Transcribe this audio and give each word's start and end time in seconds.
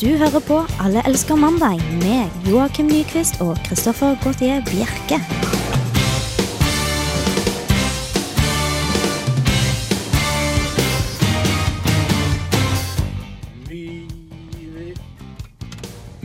Du 0.00 0.10
hører 0.20 0.42
på 0.44 0.58
Alle 0.84 1.00
elsker 1.08 1.38
mandag 1.40 1.80
med 2.02 2.28
Joakim 2.44 2.90
Nyquist 2.92 3.40
og 3.40 3.56
Christoffer 3.64 4.18
Gautier 4.20 4.60
Bjerke. 4.68 5.16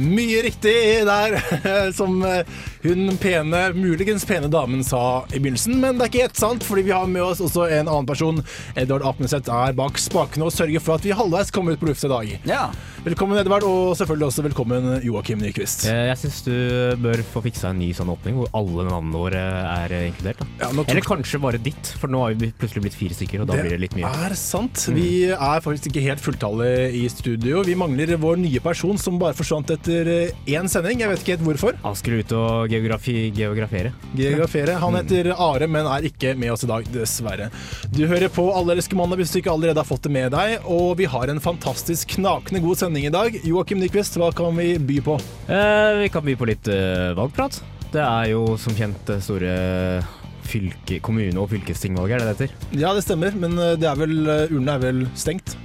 Mye 0.01 0.42
riktig 0.43 0.74
der, 1.07 1.38
som 2.00 2.24
eh, 2.25 2.43
hun 2.83 3.18
pene, 3.21 3.60
muligens 3.74 4.25
pene 4.25 4.47
damen 4.51 4.83
sa 4.83 5.24
i 5.29 5.39
begynnelsen. 5.39 5.78
Men 5.79 6.00
det 6.00 6.06
er 6.06 6.11
ikke 6.11 6.24
helt 6.25 6.39
sant, 6.39 6.65
fordi 6.65 6.88
vi 6.88 6.96
har 6.96 7.07
med 7.07 7.21
oss 7.24 7.42
også 7.43 7.68
en 7.69 7.86
annen 7.86 8.07
person. 8.10 8.42
Edvard 8.75 9.06
Apneseth 9.06 9.51
er 9.54 9.75
bak 9.78 10.01
spakene 10.01 10.47
og 10.47 10.56
sørger 10.56 10.82
for 10.82 10.97
at 10.97 11.06
vi 11.06 11.14
halvveis 11.15 11.54
kommer 11.54 11.78
ut 11.78 11.83
på 11.83 11.92
lufta 11.92 12.10
i 12.10 12.14
dag. 12.15 12.33
Ja. 12.50 12.64
Velkommen, 13.01 13.33
Edvard, 13.41 13.64
og 13.65 13.96
selvfølgelig 13.97 14.28
også 14.28 14.43
velkommen 14.46 14.83
Joakim 15.01 15.39
Nyquist. 15.42 15.87
Eh, 15.89 16.04
Jeg 16.11 16.18
syns 16.21 16.36
du 16.46 16.51
bør 17.01 17.23
få 17.25 17.42
fiksa 17.42 17.71
en 17.71 17.79
ny 17.82 17.87
sånn 17.97 18.11
åpning 18.14 18.36
hvor 18.37 18.51
alle 18.54 18.83
navnene 18.86 19.15
våre 19.18 19.39
er 19.42 19.93
eh, 19.97 20.04
inkludert. 20.11 20.37
Da. 20.43 20.46
Ja, 20.59 20.68
tok- 20.78 20.92
Eller 20.93 21.07
kanskje 21.07 21.39
bare 21.42 21.57
ditt, 21.65 21.89
for 21.97 22.14
nå 22.14 22.19
har 22.21 22.36
vi 22.37 22.51
plutselig 22.61 22.83
blitt 22.86 22.97
fire 23.00 23.18
stykker, 23.18 23.42
og 23.42 23.50
da 23.50 23.56
blir 23.57 23.73
det 23.73 23.79
litt 23.82 23.95
mye. 23.97 24.06
Det 24.06 24.28
er 24.28 24.36
sant. 24.37 24.83
Vi 24.93 25.07
er 25.33 25.64
faktisk 25.65 25.89
ikke 25.89 26.04
helt 26.06 26.21
fulltallige 26.21 26.92
i 27.00 27.01
studio. 27.09 27.64
Vi 27.65 27.73
mangler 27.82 28.14
vår 28.21 28.37
nye 28.43 28.61
person 28.61 29.01
som 29.01 29.18
bare 29.18 29.33
forsvant 29.39 29.73
etter 29.73 30.11
eh, 30.20 30.54
én 30.54 30.70
sending. 30.70 31.01
Jeg 31.01 31.09
vet 31.15 31.25
ikke 31.25 31.36
helt 31.39 31.47
hvorfor. 31.50 31.81
Han 31.81 31.97
skulle 31.97 32.22
ut 32.22 32.36
og 32.38 32.70
geografi, 32.70 33.17
geografere. 33.33 33.95
Geografere. 34.14 34.78
Han 34.78 34.94
Mm. 34.94 35.00
heter 35.02 35.31
Are, 35.39 35.66
men 35.67 35.88
er 35.89 36.06
ikke 36.11 36.36
med 36.38 36.52
oss 36.53 36.66
i 36.66 36.70
dag, 36.70 36.86
dessverre. 36.94 37.50
Du 37.89 38.06
hører 38.06 38.30
på 38.30 38.45
Alle 38.53 38.78
elsker 38.78 38.94
mandag 39.02 39.17
hvis 39.23 39.33
du 39.33 39.42
ikke 39.42 39.50
allerede 39.58 39.81
har 39.81 39.89
fått 39.89 40.03
det 40.06 40.11
med 40.14 40.30
deg, 40.38 40.59
og 40.70 40.97
vi 41.02 41.06
har 41.09 41.30
en 41.33 41.39
fantastisk 41.42 42.14
knakende 42.20 42.61
god 42.61 42.78
sending 42.78 42.91
i 43.00 43.09
dag. 43.14 43.36
Joakim 43.47 43.80
Nyquist, 43.80 44.17
hva 44.20 44.31
kan 44.36 44.56
vi 44.58 44.73
by 44.78 44.97
på? 45.06 45.16
Eh, 45.47 46.00
vi 46.02 46.09
kan 46.11 46.23
by 46.25 46.36
på 46.36 46.47
litt 46.50 46.67
eh, 46.67 47.14
valgprat. 47.17 47.61
Det 47.92 48.02
er 48.03 48.31
jo 48.33 48.58
som 48.59 48.73
kjent 48.75 49.00
det 49.08 49.22
store 49.23 50.03
fylke, 50.48 51.00
kommune- 51.03 51.39
og 51.39 51.50
fylkestingvalget, 51.53 52.17
er 52.17 52.20
det 52.20 52.28
det 52.28 52.50
heter? 52.50 52.80
Ja, 52.81 52.94
det 52.98 53.03
stemmer, 53.06 53.36
men 53.39 53.56
eh, 53.59 53.75
det 53.80 53.88
er 53.88 53.95
vel, 54.00 54.16
eh, 54.28 54.73
er 54.75 54.80
vel 54.83 55.06
stengt 55.16 55.56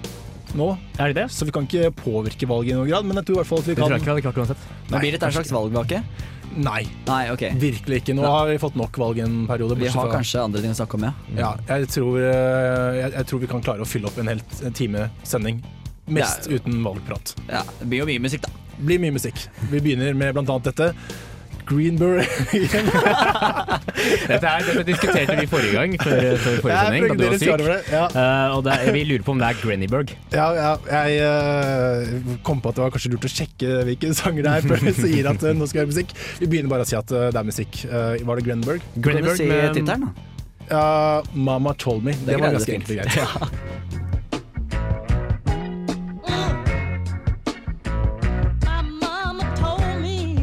nå, 0.56 0.70
Er 0.98 1.10
det 1.12 1.16
det? 1.18 1.26
så 1.34 1.44
vi 1.44 1.52
kan 1.52 1.66
ikke 1.66 1.90
påvirke 1.98 2.46
valget 2.48 2.72
i 2.72 2.78
noen 2.78 2.88
grad, 2.88 3.04
men 3.04 3.18
jeg 3.20 3.26
tror 3.28 3.36
i 3.36 3.40
hvert 3.42 3.50
fall 3.50 3.58
at 3.64 3.66
vi 3.66 3.74
Det 3.74 3.82
tror 3.82 3.90
jeg 3.96 4.00
ikke 4.00 4.06
vi 4.06 4.14
hadde 4.14 4.26
klart 4.28 4.40
uansett. 4.44 4.66
Men 4.90 5.00
blir 5.02 5.12
det 5.16 5.22
en 5.26 5.34
slags 5.36 5.52
valgvake? 5.52 6.02
Nei, 6.56 6.86
Nei, 7.04 7.24
ok. 7.34 7.42
virkelig 7.60 7.98
ikke. 8.00 8.14
Nå 8.16 8.22
har 8.24 8.46
vi 8.48 8.56
fått 8.62 8.76
nok 8.80 8.96
valg 8.96 9.18
i 9.18 9.24
en 9.26 9.42
periode. 9.48 9.74
Vi 9.76 9.82
bortsett 9.84 9.98
har 9.98 10.06
fra- 10.08 10.16
kanskje 10.22 10.44
andre 10.44 10.62
ting 10.62 10.72
å 10.72 10.78
snakke 10.78 10.94
om, 10.96 11.02
ja. 11.04 11.12
Ja, 11.36 11.50
jeg 11.68 11.88
tror, 11.92 12.16
eh, 12.16 13.00
jeg, 13.02 13.12
jeg 13.18 13.26
tror 13.28 13.40
vi 13.42 13.46
kan 13.50 13.60
klare 13.66 13.84
å 13.84 13.88
fylle 13.88 14.06
opp 14.08 14.16
en 14.22 14.30
helt 14.32 14.62
en 14.64 14.72
time 14.72 15.10
sending. 15.22 15.60
Mest 16.06 16.46
ja. 16.46 16.58
uten 16.58 16.82
valgprat. 16.84 17.34
ja. 17.50 17.62
Det 17.80 17.88
blir 17.90 18.04
jo 18.04 18.10
mye 18.10 18.22
musikk, 18.22 18.46
da. 18.46 18.50
blir 18.78 19.00
mye 19.02 19.14
musikk. 19.16 19.46
Vi 19.70 19.80
begynner 19.80 20.14
med 20.14 20.36
blant 20.36 20.52
annet 20.52 20.70
dette. 20.72 20.92
Greenberg. 21.66 22.22
Dette, 24.26 24.46
er, 24.46 24.62
dette 24.66 24.82
diskuterte 24.86 25.34
vi 25.40 25.46
forrige 25.50 25.72
gang, 25.74 25.96
før, 25.98 26.36
før 26.38 26.60
forrige 26.62 26.76
Jeg 26.76 26.86
sending, 26.86 27.06
da 27.08 27.16
du 27.16 27.24
var 27.26 27.38
syk. 27.40 27.64
det. 27.64 27.78
Ja, 27.90 28.04
uh, 28.06 28.56
og 28.56 28.62
det 28.66 28.76
er, 28.76 28.90
vi 28.94 29.02
lurer 29.08 29.24
på 29.26 29.34
om 29.34 29.42
det 29.42 29.48
er 29.48 29.58
Grennyburg. 29.62 30.12
ja, 30.34 30.46
ja, 30.54 30.70
jeg 30.92 31.26
uh, 31.26 32.36
kom 32.46 32.62
på 32.62 32.70
at 32.70 32.78
det 32.78 32.84
var 32.84 32.94
kanskje 32.94 33.12
lurt 33.14 33.26
å 33.26 33.32
sjekke 33.32 33.82
hvilke 33.88 34.12
sanger 34.14 34.46
det 34.46 34.52
er 34.52 34.68
før 34.70 34.84
vi 34.86 34.94
sier 35.00 35.30
at 35.32 35.42
uh, 35.42 35.50
nå 35.56 35.66
skal 35.66 35.80
vi 35.80 35.84
høre 35.84 35.94
musikk. 35.94 36.14
Vi 36.42 36.50
begynner 36.52 36.70
bare 36.70 36.86
å 36.86 36.90
si 36.90 36.98
at 36.98 37.10
det 37.10 37.42
er 37.42 37.50
musikk. 37.50 37.82
Var 37.90 38.22
det 38.22 38.46
du 38.46 38.50
Grennyburg 39.02 39.38
si 39.40 39.50
med- 39.50 39.74
tittelen, 39.74 40.06
da? 40.06 41.22
Mama 41.34 41.74
Told 41.78 42.06
Me. 42.06 42.14
Det, 42.14 42.34
Det 42.34 42.42
var 42.42 42.58
ganske 42.58 42.78
enkelt 42.78 42.94
og 42.94 43.00
ja 43.00 43.10
greit. 43.10 44.12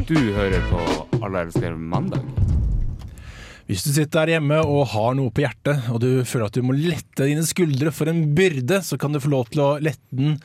Du 0.04 0.18
hører 0.36 0.60
på 0.68 0.80
Alle 1.24 1.46
elsker 1.46 1.72
mandag. 1.80 2.20
Hvis 3.64 3.86
du 3.86 3.94
sitter 3.94 4.26
der 4.26 4.34
hjemme 4.34 4.58
og 4.60 4.90
har 4.92 5.14
noe 5.16 5.32
på 5.32 5.40
hjertet, 5.40 5.86
og 5.88 6.02
du 6.02 6.08
føler 6.28 6.50
at 6.50 6.58
du 6.58 6.66
må 6.66 6.74
lette 6.76 7.24
dine 7.24 7.40
skuldre 7.48 7.88
for 7.94 8.10
en 8.12 8.20
byrde, 8.36 8.82
så 8.84 8.98
kan 9.00 9.16
du 9.16 9.22
få 9.24 9.32
lov 9.32 9.48
til 9.54 9.62
å 9.64 9.70
lette 9.80 10.04
den 10.12 10.36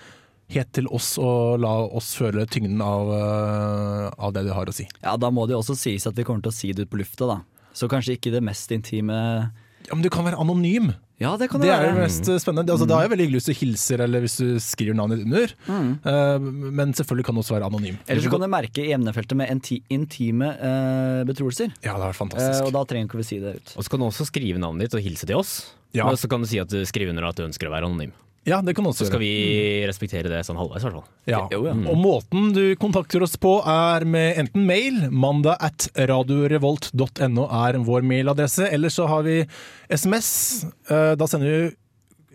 helt 0.55 0.71
til 0.77 0.87
oss 0.95 1.11
og 1.19 1.59
la 1.59 1.73
oss 1.99 2.13
føle 2.15 2.47
tyngden 2.47 2.79
av, 2.79 3.11
eh, 3.17 4.05
av 4.15 4.31
det 4.37 4.45
du 4.47 4.53
har 4.55 4.71
å 4.71 4.77
si. 4.77 4.87
Ja, 5.03 5.17
da 5.19 5.27
må 5.27 5.43
det 5.43 5.57
jo 5.57 5.59
også 5.59 5.75
sies 5.75 6.07
at 6.07 6.15
vi 6.15 6.23
kommer 6.23 6.45
til 6.45 6.53
å 6.53 6.59
si 6.61 6.71
det 6.71 6.87
ut 6.87 6.93
på 6.93 7.01
lufta, 7.03 7.27
da. 7.27 7.41
Så 7.75 7.91
kanskje 7.91 8.15
ikke 8.15 8.31
det 8.31 8.45
mest 8.47 8.71
intime 8.71 9.19
Ja, 9.87 9.95
men 9.95 10.03
du 10.03 10.09
kan 10.13 10.27
være 10.27 10.37
anonym. 10.41 10.91
Ja, 11.19 11.33
det 11.35 11.49
kan 11.51 11.59
det, 11.59 11.67
Det 11.67 11.75
er 11.75 11.89
det 11.89 12.03
mest 12.03 12.29
spennende. 12.43 12.71
Altså, 12.71 12.87
Da 12.87 12.95
har 12.95 13.07
jeg 13.07 13.11
veldig 13.11 13.25
hyggelig 13.27 13.41
til 13.43 13.55
å 13.55 13.59
hilse 13.59 13.97
eller 14.05 14.23
hvis 14.23 14.37
du 14.39 14.59
skriver 14.63 14.95
navnet 14.95 15.19
ditt 15.19 15.27
under. 15.27 15.55
Uh, 16.05 16.39
men 16.79 16.93
selvfølgelig 16.95 17.27
kan 17.27 17.35
du 17.35 17.41
også 17.43 17.57
være 17.57 17.67
anonym. 17.67 17.97
Eller 18.07 18.23
så 18.23 18.31
kan 18.31 18.45
du 18.45 18.47
merke 18.51 18.85
i 18.85 18.93
emnefeltet 18.95 19.39
med 19.39 19.51
inti 19.51 19.81
intime 19.91 20.53
uh, 20.61 21.25
betroelser. 21.27 21.73
Ja, 21.83 21.97
det 21.97 22.05
har 22.05 22.13
vært 22.13 22.21
fantastisk. 22.21 22.69
og 22.69 22.71
da 22.77 22.85
trenger 22.87 23.09
ikke 23.11 23.19
vi 23.19 23.27
si 23.27 23.41
det 23.43 23.57
ut. 23.59 23.75
Og 23.75 23.83
så 23.83 23.91
kan 23.95 23.99
du 23.99 24.07
også 24.07 24.29
skrive 24.31 24.63
navnet 24.63 24.87
ditt 24.87 24.95
og 24.95 25.03
hilse 25.03 25.27
til 25.27 25.41
oss. 25.41 25.53
Ja. 25.97 26.07
Og 26.07 26.15
så 26.21 26.29
kan 26.31 26.45
du 26.45 26.47
si 26.47 26.61
at 26.61 26.71
du 26.71 26.79
skriver 26.87 27.11
under 27.11 27.27
at 27.31 27.39
du 27.39 27.43
ønsker 27.49 27.67
å 27.67 27.73
være 27.75 27.89
anonym. 27.89 28.15
Ja, 28.49 28.59
det 28.65 28.73
kan 28.77 28.85
du 28.87 28.91
Så 28.97 29.07
skal 29.07 29.21
vi 29.21 29.31
respektere 29.87 30.29
det 30.31 30.41
sånn 30.47 30.57
halvveis, 30.59 30.83
i 30.83 30.87
hvert 30.89 30.97
fall. 30.99 31.09
Ja. 31.29 31.41
Jo, 31.53 31.61
ja. 31.69 31.75
Og 31.91 31.99
måten 32.01 32.51
du 32.55 32.63
kontakter 32.81 33.23
oss 33.25 33.37
på 33.39 33.57
er 33.63 34.05
med 34.09 34.39
enten 34.41 34.65
mail, 34.69 35.05
mandag 35.11 35.59
at 35.69 35.89
radiorevolt.no 36.09 37.45
er 37.65 37.79
vår 37.85 38.07
mailadresse, 38.09 38.67
eller 38.73 38.93
så 38.93 39.07
har 39.11 39.23
vi 39.27 39.43
SMS. 39.89 40.31
Eh, 40.89 41.13
Da 41.19 41.27
sender 41.29 41.47
du 41.69 41.77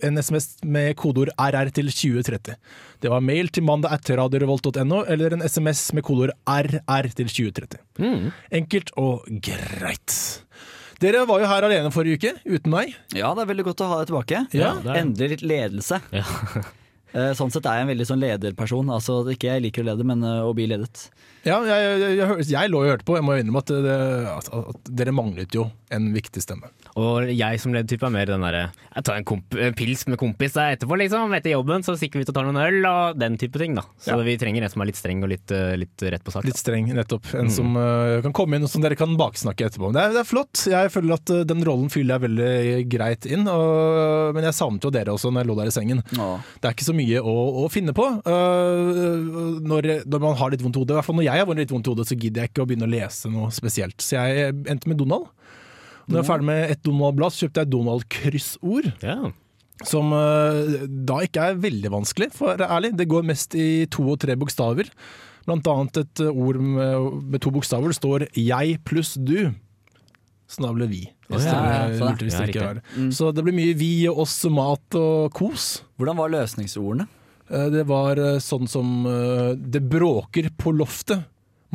en 0.04 0.18
SMS 0.18 0.58
med 0.66 0.96
kodeord 1.00 1.30
RR 1.38 1.70
til 1.72 1.88
2030. 1.92 2.56
Det 3.00 3.10
var 3.12 3.22
mail 3.24 3.48
til 3.54 3.64
mandag 3.66 3.92
at 3.94 4.10
radiorevolt.no, 4.18 5.04
eller 5.08 5.36
en 5.36 5.44
SMS 5.46 5.92
med 5.96 6.04
kodeord 6.04 6.32
RR 6.48 7.10
til 7.14 7.30
2030. 7.30 7.78
Mm. 8.02 8.30
Enkelt 8.60 8.90
og 9.00 9.24
greit. 9.44 10.16
Dere 11.04 11.24
var 11.28 11.42
jo 11.44 11.50
her 11.50 11.66
alene 11.68 11.90
forrige 11.92 12.16
uke, 12.22 12.32
uten 12.56 12.72
meg. 12.72 12.94
Ja, 13.12 13.34
det 13.36 13.44
er 13.44 13.50
veldig 13.52 13.66
godt 13.68 13.82
å 13.84 13.90
ha 13.92 13.98
deg 14.00 14.08
tilbake. 14.12 14.40
Ja, 14.56 14.72
det 14.80 14.90
er- 14.94 15.02
Endelig 15.02 15.30
litt 15.36 15.44
ledelse. 15.52 16.00
Ja. 16.16 16.24
Eh, 17.14 17.28
Sånn 17.38 17.46
sett 17.54 17.62
er 17.70 17.76
jeg 17.78 17.84
en 17.84 17.90
veldig 17.92 18.04
sånn 18.08 18.18
lederperson. 18.24 18.88
Altså 18.90 19.20
ikke 19.30 19.46
jeg 19.52 19.62
liker 19.68 19.84
å 19.84 19.86
lede, 19.86 20.02
men 20.02 20.24
eh, 20.26 20.40
å 20.42 20.48
bli 20.50 20.64
ledet. 20.66 21.04
Ja, 21.46 21.60
jeg, 21.62 21.84
jeg, 22.00 22.16
jeg, 22.18 22.26
hør- 22.26 22.40
jeg 22.50 22.70
lå 22.72 22.80
og 22.80 22.88
hørte 22.90 23.06
på. 23.06 23.14
Jeg 23.14 23.22
må 23.28 23.36
innrømme 23.38 23.60
at, 23.62 23.70
det, 23.84 23.92
at, 24.32 24.48
at 24.74 24.90
dere 24.98 25.14
manglet 25.14 25.54
jo 25.54 25.68
en 25.94 26.08
viktig 26.16 26.42
stemme. 26.42 26.72
Og 27.00 27.26
jeg 27.34 27.58
som 27.58 27.72
ledertype 27.74 28.06
er 28.06 28.12
mer 28.14 28.28
den 28.30 28.44
derre 28.44 28.68
Jeg 28.94 29.02
tar 29.08 29.16
en, 29.18 29.24
komp 29.26 29.56
en 29.58 29.74
pils 29.74 30.04
med 30.06 30.18
kompis 30.20 30.54
der 30.54 30.76
etterpå, 30.76 30.94
liksom. 31.00 31.32
Etter 31.34 31.54
jobben 31.56 31.82
så 31.82 31.96
stikker 31.98 32.20
vi 32.20 32.26
ut 32.26 32.30
og 32.30 32.36
tar 32.36 32.46
noen 32.46 32.60
øl, 32.62 32.78
og 32.86 33.18
den 33.18 33.38
type 33.40 33.58
ting, 33.58 33.74
da. 33.74 33.82
Så 33.98 34.12
Ja. 34.14 34.18
vi 34.22 34.36
trenger 34.38 34.62
en 34.62 34.70
som 34.70 34.84
er 34.84 34.90
litt 34.92 35.00
streng 35.00 35.24
og 35.26 35.32
litt, 35.32 35.50
eh, 35.50 35.74
litt 35.80 36.04
rett 36.06 36.22
på 36.22 36.30
sak. 36.30 36.46
Litt 36.46 36.60
streng, 36.60 36.86
nettopp. 36.94 37.32
En 37.34 37.50
som 37.50 37.74
uh, 37.74 38.22
kan 38.22 38.32
komme 38.36 38.54
inn 38.54 38.66
og 38.66 38.70
som 38.70 38.84
dere 38.84 38.94
kan 38.98 39.16
baksnakke 39.18 39.66
etterpå. 39.66 39.90
Det 39.96 40.04
er, 40.04 40.14
det 40.14 40.22
er 40.22 40.28
flott. 40.28 40.54
Jeg 40.70 40.92
føler 40.94 41.16
at 41.18 41.34
uh, 41.34 41.42
den 41.42 41.64
rollen 41.66 41.90
fyller 41.90 42.14
jeg 42.14 42.24
veldig 42.28 42.88
greit 42.94 43.26
inn. 43.26 43.48
Og, 43.50 44.30
men 44.36 44.46
jeg 44.46 44.54
savnet 44.54 44.86
jo 44.86 44.94
dere 44.94 45.16
også 45.16 45.32
når 45.34 45.42
jeg 45.42 45.50
lå 45.50 45.58
der 45.58 45.72
i 45.72 45.74
sengen. 45.74 46.04
Ja. 46.14 46.30
Det 46.62 46.70
er 46.70 46.76
ikke 46.78 46.86
så 46.92 46.94
mye 46.94 47.24
å, 47.24 47.36
å 47.64 47.68
finne 47.72 47.96
på 47.96 48.06
Uh, 48.24 49.58
når, 49.64 49.86
når 50.06 50.20
man 50.22 50.36
har 50.38 50.52
litt 50.52 50.62
vondt 50.62 50.76
hode. 50.78 50.94
I 50.94 50.98
hvert 50.98 51.08
fall 51.08 51.18
når 51.18 51.26
jeg 51.26 51.42
har 51.42 51.58
litt 51.58 51.72
vondt 51.74 51.88
hode, 51.90 52.06
så 52.06 52.16
gidder 52.16 52.44
jeg 52.44 52.52
ikke 52.52 52.64
å 52.64 52.68
begynne 52.68 52.86
å 52.86 52.92
lese 52.92 53.30
noe 53.32 53.50
spesielt. 53.54 53.98
Så 54.04 54.16
jeg 54.20 54.52
endte 54.70 54.90
med 54.90 55.00
Donald. 55.00 55.30
Når 56.06 56.18
jeg 56.18 56.22
er 56.24 56.28
ferdig 56.28 56.46
med 56.50 56.70
et 56.74 56.82
Donald-blad, 56.84 57.32
så 57.34 57.46
kjøpte 57.46 57.64
jeg 57.64 57.72
Donald-kryssord. 57.72 58.90
Ja. 59.02 59.18
Som 59.84 60.12
øh, 60.14 60.86
da 61.08 61.18
ikke 61.26 61.48
er 61.50 61.60
veldig 61.60 61.90
vanskelig, 61.92 62.30
for 62.36 62.48
å 62.48 62.54
være 62.54 62.70
ærlig. 62.76 62.92
Det 62.98 63.08
går 63.10 63.26
mest 63.26 63.54
i 63.58 63.86
to 63.90 64.06
og 64.12 64.20
tre 64.22 64.36
bokstaver. 64.38 64.90
Blant 65.48 65.66
annet 65.68 65.96
et 66.04 66.20
øh, 66.24 66.30
ord 66.46 66.60
med, 66.62 67.08
med 67.34 67.42
to 67.44 67.50
bokstaver. 67.54 67.90
Det 67.92 67.98
står 67.98 68.26
'jeg 68.32 68.78
pluss 68.84 69.16
du'. 69.16 69.52
Så 70.48 70.60
da 70.62 70.72
ble 70.76 70.86
vi. 70.86 71.02
ja, 71.40 71.40
sånn, 71.40 71.64
ja. 71.64 71.98
Ja. 72.52 73.10
Så 73.10 73.32
det 73.34 73.42
blir 73.44 73.54
mye 73.56 73.74
vi 73.74 74.06
og 74.10 74.18
oss, 74.26 74.44
mat 74.44 74.94
og 74.94 75.32
kos. 75.32 75.82
Hvordan 75.98 76.16
var 76.20 76.28
løsningsordene? 76.30 77.08
Eh, 77.50 77.68
Det 77.72 77.86
var 77.88 78.16
eh, 78.20 78.38
sånn 78.38 78.68
som 78.68 79.06
eh, 79.08 79.54
Det 79.56 79.80
bråker 79.82 80.50
på 80.56 80.72
loftet. 80.76 81.24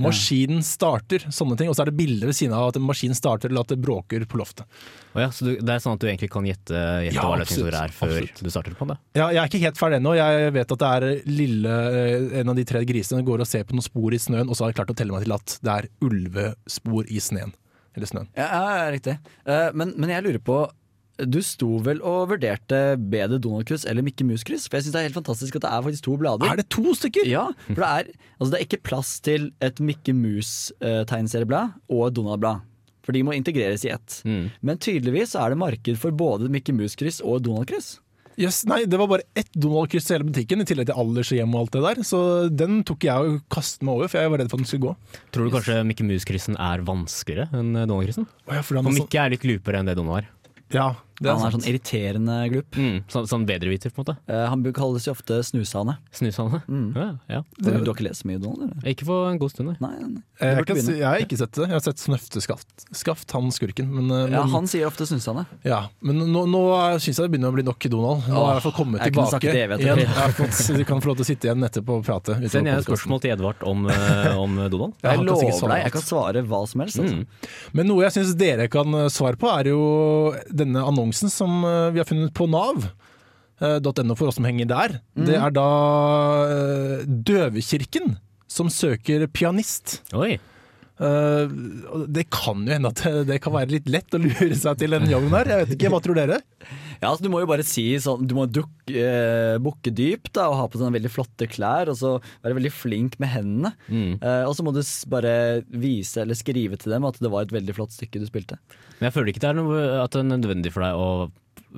Maskinen 0.04 0.64
starter, 0.66 1.26
sånne 1.34 1.58
ting. 1.60 1.70
Og 1.72 1.78
så 1.78 1.84
er 1.84 1.92
det 1.92 1.98
bilder 2.00 2.30
ved 2.32 2.38
siden 2.38 2.56
av 2.56 2.72
at 2.72 2.80
en 2.80 2.86
maskin 2.86 3.16
starter 3.18 3.52
eller 3.52 3.66
at 3.66 3.74
det 3.74 3.80
bråker 3.84 4.26
på 4.30 4.40
loftet. 4.42 4.66
Oh 5.14 5.22
ja, 5.24 5.30
så 5.34 5.48
du, 5.48 5.52
det 5.58 5.74
er 5.74 5.84
sånn 5.84 5.98
at 5.98 6.04
du 6.04 6.08
egentlig 6.10 6.30
kan 6.34 6.46
gjette, 6.46 6.74
gjette 7.06 7.18
Ja, 7.18 7.26
hva 7.26 7.40
løsningsordet 7.42 7.80
er 7.82 7.94
før 7.96 8.16
Absolutt. 8.16 8.44
du 8.46 8.52
starter 8.54 8.76
på 8.78 8.90
det? 8.92 8.98
Ja, 9.18 9.30
jeg 9.34 9.42
er 9.42 9.52
ikke 9.52 9.64
helt 9.64 9.80
ferdig 9.82 10.00
ennå. 10.00 10.16
Jeg 10.20 10.52
vet 10.58 10.76
at 10.76 10.84
det 10.84 10.92
er 11.00 11.30
lille 11.30 11.78
eh, 12.02 12.42
En 12.42 12.54
av 12.54 12.60
de 12.60 12.68
tre 12.70 12.84
grisene 12.90 13.26
går 13.26 13.46
og 13.46 13.50
ser 13.50 13.66
på 13.66 13.78
noen 13.78 13.86
spor 13.86 14.16
i 14.16 14.22
snøen, 14.22 14.50
og 14.50 14.58
så 14.58 14.66
har 14.66 14.74
jeg 14.74 14.82
klart 14.82 14.94
å 14.94 14.98
telle 15.00 15.16
meg 15.16 15.26
til 15.26 15.38
at 15.38 15.58
det 15.66 15.76
er 15.76 15.90
ulvespor 16.06 17.10
i 17.10 17.24
sneen. 17.24 17.56
Eller 17.98 18.10
snøen. 18.10 18.30
Ja, 18.38 18.50
ja 18.54 18.92
riktig. 18.94 19.18
Eh, 19.46 19.70
men, 19.74 19.96
men 19.98 20.14
jeg 20.14 20.26
lurer 20.28 20.44
på 20.46 20.62
Du 21.28 21.40
sto 21.44 21.80
vel 21.84 22.00
og 22.06 22.30
vurderte 22.32 22.80
bedre 23.12 23.40
Donald-kryss 23.44 23.86
eller 23.90 24.06
Mikke 24.06 24.24
Mus-kryss? 24.28 24.70
For 24.70 24.80
jeg 24.80 24.88
syns 24.88 24.96
det 24.96 25.02
er 25.02 25.08
helt 25.10 25.20
fantastisk 25.20 25.60
at 25.60 25.66
det 25.66 25.72
er 25.76 25.86
faktisk 25.86 26.06
to 26.08 26.16
blader. 26.22 26.48
Er 26.48 26.62
det 26.62 26.70
to 26.72 26.94
stykker? 26.96 27.28
Ja, 27.28 27.50
for 27.68 27.84
det 27.84 27.90
er, 27.90 28.12
altså 28.38 28.52
det 28.54 28.60
er 28.60 28.68
ikke 28.68 28.84
plass 28.92 29.14
til 29.26 29.50
et 29.66 29.82
Mikke 29.84 30.16
Mus-tegneserieblad 30.16 31.80
og 31.92 32.06
et 32.08 32.20
Donald-blad. 32.20 32.68
For 33.04 33.16
de 33.16 33.24
må 33.26 33.34
integreres 33.34 33.84
i 33.88 33.94
ett. 33.96 34.20
Mm. 34.28 34.52
Men 34.62 34.80
tydeligvis 34.80 35.34
er 35.40 35.52
det 35.52 35.60
marked 35.60 35.98
for 35.98 36.16
både 36.16 36.52
Mikke 36.54 36.76
Mus-kryss 36.78 37.24
og 37.26 37.42
Donald-kryss. 37.48 37.98
Yes, 38.40 38.62
nei, 38.70 38.86
det 38.88 38.96
var 38.96 39.10
bare 39.12 39.26
ett 39.36 39.50
Donald-kryss 39.52 40.06
i 40.08 40.14
hele 40.16 40.30
butikken, 40.30 40.62
i 40.64 40.68
tillegg 40.68 40.88
til 40.88 41.00
alders 41.02 41.32
og 41.34 41.40
hjem 41.42 41.56
og 41.58 41.64
alt 41.66 41.74
det 41.76 41.82
der. 41.84 42.04
Så 42.08 42.20
den 42.48 42.84
tok 42.88 43.04
jeg 43.04 43.32
og 43.34 43.42
kastet 43.52 43.84
meg 43.84 43.98
over, 43.98 44.12
for 44.12 44.22
jeg 44.22 44.32
var 44.32 44.40
redd 44.40 44.52
for 44.52 44.56
at 44.56 44.64
den 44.64 44.70
skulle 44.70 44.86
gå. 44.86 45.24
Tror 45.36 45.50
du 45.50 45.56
kanskje 45.58 45.82
Mikke 45.90 46.06
Mus-kryssen 46.08 46.56
er 46.56 46.86
vanskeligere 46.88 47.50
enn 47.60 47.74
eh, 47.74 47.84
Donald-kryssen? 47.84 48.30
Oh, 48.48 48.54
ja, 48.56 48.64
for, 48.64 48.80
han 48.80 48.88
For 48.88 48.96
Mikke 48.96 49.26
er 49.26 49.34
litt 49.36 49.44
glupere 49.44 49.82
enn 49.82 49.92
det 49.92 49.98
Donald 50.00 50.22
er. 50.22 50.30
Ja, 50.72 50.88
er 51.28 51.34
Han 51.34 51.46
er 51.48 51.52
sant. 51.52 51.64
sånn 51.64 51.70
irriterende 51.74 52.36
glup. 52.52 52.72
Mm, 52.80 53.04
sånn, 53.12 53.28
sånn 53.28 53.46
bedreviter, 53.50 53.92
på 53.92 54.00
en 54.00 54.06
måte. 54.06 54.18
Eh, 54.30 54.46
han 54.50 54.64
kalles 54.74 55.06
jo 55.08 55.12
ofte 55.12 55.40
snusane. 55.44 55.98
Snusane. 56.16 56.62
Mm. 56.70 56.96
Ja, 56.96 57.08
ja. 57.30 57.42
Du, 57.60 57.72
du 57.72 57.90
har 57.90 57.96
ikke 57.96 58.08
lest 58.08 58.24
så 58.24 58.28
mye 58.30 58.40
Donald? 58.42 58.72
Eller? 58.72 58.94
Ikke 58.94 59.06
for 59.06 59.30
en 59.32 59.38
god 59.42 59.52
stund, 59.52 59.70
nei. 59.74 59.78
Nei, 59.80 60.08
nei. 60.16 60.22
Eh, 60.40 60.56
Jeg, 60.64 60.84
si, 60.86 60.94
jeg 61.00 61.08
har 61.08 61.20
ikke 61.24 61.38
sett 61.42 61.52
det. 61.52 61.68
Jeg 61.68 61.76
har 61.76 61.84
sett 61.84 62.00
Snøfteskaft, 62.00 62.86
Skaft, 62.96 63.32
han 63.32 63.50
skurken. 63.52 63.90
Men, 63.90 64.12
eh, 64.12 64.32
Ja, 64.32 64.44
men- 64.44 64.54
han 64.54 64.68
sier 64.68 64.88
ofte 64.88 65.06
snusane. 65.10 65.46
Ja, 65.66 65.88
men 66.02 66.20
nå, 66.32 66.46
nå 66.48 66.64
syns 67.00 67.18
jeg 67.20 67.26
det 67.28 67.32
begynner 67.36 67.52
å 67.52 67.56
bli 67.58 67.64
nok 67.64 67.80
Donald. 67.90 68.24
Nå 68.30 68.46
har 68.46 68.54
jeg 68.60 68.64
fått 68.64 68.76
komme 68.76 68.98
kommet 69.00 69.04
jeg 69.04 69.14
kunne 69.14 69.28
tilbake. 69.28 69.32
sagt 69.32 69.44
det 69.44 69.80
igjen. 69.84 70.78
Jeg 70.80 70.86
kan 70.88 71.02
få 71.02 71.06
lov 71.12 71.18
til 71.20 71.26
å 71.26 71.30
sitte 71.30 71.48
igjen 71.50 71.64
etterpå 71.68 71.98
og 72.00 72.06
prate. 72.06 72.36
Send 72.50 72.66
gjerne 72.66 72.80
podcasten. 72.80 72.88
spørsmål 72.88 73.22
til 73.22 73.32
Edvard 73.32 73.56
om, 73.64 73.90
eh, 73.90 74.38
om 74.38 74.56
Donald. 74.70 74.94
Jeg, 75.04 75.18
Jeg 75.18 75.26
lover 75.26 75.68
deg, 75.70 75.84
jeg 75.84 75.92
kan 75.92 76.02
svare 76.02 76.44
hva 76.48 76.68
som 76.68 76.82
helst. 76.82 77.00
Altså. 77.00 77.16
Mm. 77.20 77.26
Men 77.74 77.88
noe 77.88 78.02
jeg 78.08 78.12
syns 78.18 78.36
dere 78.38 78.68
kan 78.70 78.86
svare 79.10 79.36
på, 79.38 79.50
er 79.60 79.64
jo 79.74 80.36
denne 80.54 80.80
annonsen 80.80 81.09
som 81.14 81.64
eh, 81.64 81.92
vi 81.92 82.00
har 82.02 82.06
funnet 82.10 82.34
på 82.34 82.48
Nav. 82.50 82.90
eh, 83.62 83.80
.no 84.04 84.16
for 84.16 84.28
oss 84.28 84.36
som 84.36 84.46
henger 84.46 84.66
der. 84.70 85.00
Det 85.16 85.36
er 85.36 85.52
da 85.52 85.68
eh, 86.50 87.06
Døvekirken 87.06 88.18
som 88.50 88.70
søker 88.70 89.28
pianist. 89.28 90.02
Oi. 90.14 90.40
Eh, 91.00 91.52
det 92.12 92.26
kan 92.34 92.66
jo 92.68 92.74
hende 92.76 92.90
at 92.92 93.00
det, 93.06 93.24
det 93.30 93.38
kan 93.44 93.54
være 93.56 93.72
litt 93.72 93.88
lett 93.92 94.16
å 94.16 94.20
lure 94.20 94.52
seg 94.58 94.82
til 94.82 94.96
den 94.98 95.08
jobben 95.08 95.32
her. 95.38 95.48
Jeg 95.48 95.64
vet 95.64 95.76
ikke, 95.78 95.92
Hva 95.94 96.02
tror 96.04 96.20
dere? 96.20 96.40
Ja, 97.00 97.10
altså, 97.10 97.24
du 97.24 97.30
må 97.32 97.40
jo 97.40 97.48
bare 97.48 97.64
si 97.64 97.86
sånn 98.04 98.26
Du 98.28 98.34
må 98.36 98.44
dukke, 98.52 98.92
eh, 98.92 99.56
bukke 99.64 99.94
dypt 99.96 100.34
da, 100.36 100.50
og 100.52 100.58
ha 100.60 100.68
på 100.68 100.82
sånne 100.82 100.98
veldig 100.98 101.14
flotte 101.14 101.48
klær, 101.52 101.92
og 101.92 102.00
så 102.02 102.18
være 102.44 102.58
veldig 102.60 102.74
flink 102.76 103.16
med 103.24 103.32
hendene. 103.32 103.74
Mm. 103.88 104.18
Eh, 104.20 104.44
og 104.44 104.56
så 104.58 104.66
må 104.68 104.76
du 104.76 104.82
bare 105.12 105.34
vise 105.72 106.26
eller 106.26 106.38
skrive 106.38 106.80
til 106.82 106.92
dem 106.96 107.08
at 107.08 107.22
det 107.24 107.32
var 107.32 107.48
et 107.48 107.56
veldig 107.56 107.78
flott 107.78 107.96
stykke 107.96 108.20
du 108.20 108.28
spilte. 108.28 108.60
Men 109.00 109.08
jeg 109.08 109.16
føler 109.16 109.32
ikke 109.32 109.46
det 109.46 109.54
er 109.54 109.62
noe, 109.62 109.86
at 110.04 110.12
det 110.16 110.26
er 110.26 110.32
nødvendig 110.34 110.76
for 110.76 110.84
deg 110.84 111.00
å 111.00 111.10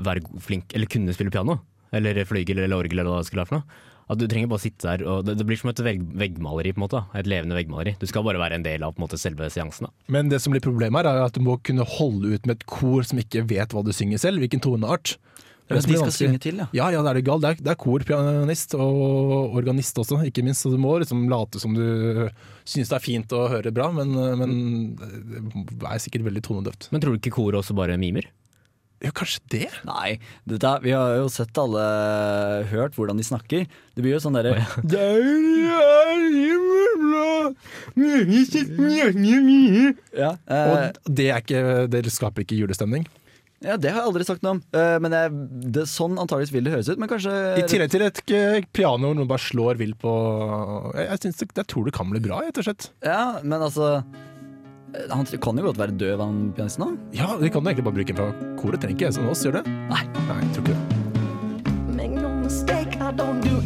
være 0.01 0.41
flink, 0.41 0.73
eller 0.73 0.89
kunne 0.89 1.13
spille 1.13 1.33
piano. 1.33 1.59
Eller 1.94 2.23
flygel 2.25 2.62
eller 2.63 2.79
orgel 2.79 3.01
eller 3.01 3.12
hva 3.12 3.21
det 3.21 3.27
skulle 3.29 3.44
være 3.44 3.51
for 3.51 3.62
noe. 3.62 3.88
At 4.09 4.19
du 4.19 4.25
trenger 4.27 4.50
bare 4.51 4.63
sitte 4.63 4.88
der, 4.89 5.03
og 5.07 5.25
det, 5.27 5.38
det 5.39 5.45
blir 5.48 5.59
som 5.59 5.69
et 5.71 5.80
vegg, 5.86 6.01
veggmaleri, 6.19 6.74
på 6.74 6.81
en 6.81 6.86
måte. 6.88 7.03
Et 7.15 7.27
levende 7.30 7.56
veggmaleri. 7.56 7.94
Du 8.01 8.07
skal 8.09 8.25
bare 8.25 8.42
være 8.42 8.57
en 8.59 8.65
del 8.65 8.83
av 8.83 8.95
på 8.95 9.00
en 9.01 9.06
måte, 9.06 9.19
selve 9.21 9.48
seansen. 9.53 9.88
da. 9.88 9.94
Men 10.12 10.31
det 10.33 10.42
som 10.44 10.51
blir 10.56 10.63
problemet 10.65 11.06
her, 11.06 11.12
er 11.21 11.30
at 11.30 11.38
du 11.38 11.44
må 11.45 11.59
kunne 11.63 11.86
holde 11.88 12.33
ut 12.33 12.45
med 12.50 12.57
et 12.59 12.65
kor 12.68 13.06
som 13.07 13.21
ikke 13.21 13.45
vet 13.48 13.71
hva 13.75 13.83
du 13.86 13.94
synger 13.95 14.19
selv, 14.19 14.42
hvilken 14.44 14.63
toneart. 14.63 15.15
Det 15.71 15.77
Men 15.77 15.77
de 15.77 15.83
skal 15.88 16.01
vanskelig. 16.03 16.27
synge 16.27 16.39
til, 16.44 16.57
ja. 16.59 16.65
Ja, 16.75 16.86
ja, 16.92 17.00
det 17.06 17.09
er 17.13 17.18
det 17.21 17.24
galt. 17.30 17.45
Det 17.45 17.50
er, 17.53 17.59
det 17.63 17.71
er 17.71 17.77
kor, 17.80 18.03
pianist 18.03 18.74
og 18.75 19.53
organist 19.56 19.95
også, 20.04 20.18
ikke 20.27 20.44
minst. 20.44 20.65
Så 20.65 20.71
du 20.74 20.75
må 20.81 20.97
liksom 21.00 21.30
late 21.31 21.62
som 21.63 21.71
du 21.77 21.86
synes 22.68 22.92
det 22.92 22.97
er 22.97 23.06
fint 23.06 23.31
å 23.38 23.45
høre 23.54 23.71
bra, 23.71 23.88
men, 23.95 24.12
men 24.42 24.51
det 25.00 25.88
er 25.88 26.01
sikkert 26.04 26.25
veldig 26.27 26.44
tonedøvt. 26.44 26.89
Men 26.92 27.00
tror 27.04 27.15
du 27.15 27.21
ikke 27.21 27.31
koret 27.38 27.62
også 27.62 27.77
bare 27.77 27.95
mimer? 28.01 28.27
Ja, 29.01 29.09
kanskje 29.18 29.42
det? 29.50 29.68
Nei, 29.88 30.19
dette, 30.45 30.71
vi 30.83 30.92
har 30.94 31.15
jo 31.18 31.30
sett 31.33 31.57
alle 31.57 31.86
hørt 32.69 32.94
hvordan 32.98 33.18
de 33.18 33.25
snakker. 33.25 33.65
Det 33.95 34.03
blir 34.03 34.13
jo 34.13 34.21
sånn 34.21 34.38
derre 34.38 34.59
ja, 40.13 40.36
eh, 40.45 40.69
Og 40.69 41.09
det, 41.09 41.27
er 41.31 41.42
ikke, 41.42 41.63
det 41.89 42.06
skaper 42.13 42.45
ikke 42.45 42.59
julestemning. 42.62 43.07
ja, 43.65 43.75
det 43.77 43.89
har 43.89 44.03
jeg 44.03 44.12
aldri 44.12 44.27
sagt 44.27 44.45
noe 44.45 44.59
om. 44.59 44.62
Eh, 44.69 44.98
men 45.01 45.18
jeg, 45.18 45.33
det, 45.80 45.88
sånn 45.89 46.21
antageligvis 46.21 46.54
vil 46.54 46.69
det 46.69 46.75
høres 46.75 46.92
ut. 46.94 47.01
Men 47.01 47.09
kanskje 47.12 47.33
I 47.57 47.65
tillegg 47.69 47.94
til 47.94 48.06
et 48.06 48.21
piano 48.74 49.09
hvor 49.09 49.18
noen 49.18 49.30
bare 49.30 49.42
slår 49.50 49.81
vilt 49.81 49.97
på 50.01 50.13
Jeg, 50.94 51.07
jeg, 51.09 51.18
det, 51.25 51.50
jeg 51.63 51.69
tror 51.74 51.89
det 51.89 51.97
kan 51.97 52.13
bli 52.13 52.21
bra, 52.24 52.44
rett 52.45 52.62
og 52.62 52.69
slett. 52.69 52.92
Ja, 53.06 53.24
men 53.42 53.65
altså 53.65 53.95
eh, 53.97 54.21
Han 55.11 55.25
kan 55.25 55.57
jo 55.57 55.69
godt 55.69 55.79
være 55.79 55.95
døv, 55.95 56.19
han 56.19 56.39
pianisten 56.55 56.83
òg. 56.83 56.97
Ja, 57.15 57.29
de 57.39 57.49
kan 57.49 57.61
jo 57.61 57.69
egentlig 57.69 57.85
bare 57.88 57.95
bruke 57.95 58.11
en 58.11 58.19
fra 58.19 58.31
koret, 58.59 58.81
trenger 58.81 58.97
ikke 58.97 59.07
jeg 59.07 59.15
som 59.15 59.29
oss, 59.31 59.45
gjør 59.45 59.61
det? 59.61 59.75
Nei. 59.91 60.03
Nei, 60.27 60.39
jeg 60.41 60.51
tror 60.57 60.67
ikke 60.67 60.75
det. 60.75 60.99
Make 61.95 62.15
no 62.19 62.29
mistake, 62.41 62.99
I 62.99 63.11
don't 63.15 63.39
do 63.45 63.60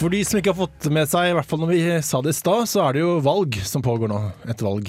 For 0.00 0.08
de 0.08 0.22
som 0.24 0.38
ikke 0.40 0.54
har 0.54 0.60
fått 0.62 0.88
med 0.96 1.08
seg, 1.10 1.28
i 1.28 1.36
hvert 1.36 1.48
fall 1.48 1.60
når 1.60 1.70
vi 1.74 1.80
sa 2.06 2.22
det 2.24 2.32
i 2.32 2.38
stad, 2.38 2.64
så 2.70 2.86
er 2.86 2.96
det 2.96 3.02
jo 3.02 3.18
valg 3.24 3.58
som 3.68 3.84
pågår 3.84 4.08
nå. 4.08 4.20
Et 4.48 4.64
valg. 4.64 4.88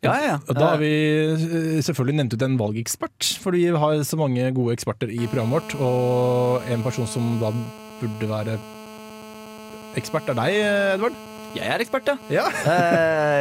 Ja, 0.00 0.14
ja, 0.16 0.20
ja. 0.24 0.36
Og 0.48 0.56
da 0.56 0.70
har 0.70 0.80
vi 0.80 0.88
eh, 0.88 1.80
selvfølgelig 1.84 2.16
nevnt 2.16 2.32
ut 2.32 2.44
en 2.46 2.56
valgekspert, 2.56 3.26
fordi 3.42 3.66
vi 3.66 3.82
har 3.82 3.98
så 4.08 4.16
mange 4.16 4.46
gode 4.56 4.72
eksperter 4.72 5.12
i 5.12 5.26
programmet 5.28 5.58
vårt. 5.58 5.74
Og 5.84 6.70
en 6.72 6.86
person 6.86 7.10
som 7.10 7.34
da 7.42 7.52
burde 8.00 8.30
være 8.30 8.56
ekspert, 10.00 10.32
er 10.32 10.38
deg, 10.38 10.56
Edvard. 10.96 11.20
Jeg 11.58 11.66
er 11.66 11.82
ekspert, 11.82 12.08
ja. 12.08 12.16
Ja. 12.32 12.46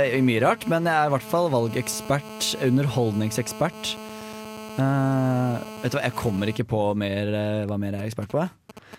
Eh, 0.10 0.20
mye 0.26 0.44
rart, 0.44 0.68
men 0.68 0.88
jeg 0.90 0.98
er 0.98 1.08
i 1.08 1.14
hvert 1.14 1.32
fall 1.32 1.48
valgekspert, 1.54 2.52
underholdningsekspert. 2.68 3.96
Eh, 4.80 5.56
vet 5.84 5.94
du 5.94 5.98
hva, 5.98 6.04
jeg 6.08 6.18
kommer 6.18 6.52
ikke 6.52 6.68
på 6.68 6.82
mer, 7.00 7.32
eh, 7.36 7.66
hva 7.70 7.78
mer 7.80 7.96
jeg 7.96 8.02
er 8.04 8.12
ekspert 8.12 8.32
på. 8.34 8.44
jeg. 8.44 8.52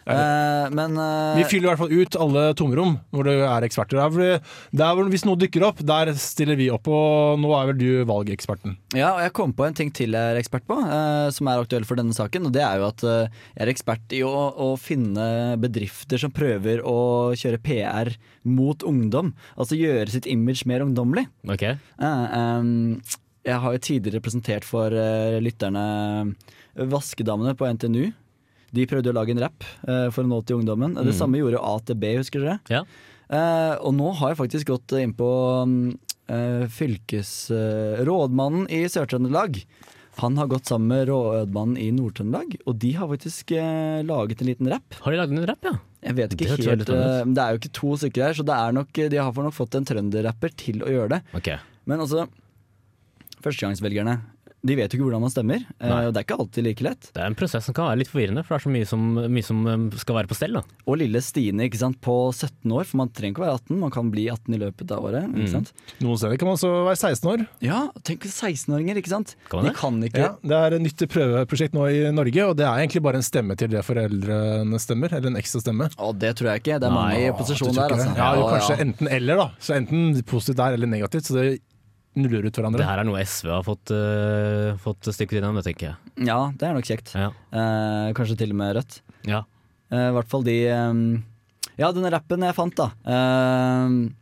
Eh, 0.08 0.66
men 0.74 0.96
eh, 0.98 1.38
Vi 1.40 1.46
fyller 1.50 1.68
i 1.68 1.70
hvert 1.70 1.82
fall 1.82 1.92
ut 1.94 2.18
alle 2.24 2.44
tomrom 2.58 2.96
hvor 3.14 3.26
det 3.26 3.36
er 3.44 3.66
eksperter. 3.66 4.00
Der, 4.00 4.12
fordi 4.14 4.78
der 4.80 4.96
hvor, 4.96 5.10
hvis 5.12 5.26
noe 5.28 5.40
dukker 5.40 5.66
opp, 5.68 5.82
der 5.86 6.12
stiller 6.20 6.58
vi 6.58 6.70
opp, 6.72 6.88
og 6.90 7.40
nå 7.42 7.52
er 7.56 7.70
vel 7.70 7.80
du 7.80 7.88
valgeksperten. 8.08 8.76
Ja, 8.96 9.14
og 9.16 9.24
jeg 9.24 9.34
kom 9.36 9.54
på 9.56 9.66
en 9.66 9.76
ting 9.76 9.92
til 9.94 10.16
jeg 10.16 10.34
er 10.34 10.40
ekspert 10.40 10.66
på, 10.68 10.78
eh, 10.82 11.28
som 11.34 11.50
er 11.50 11.62
aktuell 11.62 11.86
for 11.88 12.00
denne 12.00 12.16
saken. 12.16 12.48
Og 12.48 12.54
det 12.56 12.64
er 12.66 12.80
jo 12.80 12.88
at 12.90 13.06
jeg 13.06 13.64
er 13.64 13.72
ekspert 13.72 14.16
i 14.16 14.22
å, 14.26 14.34
å 14.50 14.70
finne 14.80 15.56
bedrifter 15.60 16.20
som 16.20 16.34
prøver 16.34 16.84
å 16.86 16.98
kjøre 17.38 17.62
PR 17.64 18.14
mot 18.48 18.86
ungdom. 18.86 19.34
Altså 19.56 19.78
gjøre 19.78 20.10
sitt 20.12 20.28
image 20.30 20.66
mer 20.70 20.84
ungdommelig. 20.86 21.28
Okay. 21.48 21.76
Eh, 22.00 22.72
jeg 23.48 23.56
har 23.62 23.72
jo 23.72 23.80
tidligere 23.80 24.20
representert 24.20 24.66
for 24.68 24.92
lytterne 25.40 25.84
Vaskedamene 26.90 27.54
på 27.56 27.68
NTNU. 27.72 28.10
De 28.76 28.86
prøvde 28.90 29.10
å 29.10 29.16
lage 29.16 29.34
en 29.34 29.42
rapp 29.42 29.66
eh, 29.86 30.08
for 30.14 30.24
å 30.24 30.30
nå 30.30 30.40
til 30.46 30.60
ungdommen. 30.60 30.94
Det 31.06 31.14
samme 31.16 31.40
gjorde 31.40 31.62
AtB, 31.72 32.06
husker 32.20 32.44
dere? 32.44 32.58
Ja. 32.70 32.84
Eh, 33.30 33.74
og 33.82 33.94
nå 33.98 34.12
har 34.20 34.32
jeg 34.32 34.40
faktisk 34.40 34.70
gått 34.70 34.94
inn 34.98 35.14
på 35.18 35.30
mm, 35.66 35.92
eh, 36.30 36.64
fylkesrådmannen 36.78 38.68
i 38.70 38.84
Sør-Trøndelag. 38.90 39.62
Han 40.20 40.36
har 40.38 40.50
gått 40.50 40.68
sammen 40.70 40.90
med 40.90 41.08
rådmannen 41.08 41.78
i 41.80 41.88
Nord-Trøndelag, 41.96 42.58
og 42.68 42.80
de 42.82 42.90
har 42.98 43.08
faktisk 43.10 43.54
laget 44.04 44.42
en 44.42 44.50
liten 44.50 44.68
rapp. 44.70 44.98
Har 45.00 45.14
de 45.14 45.20
laget 45.22 45.38
en 45.38 45.48
rapp, 45.48 45.70
ja? 45.70 45.76
Jeg 46.00 46.16
vet 46.16 46.34
ikke 46.34 46.46
Det 46.48 46.64
helt 46.64 46.88
Det 46.88 47.42
er 47.42 47.54
jo 47.54 47.60
ikke 47.60 47.72
to 47.76 47.94
stykker 48.00 48.24
her, 48.24 48.36
så 48.36 48.44
det 48.48 48.58
nok, 48.76 49.00
de 49.12 49.20
har 49.20 49.40
nok 49.46 49.56
fått 49.56 49.76
en 49.78 49.86
trønderrapper 49.88 50.52
til 50.60 50.84
å 50.84 50.92
gjøre 50.92 51.16
det. 51.16 51.20
Okay. 51.36 51.60
Men 51.88 52.02
altså, 52.04 52.26
førstegangsvelgerne 53.44 54.18
de 54.60 54.76
vet 54.76 54.92
jo 54.92 54.98
ikke 54.98 55.06
hvordan 55.08 55.22
man 55.24 55.32
stemmer, 55.32 55.62
eh, 55.80 55.88
Nei. 55.88 56.00
det 56.12 56.20
er 56.20 56.26
ikke 56.26 56.36
alltid 56.42 56.66
like 56.66 56.84
lett. 56.84 57.08
Det 57.16 57.22
er 57.22 57.30
en 57.30 57.36
prosess 57.38 57.64
som 57.64 57.76
kan 57.76 57.88
være 57.88 58.02
litt 58.02 58.10
forvirrende, 58.12 58.42
for 58.44 58.56
det 58.56 58.60
er 58.60 58.64
så 58.66 58.72
mye 58.74 58.88
som, 58.90 59.06
mye 59.32 59.46
som 59.46 59.62
um, 59.64 59.86
skal 59.96 60.18
være 60.18 60.28
på 60.28 60.36
stell. 60.36 60.58
da. 60.58 60.62
Og 60.84 60.98
lille 61.00 61.22
Stine 61.24 61.64
ikke 61.68 61.80
sant, 61.80 61.96
på 62.04 62.16
17 62.34 62.74
år, 62.76 62.84
for 62.90 63.00
man 63.00 63.12
trenger 63.16 63.34
ikke 63.34 63.44
å 63.44 63.46
være 63.46 63.60
18, 63.62 63.78
man 63.80 63.94
kan 63.94 64.10
bli 64.12 64.26
18 64.28 64.56
i 64.56 64.60
løpet 64.60 64.92
av 64.96 65.06
året. 65.08 65.30
Mm. 65.30 65.38
Ikke 65.40 65.54
sant? 65.54 65.72
Noen 66.04 66.20
steder 66.20 66.40
kan 66.40 66.50
man 66.50 66.58
også 66.58 66.72
være 66.90 67.00
16 67.00 67.30
år. 67.32 67.46
Ja, 67.64 67.80
tenk 68.04 68.26
16-åringer, 68.28 69.00
ikke 69.00 69.14
sant. 69.14 69.34
Kan 69.52 69.64
de 69.64 69.72
kan 69.76 70.02
ikke 70.04 70.26
Ja, 70.26 70.34
det 70.44 70.60
er 70.60 70.76
et 70.76 70.84
nytt 70.84 71.06
prøveprosjekt 71.14 71.76
nå 71.76 71.88
i 71.88 72.04
Norge, 72.12 72.50
og 72.50 72.60
det 72.60 72.68
er 72.68 72.84
egentlig 72.84 73.04
bare 73.08 73.22
en 73.22 73.26
stemme 73.26 73.56
til 73.60 73.72
det 73.72 73.84
foreldrene 73.86 74.82
stemmer. 74.82 75.16
Eller 75.16 75.32
en 75.32 75.40
ekstra 75.40 75.64
stemme. 75.64 75.88
Å, 75.96 76.12
det 76.12 76.34
tror 76.36 76.52
jeg 76.52 76.64
ikke. 76.66 76.80
Det 76.82 76.90
er 76.90 76.96
mange 76.98 77.16
i 77.16 77.26
Du 77.30 77.32
opposisjon 77.32 77.72
der, 77.72 77.96
altså. 77.96 78.12
Ja, 78.20 78.30
jo, 78.36 78.46
kanskje 78.52 78.78
enten 78.84 79.10
eller, 79.10 79.40
da. 79.40 79.48
Så 79.62 79.76
enten 79.78 80.20
positivt 80.28 80.60
der 80.60 80.76
eller 80.76 80.90
negativt. 80.90 81.30
Så 81.30 81.38
det 81.38 81.48
nuller 82.22 82.46
ut 82.46 82.60
hverandre. 82.60 82.82
Det 82.82 82.88
her 82.88 83.02
er 83.02 83.08
noe 83.08 83.24
SV 83.24 83.50
har 83.52 83.64
fått, 83.66 83.92
uh, 83.94 84.76
fått 84.82 85.10
stykket 85.10 85.40
innom, 85.40 85.58
det 85.58 85.66
tenker 85.68 85.90
jeg. 85.90 86.14
Ja, 86.28 86.38
det 86.54 86.68
er 86.68 86.76
nok 86.76 86.88
kjekt. 86.88 87.14
Ja. 87.16 87.32
Uh, 87.52 88.12
kanskje 88.16 88.38
til 88.40 88.54
og 88.54 88.60
med 88.62 88.76
Rødt. 88.78 89.00
ja. 89.28 89.44
Uh, 89.90 90.06
I 90.06 90.14
hvert 90.14 90.30
fall 90.30 90.44
de 90.46 90.54
um, 90.70 90.98
Ja, 91.74 91.88
denne 91.90 92.12
rappen 92.14 92.44
jeg 92.46 92.54
fant, 92.54 92.78
da. 92.78 92.92
Uh, 93.02 94.12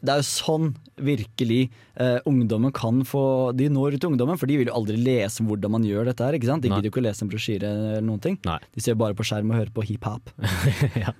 det 0.00 0.14
er 0.14 0.22
jo 0.22 0.26
sånn 0.26 0.70
virkelig 1.00 1.60
eh, 2.00 2.18
ungdommen 2.28 2.72
kan 2.76 3.02
få 3.08 3.22
De 3.56 3.68
når 3.72 3.96
ut 3.96 4.02
til 4.02 4.12
ungdommen, 4.12 4.38
for 4.40 4.48
de 4.48 4.56
vil 4.60 4.70
jo 4.70 4.76
aldri 4.76 4.96
lese 5.00 5.42
om 5.42 5.50
hvordan 5.50 5.74
man 5.76 5.84
gjør 5.84 6.08
dette 6.10 6.24
her. 6.24 6.36
ikke 6.36 6.48
sant? 6.48 6.64
De 6.64 6.70
gidder 6.72 6.88
jo 6.88 6.92
ikke 6.94 7.02
å 7.02 7.06
lese 7.08 7.24
en 7.24 7.32
brosjyre 7.32 7.72
eller 7.72 8.06
noen 8.06 8.22
ting. 8.24 8.38
Nei. 8.48 8.58
De 8.76 8.84
ser 8.84 8.96
bare 9.00 9.16
på 9.16 9.26
skjerm 9.28 9.52
og 9.52 9.60
hører 9.60 9.74
på 9.76 9.84
hiphop. 9.90 10.32
ja. 11.04 11.14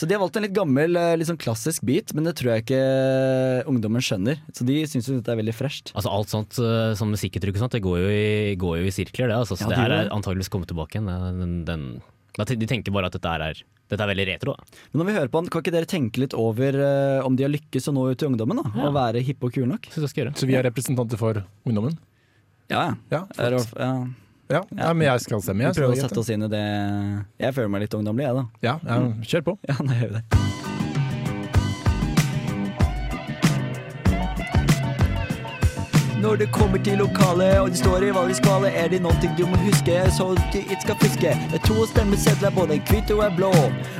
Så 0.00 0.08
de 0.08 0.16
har 0.16 0.22
valgt 0.22 0.36
en 0.38 0.44
litt 0.46 0.54
gammel, 0.56 0.96
eh, 0.98 1.12
litt 1.18 1.28
sånn 1.28 1.38
klassisk 1.40 1.84
beat, 1.86 2.14
men 2.16 2.26
det 2.26 2.34
tror 2.40 2.54
jeg 2.54 2.64
ikke 2.64 2.80
ungdommen 3.70 4.02
skjønner. 4.04 4.40
Så 4.54 4.66
de 4.66 4.80
syns 4.90 5.08
jo 5.10 5.18
dette 5.18 5.32
er 5.34 5.38
veldig 5.40 5.54
fresht. 5.56 5.92
Altså 5.94 6.10
Alt 6.14 6.32
sånt 6.32 6.58
uh, 6.62 6.94
som 6.98 7.12
musikkuttrykk 7.14 7.58
og 7.58 7.64
sånt, 7.66 7.76
det 7.76 7.84
går 7.84 8.00
jo 8.02 8.08
i, 8.10 8.56
går 8.60 8.80
jo 8.80 8.88
i 8.88 8.94
sirkler, 8.94 9.30
det. 9.30 9.38
Altså. 9.42 9.58
Så 9.58 9.68
Ja, 9.68 9.70
det 9.70 9.76
det 9.76 9.84
her 9.84 9.94
er 9.98 10.10
antageligvis 10.14 10.50
kommet 10.52 10.70
tilbake 10.72 10.98
igjen. 10.98 11.08
eh, 11.12 11.30
Den, 11.38 11.54
den, 11.68 11.86
de 12.34 12.66
tenker 12.70 12.94
bare 12.94 13.06
at 13.10 13.14
dette 13.16 13.30
er, 13.30 13.46
er, 13.52 13.62
dette 13.92 14.02
er 14.02 14.10
veldig 14.10 14.26
retro. 14.32 14.56
Da. 14.56 14.80
Men 14.92 15.02
når 15.02 15.06
vi 15.10 15.16
hører 15.18 15.30
på 15.30 15.42
den, 15.44 15.52
kan 15.52 15.62
ikke 15.62 15.76
dere 15.76 15.90
tenke 15.90 16.24
litt 16.24 16.34
over 16.34 16.74
eh, 16.74 17.20
om 17.26 17.36
de 17.38 17.46
har 17.46 17.54
lykkes 17.54 17.88
å 17.90 17.94
nå 17.94 18.08
ut 18.10 18.18
til 18.18 18.32
ungdommen? 18.32 18.58
da? 18.62 18.74
Ja. 18.74 18.88
Og 18.88 18.98
være 18.98 19.22
hippe 19.22 19.48
og 19.48 19.54
kule 19.54 19.70
nok? 19.70 19.86
Jeg 19.92 20.10
skal 20.10 20.24
gjøre. 20.24 20.34
Så 20.40 20.50
vi 20.50 20.58
er 20.58 20.66
representanter 20.66 21.20
for 21.20 21.44
ungdommen? 21.64 21.96
Ja, 22.72 22.94
Ja, 23.12 23.26
ja. 23.38 23.96
Ja. 24.52 24.62
ja 24.76 24.92
men 24.92 25.06
jeg 25.08 25.26
skal 25.26 25.44
stemme. 25.44 25.66
Jeg, 25.66 25.76
Vi 25.76 25.82
prøver 25.82 25.98
å 25.98 26.06
sette 26.08 26.24
oss 26.24 26.32
inn 26.34 26.46
i 26.46 26.50
det. 26.52 26.64
Jeg 27.46 27.56
føler 27.56 27.76
meg 27.76 27.86
litt 27.86 28.00
ungdommelig, 28.00 28.28
jeg, 28.28 28.40
da. 28.40 28.48
ja, 28.68 28.78
ja, 28.88 29.04
kjør 29.34 29.46
på. 29.52 29.60
Ja, 29.70 29.78
da 29.80 30.00
gjør 30.02 30.10
vi 30.10 30.18
det. 30.20 30.43
Når 36.24 36.36
det 36.36 36.52
kommer 36.52 36.78
til 36.84 36.98
lokalet 36.98 37.58
og 37.60 37.70
de 37.70 37.76
står 37.76 38.02
i 38.02 38.10
valgskvalet, 38.16 38.70
er 38.80 38.88
det 38.88 39.00
noe 39.04 39.32
du 39.38 39.42
må 39.46 39.58
huske, 39.60 39.96
så 40.16 40.30
du 40.52 40.58
ikke 40.58 40.80
skal 40.80 40.96
fiske? 41.02 41.32
Det 41.50 41.58
er 41.58 41.64
to 41.66 41.84
stemmesedler, 41.90 42.50
både 42.58 42.78
en 42.78 42.86
hvit 42.88 43.10
og 43.12 43.20
en 43.26 43.36
blå. 43.36 43.50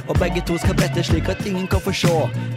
Og 0.09 0.17
begge 0.23 0.41
to 0.49 0.57
skal 0.63 0.75
brette 0.79 1.05
slik 1.05 1.29
at 1.29 1.45
ingen 1.47 1.67
kan 1.67 1.81
få 1.85 1.93
se. 1.93 2.15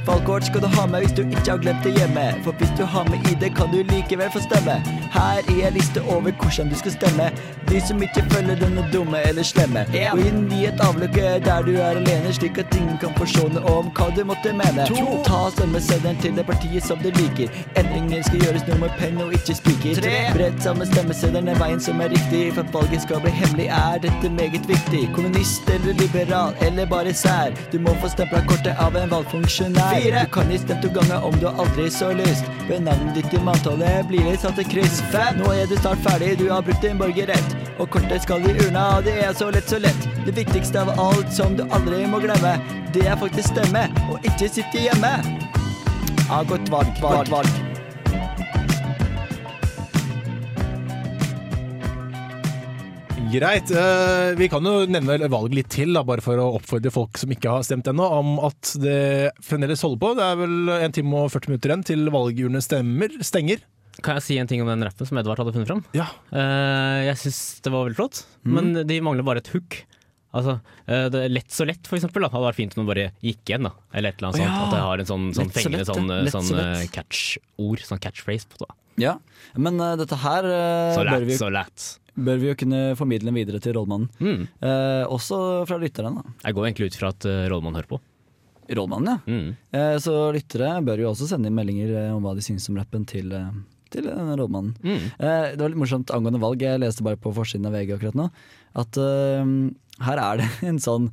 Valgkort 0.08 0.46
skal 0.48 0.64
du 0.64 0.68
ha 0.68 0.86
med 0.88 1.04
hvis 1.04 1.16
du 1.18 1.22
ikke 1.22 1.52
har 1.52 1.60
glemt 1.66 1.84
det 1.84 1.92
hjemme. 1.98 2.24
For 2.46 2.52
hvis 2.52 2.72
du 2.80 2.86
har 2.86 3.04
med 3.12 3.20
ID, 3.32 3.44
kan 3.60 3.68
du 3.74 3.84
likevel 3.92 4.32
få 4.32 4.40
stemme. 4.48 4.76
Her 5.18 5.44
er 5.44 5.68
en 5.68 5.74
liste 5.74 6.00
over 6.16 6.32
hvordan 6.32 6.72
du 6.72 6.76
skal 6.84 6.92
stemme. 6.92 7.28
De 7.70 7.82
som 7.88 8.02
ikke 8.02 8.24
følger 8.32 8.56
denne 8.64 8.88
dumme 8.94 9.20
eller 9.28 9.44
slemme. 9.44 9.84
Og 10.14 10.24
inn 10.30 10.48
i 10.52 10.64
et 10.72 10.80
avlukke 10.88 11.28
der 11.50 11.68
du 11.68 11.74
er 11.76 12.00
alene, 12.00 12.34
slik 12.34 12.58
at 12.64 12.76
ingen 12.80 12.98
kan 13.04 13.12
få 13.20 13.28
se 13.36 13.44
om 13.76 13.92
hva 13.92 14.08
du 14.16 14.24
måtte 14.32 14.56
mene. 14.56 14.88
Ta 15.28 15.44
stemmeseddelen 15.58 16.24
til 16.24 16.40
det 16.40 16.48
partiet 16.48 16.88
som 16.88 17.04
du 17.04 17.12
liker. 17.20 17.52
Endringer 17.76 18.24
skal 18.24 18.48
gjøres 18.48 18.68
noe 18.72 18.80
med 18.86 19.00
penn 19.04 19.20
og 19.28 19.36
ikke 19.36 19.57
spiker. 19.58 20.02
Brett 20.36 20.62
sammen 20.64 20.88
stemmeseddelen 20.90 21.52
er 21.54 21.60
veien 21.62 21.82
som 21.84 22.02
er 22.04 22.12
riktig. 22.14 22.44
For 22.56 22.64
at 22.64 22.74
valget 22.76 23.04
skal 23.06 23.22
bli 23.24 23.34
hemmelig, 23.36 23.68
er 23.74 24.02
dette 24.04 24.32
meget 24.34 24.68
viktig. 24.70 25.04
Kommunist 25.16 25.70
eller 25.74 25.98
liberal 26.02 26.56
eller 26.66 26.90
bare 26.90 27.14
sær. 27.14 27.56
Du 27.74 27.80
må 27.84 27.96
få 28.02 28.12
stempla 28.14 28.44
kortet 28.50 28.80
av 28.84 28.98
en 29.00 29.12
valgfunksjonær. 29.14 30.02
Du 30.18 30.34
kan 30.34 30.52
gi 30.54 30.62
stemt 30.64 30.86
to 30.86 30.92
ganger 30.96 31.26
om 31.28 31.38
du 31.42 31.48
har 31.50 31.62
aldri 31.66 31.90
så 31.94 32.14
lyst. 32.18 32.48
Ved 32.68 32.84
navnet 32.88 33.18
ditt 33.20 33.34
i 33.34 33.44
manntallet 33.44 34.08
blir 34.10 34.26
det 34.28 34.40
satt 34.44 34.60
et 34.62 34.72
kryss. 34.72 35.02
Fem. 35.14 35.42
Nå 35.42 35.52
er 35.54 35.70
du 35.70 35.78
snart 35.80 36.02
ferdig, 36.06 36.38
du 36.40 36.48
har 36.52 36.66
brukt 36.66 36.82
din 36.86 37.00
borgerrett. 37.00 37.58
Og 37.78 37.90
kortet 37.94 38.24
skal 38.26 38.46
i 38.48 38.56
urna, 38.66 38.88
det 39.06 39.20
er 39.22 39.36
så 39.38 39.52
lett, 39.54 39.70
så 39.70 39.80
lett. 39.82 40.10
Det 40.26 40.34
viktigste 40.38 40.82
av 40.82 40.96
alt 41.00 41.30
som 41.34 41.56
du 41.58 41.64
aldri 41.70 42.06
må 42.10 42.22
glemme, 42.24 42.58
det 42.96 43.06
er 43.06 43.20
faktisk 43.22 43.54
stemme, 43.54 43.86
og 44.10 44.26
ikke 44.26 44.50
sitte 44.50 44.88
hjemme. 44.88 45.14
Ja, 46.28 46.44
godt 46.44 46.74
valg, 46.74 46.92
valg, 47.04 47.32
valg. 47.32 47.67
Greit. 53.32 53.72
eh, 53.72 54.36
vi 54.40 54.48
kan 54.50 54.64
jo 54.64 54.86
nevne 54.88 55.28
valget 55.28 55.56
litt 55.58 55.70
til, 55.74 55.92
da, 55.96 56.04
bare 56.08 56.24
for 56.24 56.40
å 56.40 56.54
oppfordre 56.58 56.92
folk 56.94 57.18
som 57.20 57.32
ikke 57.34 57.52
har 57.52 57.66
stemt 57.68 57.88
ennå, 57.92 58.06
om 58.20 58.38
at 58.48 58.72
det 58.80 59.34
fremdeles 59.44 59.84
holder 59.84 60.00
på. 60.00 60.12
Det 60.18 60.24
er 60.28 60.40
vel 60.40 60.72
en 60.78 60.96
time 60.96 61.26
og 61.26 61.34
40 61.34 61.52
minutter 61.52 61.74
igjen 61.74 61.84
til 61.90 62.14
valgurnene 62.14 62.64
stemmer, 62.64 63.18
stenger. 63.26 63.66
Kan 64.06 64.20
jeg 64.20 64.26
si 64.28 64.38
en 64.40 64.50
ting 64.50 64.62
om 64.62 64.70
den 64.70 64.86
rappen 64.86 65.10
som 65.10 65.20
Edvard 65.20 65.42
hadde 65.42 65.56
funnet 65.56 65.70
fram? 65.70 65.84
Ja. 65.98 66.08
Eh, 66.32 67.10
jeg 67.10 67.20
syns 67.26 67.42
det 67.66 67.74
var 67.74 67.88
veldig 67.88 68.00
flott, 68.00 68.24
men 68.48 68.74
de 68.88 69.00
mangler 69.04 69.28
bare 69.28 69.44
et 69.44 69.52
hook. 69.52 69.82
Altså, 70.38 70.58
eh, 70.86 71.08
det 71.12 71.22
er 71.26 71.32
Lett 71.34 71.52
så 71.52 71.66
lett, 71.66 71.88
for 71.88 71.98
eksempel. 71.98 72.24
Da. 72.24 72.32
Hadde 72.32 72.50
vært 72.52 72.60
fint 72.60 72.76
om 72.78 72.84
det 72.86 72.92
bare 72.94 73.08
gikk 73.26 73.44
igjen. 73.50 73.68
da 73.68 73.74
Eller 73.92 74.14
et 74.14 74.20
eller 74.20 74.30
annet 74.30 74.42
sånt. 74.44 74.48
ja. 74.48 74.66
At 74.68 74.76
det 74.76 74.82
har 74.86 75.04
en 75.04 75.10
sånn, 75.10 75.30
sånn 75.36 75.54
fengende 75.56 75.88
sånn, 75.88 76.12
sånn 76.36 76.52
så 76.52 76.66
catch-ord. 76.94 77.86
Sånn 77.88 78.04
catchphrase. 78.04 78.48
På 78.54 78.66
det. 78.66 78.76
Ja, 79.02 79.18
men 79.56 79.80
uh, 79.82 79.96
dette 80.00 80.18
her 80.24 80.46
uh, 80.46 80.94
Så 80.96 81.04
bør, 81.04 81.12
lett, 81.14 81.28
vi, 81.30 81.38
så 81.38 81.50
lett. 81.54 81.88
Bør 82.18 82.42
vi 82.42 82.50
jo 82.50 82.58
kunne 82.58 82.82
formidle 82.98 83.34
videre 83.36 83.62
til 83.62 83.78
rådmannen. 83.78 84.10
Mm. 84.20 84.46
Eh, 84.66 85.04
også 85.14 85.40
fra 85.70 85.78
lytteren. 85.82 86.18
da. 86.20 86.38
Jeg 86.44 86.58
går 86.58 86.68
egentlig 86.68 86.92
ut 86.92 86.98
fra 87.00 87.12
at 87.14 87.28
uh, 87.30 87.46
rådmannen 87.52 87.78
hører 87.80 87.92
på. 87.94 88.00
Rådmannen, 88.68 89.14
ja. 89.14 89.32
Mm. 89.32 89.56
Eh, 89.72 89.96
så 90.04 90.14
lyttere 90.36 90.74
bør 90.84 91.00
jo 91.06 91.10
også 91.14 91.30
sende 91.30 91.48
inn 91.48 91.56
meldinger 91.56 91.94
eh, 91.96 92.14
om 92.16 92.26
hva 92.26 92.34
de 92.36 92.44
syns 92.44 92.68
om 92.72 92.76
rappen 92.80 93.06
til, 93.08 93.32
eh, 93.32 93.54
til 93.94 94.10
denne 94.10 94.36
rådmannen. 94.40 94.74
Mm. 94.84 95.06
Eh, 95.16 95.46
det 95.54 95.62
var 95.62 95.72
litt 95.72 95.80
morsomt 95.80 96.12
angående 96.12 96.42
valg, 96.44 96.66
jeg 96.66 96.82
leste 96.84 97.06
bare 97.06 97.20
på 97.22 97.32
forsiden 97.36 97.70
av 97.70 97.78
VG 97.78 97.96
akkurat 97.96 98.18
nå, 98.20 98.28
at 98.84 99.00
eh, 99.00 99.54
her 100.10 100.24
er 100.26 100.42
det 100.42 100.50
en 100.74 100.82
sånn 100.84 101.12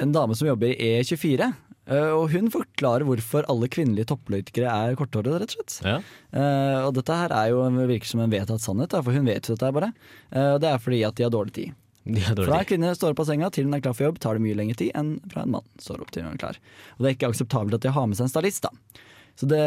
en 0.00 0.14
dame 0.14 0.34
som 0.38 0.48
jobber 0.48 0.72
i 0.72 0.92
E24. 1.02 1.50
Eh, 1.90 2.12
og 2.14 2.30
hun 2.32 2.50
forklarer 2.52 3.06
hvorfor 3.08 3.46
alle 3.52 3.68
kvinnelige 3.72 4.10
toppløytikere 4.12 4.72
er 4.72 4.98
korthårede, 4.98 5.42
rett 5.42 5.54
og 5.54 5.58
slett. 5.58 5.78
Ja. 5.86 5.98
Uh, 6.32 6.88
og 6.88 6.96
dette 6.98 7.16
her 7.18 7.34
er 7.36 7.52
jo, 7.52 7.62
virker 7.90 8.08
som 8.08 8.24
en 8.24 8.32
vedtatt 8.32 8.64
sannhet, 8.64 8.96
for 8.98 9.14
hun 9.14 9.28
vet 9.28 9.46
jo 9.46 9.56
dette 9.56 9.68
her 9.68 9.76
bare. 9.76 9.92
Og 10.32 10.58
det 10.62 10.72
er 10.72 10.82
fordi 10.82 11.04
at 11.08 11.18
de 11.18 11.26
har 11.26 11.32
dårlig 11.34 11.56
tid. 11.58 11.78
De 12.02 12.18
er 12.18 12.32
Fra 12.32 12.34
dårlige 12.34 12.58
en 12.58 12.68
kvinne 12.72 12.96
står 12.98 13.14
opp 13.14 13.22
av 13.22 13.28
senga 13.28 13.50
til 13.54 13.68
hun 13.68 13.76
er 13.76 13.82
klar 13.84 13.94
for 13.94 14.08
jobb, 14.08 14.18
tar 14.22 14.38
det 14.38 14.42
mye 14.42 14.58
lengre 14.58 14.78
tid 14.80 14.90
enn 14.98 15.14
fra 15.30 15.44
en 15.44 15.54
mann 15.54 15.66
står 15.78 16.02
opp 16.02 16.10
til 16.14 16.26
hun 16.26 16.34
er 16.34 16.40
klar. 16.40 16.58
Og 16.96 17.04
det 17.04 17.10
er 17.10 17.16
ikke 17.16 17.30
akseptabelt 17.30 17.78
at 17.78 17.84
de 17.86 17.94
har 17.94 18.08
med 18.08 18.18
seg 18.18 18.26
en 18.26 18.32
stylist, 18.32 18.66
da. 18.66 19.02
Så 19.38 19.48
det, 19.48 19.62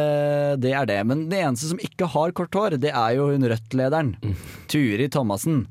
det 0.61 0.75
er 0.77 0.89
det. 0.89 0.99
Men 1.09 1.25
det 1.31 1.39
eneste 1.41 1.71
som 1.71 1.79
ikke 1.81 2.09
har 2.13 2.35
kort 2.37 2.53
hår, 2.55 2.77
det 2.81 2.91
er 2.91 3.15
jo 3.17 3.31
hun 3.31 3.47
Rødt-lederen. 3.49 4.13
Turi 4.71 5.07
Thomassen. 5.11 5.63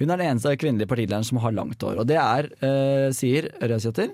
Hun 0.00 0.10
er 0.10 0.18
den 0.18 0.32
eneste 0.32 0.56
kvinnelige 0.60 0.90
partilederen 0.90 1.26
som 1.26 1.38
har 1.44 1.54
langt 1.54 1.84
hår. 1.84 2.00
Og 2.02 2.08
det 2.08 2.18
er, 2.20 2.48
uh, 2.64 3.08
sier 3.16 3.52
Ørjasæter, 3.62 4.10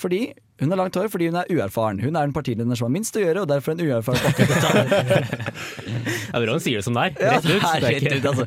fordi 0.00 0.26
hun 0.62 0.70
har 0.70 0.78
langt 0.78 0.94
hår 0.94 1.08
fordi 1.10 1.28
hun 1.30 1.38
er 1.40 1.50
uerfaren. 1.50 2.00
Hun 2.02 2.14
er 2.14 2.28
den 2.28 2.34
partilederen 2.36 2.78
som 2.78 2.86
har 2.86 2.94
minst 2.94 3.16
å 3.18 3.22
gjøre, 3.22 3.42
og 3.42 3.50
derfor 3.50 3.74
en 3.74 3.82
uerfaren 3.82 4.22
partileder. 4.22 5.50
Ja, 6.34 6.40
Bra 6.42 6.54
hun 6.56 6.62
sier 6.62 6.80
det 6.80 6.84
som 6.86 6.96
det 6.96 7.02
er. 7.04 7.12
Rett 7.30 7.44
ut. 7.46 7.62
Ja, 7.62 7.68
er 7.76 7.84
rett 7.84 8.06
ut, 8.10 8.24
altså. 8.26 8.46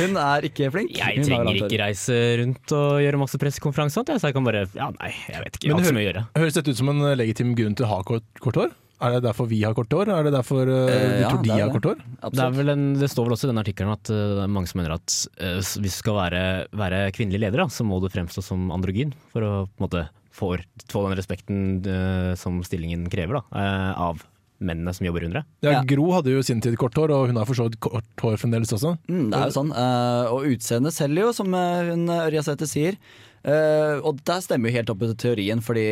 Hun 0.00 0.16
er 0.18 0.46
ikke 0.48 0.70
flink. 0.74 0.96
Jeg 0.98 1.20
Hun 1.20 1.28
trenger 1.28 1.58
ikke 1.60 1.78
reise 1.78 2.18
rundt 2.40 2.74
og 2.74 2.88
gjøre 3.04 3.20
masse 3.22 3.38
pressekonferanser, 3.42 4.18
så 4.18 4.30
jeg 4.30 4.36
kan 4.36 4.46
bare 4.46 4.64
Ja, 4.74 4.90
nei, 4.96 5.12
jeg 5.30 5.44
vet 5.44 5.58
ikke. 5.58 5.70
Jeg 5.70 5.78
Men 5.78 6.00
å 6.00 6.04
gjøre. 6.06 6.24
Høres 6.38 6.58
dette 6.58 6.74
ut 6.74 6.80
som 6.80 6.90
en 6.90 7.06
legitim 7.20 7.54
grunn 7.58 7.78
til 7.78 7.86
å 7.86 7.92
ha 7.92 8.00
kort, 8.06 8.26
kort 8.42 8.58
hår? 8.58 8.74
Er 9.00 9.14
det 9.16 9.22
derfor 9.24 9.48
vi 9.48 9.62
har 9.64 9.72
kort 9.76 9.92
hår? 9.96 10.10
Er 10.12 10.26
det 10.26 10.32
derfor 10.34 10.68
uh, 10.68 10.90
du 10.90 11.22
ja, 11.22 11.30
tror 11.30 11.44
de 11.44 11.52
har 11.54 11.62
det. 11.62 11.74
kort 11.78 11.88
hår? 11.88 12.00
Det, 12.20 12.44
er 12.44 12.56
vel 12.58 12.72
en, 12.74 12.86
det 13.00 13.08
står 13.08 13.26
vel 13.26 13.36
også 13.36 13.48
i 13.48 13.52
den 13.52 13.62
artikkelen 13.62 13.94
at 13.94 14.10
uh, 14.12 14.16
det 14.36 14.42
er 14.44 14.52
mange 14.52 14.68
som 14.68 14.80
mener 14.82 14.96
at 14.98 15.14
uh, 15.40 15.56
hvis 15.56 15.96
du 15.96 16.00
skal 16.02 16.18
være, 16.18 16.42
være 16.76 16.98
kvinnelig 17.16 17.40
leder, 17.46 17.62
da, 17.62 17.68
så 17.72 17.86
må 17.88 18.00
du 18.02 18.10
fremstå 18.12 18.44
som 18.44 18.68
androgyn 18.74 19.14
for 19.32 19.46
å 19.46 19.52
på 19.70 19.80
en 19.80 19.86
måte, 19.86 20.04
få, 20.40 20.56
får 20.90 21.08
den 21.08 21.20
respekten 21.20 21.62
uh, 21.86 22.34
som 22.40 22.60
stillingen 22.66 23.06
krever 23.12 23.40
da, 23.40 23.46
uh, 23.54 24.04
av 24.10 24.26
mennene 24.60 24.92
som 24.92 25.06
jobber 25.06 25.24
under 25.24 25.40
det. 25.40 25.70
Ja. 25.70 25.80
Gro 25.88 26.10
hadde 26.12 26.34
jo 26.34 26.42
i 26.42 26.44
sin 26.44 26.60
tid 26.60 26.76
kort 26.80 26.96
hår, 26.98 27.12
og 27.16 27.30
hun 27.30 27.40
har 27.40 27.48
for 27.48 27.56
så 27.56 27.68
vidt 27.68 27.78
kort 27.80 28.24
hår 28.24 28.36
fremdeles 28.40 28.72
også. 28.76 28.92
Mm, 29.08 29.30
det 29.32 29.38
er 29.38 29.48
jo 29.48 29.56
sånn. 29.56 29.72
uh, 29.72 30.28
og 30.34 30.50
utseendet 30.50 30.96
selger 30.96 31.28
jo, 31.28 31.34
som 31.36 31.48
hun 31.56 31.90
hun 31.90 32.16
Ørjasæter 32.18 32.68
sier. 32.68 33.00
Uh, 33.40 34.04
og 34.04 34.20
der 34.28 34.42
stemmer 34.44 34.68
jo 34.68 34.76
helt 34.76 34.90
opp 34.92 35.00
til 35.00 35.16
teorien, 35.22 35.62
fordi 35.64 35.86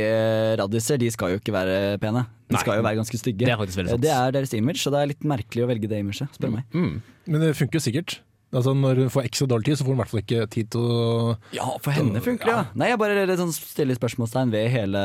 radiser 0.60 1.00
de 1.00 1.08
skal 1.14 1.32
jo 1.32 1.40
ikke 1.40 1.54
være 1.56 1.96
pene. 2.02 2.26
De 2.48 2.56
Nei. 2.56 2.60
skal 2.60 2.80
jo 2.80 2.84
være 2.84 3.00
ganske 3.00 3.20
stygge. 3.20 3.48
Det 3.48 3.54
er 3.54 3.60
faktisk 3.60 3.80
veldig 3.80 3.94
sant. 3.94 4.04
Det 4.04 4.12
er 4.12 4.36
deres 4.36 4.52
image, 4.56 4.82
så 4.84 4.92
det 4.92 5.00
er 5.00 5.12
litt 5.14 5.28
merkelig 5.32 5.64
å 5.64 5.70
velge 5.72 5.88
det 5.88 6.04
imaget, 6.04 6.36
spør 6.36 6.52
du 6.52 6.58
meg. 6.58 6.68
Mm. 6.76 6.94
Men 7.28 7.44
det 7.44 7.54
funker 7.56 7.80
jo 7.80 7.86
sikkert. 7.88 8.20
Altså 8.48 8.72
Når 8.72 9.02
hun 9.02 9.10
får 9.12 9.26
ekstra 9.28 9.46
dårlig 9.50 9.68
tid, 9.68 9.78
så 9.78 9.84
får 9.84 9.92
hun 9.92 9.98
i 9.98 10.00
hvert 10.02 10.12
fall 10.12 10.22
ikke 10.22 10.46
tid 10.54 10.70
til 10.72 10.84
å 10.88 11.34
Ja, 11.52 11.66
for 11.84 11.92
henne 11.92 12.22
funker 12.24 12.48
det, 12.48 12.54
ja. 12.54 12.62
Nei, 12.80 12.90
jeg 12.92 13.00
bare 13.02 13.36
sånn 13.36 13.52
stiller 13.52 13.98
spørsmålstegn 13.98 14.52
ved 14.54 14.70
hele, 14.72 15.02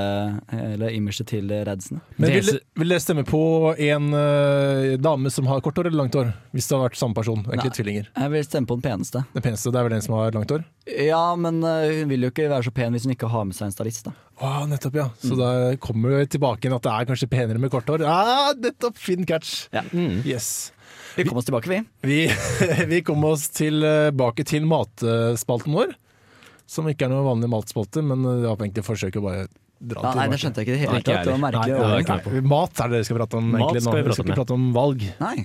hele 0.53 0.91
imaget 0.95 1.27
til 1.33 1.51
Radsen. 1.67 1.99
Men 2.15 2.37
vil, 2.37 2.59
vil 2.79 2.93
dere 2.93 3.03
stemme 3.03 3.25
på 3.27 3.43
en 3.73 4.09
uh, 4.15 4.95
dame 5.01 5.31
som 5.33 5.49
har 5.51 5.63
kort 5.65 5.79
hår 5.79 5.91
eller 5.91 6.05
langt 6.05 6.15
hår? 6.17 6.31
Hvis 6.55 6.69
det 6.69 6.77
har 6.77 6.85
vært 6.85 6.99
samme 6.99 7.17
person, 7.17 7.43
egentlig 7.49 7.73
Nei. 7.73 7.77
tvillinger. 7.79 8.11
Jeg 8.15 8.33
vil 8.33 8.47
stemme 8.47 8.69
på 8.69 8.79
den 8.79 8.85
peneste. 8.87 9.25
Den 9.35 9.45
peneste 9.45 9.73
det 9.73 9.81
er 9.81 9.89
vel 9.89 9.97
den 9.97 10.05
som 10.07 10.17
har 10.17 10.35
langt 10.35 10.55
hår? 10.55 10.63
Ja, 11.03 11.23
men 11.39 11.59
uh, 11.63 11.83
hun 11.87 12.11
vil 12.11 12.27
jo 12.27 12.31
ikke 12.31 12.49
være 12.51 12.67
så 12.67 12.75
pen 12.75 12.95
hvis 12.95 13.07
hun 13.07 13.15
ikke 13.15 13.31
har 13.31 13.47
med 13.49 13.59
seg 13.59 13.69
en 13.69 13.75
stylist, 13.75 14.07
da. 14.07 14.15
Å, 14.43 14.65
nettopp, 14.67 14.95
ja. 14.97 15.07
Så 15.21 15.35
da 15.39 15.49
kommer 15.81 16.17
vi 16.17 16.25
tilbake 16.33 16.65
igjen 16.65 16.75
at 16.75 16.83
det 16.83 16.93
er 16.93 17.07
kanskje 17.11 17.29
penere 17.31 17.61
med 17.61 17.71
kort 17.71 17.87
hår. 17.91 18.03
Ah, 18.07 18.51
nettopp! 18.57 18.97
Fin 18.99 19.27
catch! 19.29 19.67
Ja. 19.75 19.85
Mm. 19.93 20.23
Yes. 20.25 20.72
Vi 21.15 21.25
kommer 21.27 21.41
oss 21.43 21.47
tilbake, 21.49 21.69
vi. 21.69 21.81
Vi, 22.07 22.19
vi 22.93 23.01
kom 23.05 23.23
oss 23.29 23.47
tilbake 23.53 24.45
til 24.49 24.65
matspalten 24.69 25.75
vår. 25.75 25.93
Som 26.69 26.87
ikke 26.89 27.05
er 27.05 27.11
noe 27.11 27.25
vanlig 27.27 27.49
matspalte, 27.51 28.01
men 28.05 28.23
det 28.23 28.47
var 28.47 28.57
egentlig 28.63 28.85
forsøk 28.87 29.19
å 29.19 29.25
bare 29.25 29.43
dra 29.83 29.99
Ja, 29.99 30.13
tilbake. 30.13 30.15
nei, 30.15 30.27
det 30.31 30.39
skjønte 30.41 30.63
jeg 30.63 30.67
ikke 30.67 30.73
i 30.73 30.77
det 30.77 30.83
hele 30.85 31.01
tatt. 32.07 32.47
Mat 32.53 32.79
er 32.79 32.87
det 32.93 32.95
dere 32.97 33.07
skal 33.09 33.19
prate 33.19 33.37
om 33.41 33.49
egentlig 33.51 33.83
nå. 33.83 33.85
skal 33.85 33.97
vi 33.97 34.01
Vi 34.01 34.07
prate 34.07 34.17
skal 34.17 34.31
ikke 34.31 34.39
prate 34.39 34.55
om 34.57 34.69
valg. 34.75 35.03
Nei. 35.19 35.35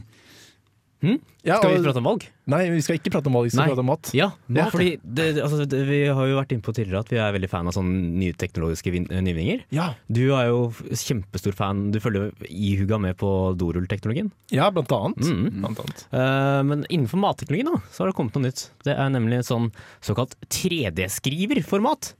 Ja, 1.00 1.56
Skal 1.60 1.70
vi 1.70 1.78
og- 1.78 1.84
prate 1.86 2.00
om 2.00 2.06
valg? 2.08 2.24
Nei, 2.50 2.70
vi 2.74 2.80
skal 2.82 2.96
ikke 2.98 3.12
prate 3.14 3.28
om 3.30 3.36
valg, 3.38 3.44
vi 3.46 3.50
skal 3.52 3.60
Nei. 3.62 3.68
prate 3.70 3.82
om 3.84 3.86
mat. 3.86 4.10
Ja, 4.18 4.26
Mat, 4.48 4.56
ja 4.58 4.64
fordi 4.72 4.88
det, 5.04 5.26
altså, 5.38 5.60
det, 5.68 5.82
vi 5.86 5.98
har 6.10 6.26
jo 6.26 6.38
vært 6.40 6.50
inne 6.56 6.64
på 6.66 6.74
tidligere 6.74 6.98
at 7.04 7.12
vi 7.12 7.20
er 7.22 7.32
veldig 7.36 7.48
fan 7.52 7.68
av 7.70 7.76
sånne 7.76 8.00
nye 8.18 8.32
teknologiske 8.34 8.90
eh, 9.06 9.20
nyvinninger. 9.22 9.62
Ja, 9.70 9.94
Du 10.10 10.34
er 10.34 10.48
jo 10.50 10.72
kjempestor 10.90 11.54
fan, 11.54 11.92
du 11.94 12.00
følger 12.02 12.32
ihuga 12.50 12.98
med 12.98 13.16
på 13.16 13.30
dorullteknologien. 13.56 14.32
ja 14.50 14.70
blant 14.74 14.90
annet. 14.90 15.22
Mm. 15.22 15.60
Blant 15.62 15.78
annet. 15.84 16.02
Uh, 16.10 16.62
men 16.66 16.82
innenfor 16.90 17.22
matteknologien 17.22 17.70
da, 17.70 17.78
så 17.92 18.02
har 18.02 18.10
det 18.10 18.16
kommet 18.18 18.34
noe 18.34 18.48
nytt. 18.50 18.70
Det 18.82 18.96
er 18.98 19.08
nemlig 19.14 19.38
en 19.38 19.46
sånn 19.46 19.70
såkalt 20.02 20.34
3D-skriver 20.50 21.62
for 21.64 21.78
mat. 21.84 22.14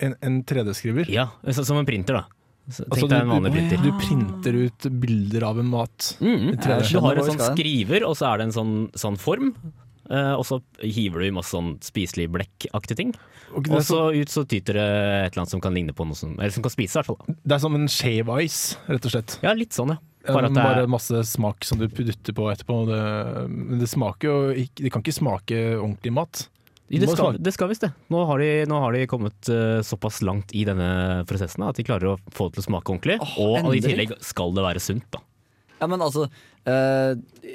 En, 0.00 0.14
en 0.22 0.42
3D-skriver? 0.44 1.08
Ja, 1.12 1.28
så, 1.52 1.64
som 1.64 1.76
en 1.80 1.86
printer, 1.88 2.14
da. 2.22 2.24
Altså, 2.66 3.06
du, 3.06 3.14
en 3.14 3.28
du, 3.28 3.32
vanlig 3.32 3.52
printer. 3.54 3.82
du 3.84 3.90
printer 4.00 4.56
ut 4.66 4.86
bilder 5.00 5.44
av 5.46 5.58
en 5.62 5.68
mat. 5.70 6.16
Mm, 6.20 6.48
i 6.50 6.56
3D. 6.58 6.92
du 6.92 7.00
har 7.04 7.20
en 7.20 7.28
sånn 7.30 7.42
skriver, 7.54 8.06
og 8.08 8.16
så 8.18 8.32
er 8.32 8.38
det 8.40 8.48
en 8.48 8.56
sånn, 8.56 8.72
sånn 8.98 9.18
form. 9.22 9.52
eh, 10.10 10.32
og 10.34 10.42
så 10.46 10.58
hiver 10.82 11.22
du 11.22 11.26
i 11.28 11.34
masse 11.34 11.54
sånn 11.54 11.76
spiselig 11.82 12.26
blekkaktige 12.34 12.96
ting. 12.98 13.14
Og 13.54 13.70
Og 13.70 13.82
så 13.86 14.00
ut 14.12 14.28
så 14.28 14.42
tyter 14.44 14.74
det 14.74 14.82
et 14.82 15.30
eller 15.32 15.44
annet 15.44 15.54
som 15.54 15.60
kan 15.62 15.74
ligne 15.74 15.94
på 15.94 16.04
noe 16.04 16.18
som 16.18 16.32
Eller 16.40 16.50
som 16.50 16.62
kan 16.66 16.70
spise. 16.74 16.96
i 16.96 16.98
hvert 16.98 17.06
fall. 17.06 17.36
det 17.46 17.54
er 17.54 17.62
som 17.62 17.74
en 17.78 17.86
shave 17.88 18.40
ice, 18.42 18.76
rett 18.90 19.06
og 19.06 19.12
slett. 19.14 19.38
Ja, 19.46 19.52
litt 19.54 19.72
sånn, 19.72 19.94
ja. 19.94 19.98
Bare, 20.26 20.48
Bare 20.50 20.50
at 20.50 20.54
det 20.58 20.82
er 20.82 20.90
masse 20.90 21.22
smak 21.30 21.62
som 21.62 21.78
du 21.78 21.86
putter 21.86 22.34
på 22.34 22.48
etterpå. 22.50 22.80
Det, 22.90 22.98
men 23.48 23.78
det 23.78 23.86
smaker 23.88 24.26
jo 24.26 24.50
ikke 24.64 24.82
Det 24.82 24.90
kan 24.90 25.02
ikke 25.06 25.14
smake 25.14 25.60
ordentlig 25.78 26.12
mat. 26.12 26.48
Det 26.88 27.08
skal, 27.10 27.38
det 27.42 27.52
skal 27.54 27.70
visst 27.72 27.82
det. 27.82 27.90
Nå 28.14 28.20
har 28.28 28.38
de, 28.38 28.50
nå 28.70 28.80
har 28.82 28.94
de 28.94 29.06
kommet 29.10 29.48
uh, 29.50 29.82
såpass 29.82 30.20
langt 30.22 30.54
i 30.54 30.62
denne 30.68 31.24
prosessen 31.26 31.64
at 31.66 31.78
de 31.78 31.86
klarer 31.86 32.12
å 32.12 32.18
få 32.30 32.46
det 32.48 32.58
til 32.58 32.62
å 32.62 32.68
smake 32.68 32.92
ordentlig. 32.94 33.16
Oh, 33.24 33.56
og 33.58 33.74
i 33.74 33.82
tillegg 33.82 34.14
skal 34.22 34.54
det 34.54 34.66
være 34.68 34.82
sunt, 34.82 35.08
da. 35.14 35.22
Ja, 35.76 35.84
men 35.92 36.00
altså 36.00 36.22
eh, 36.64 37.10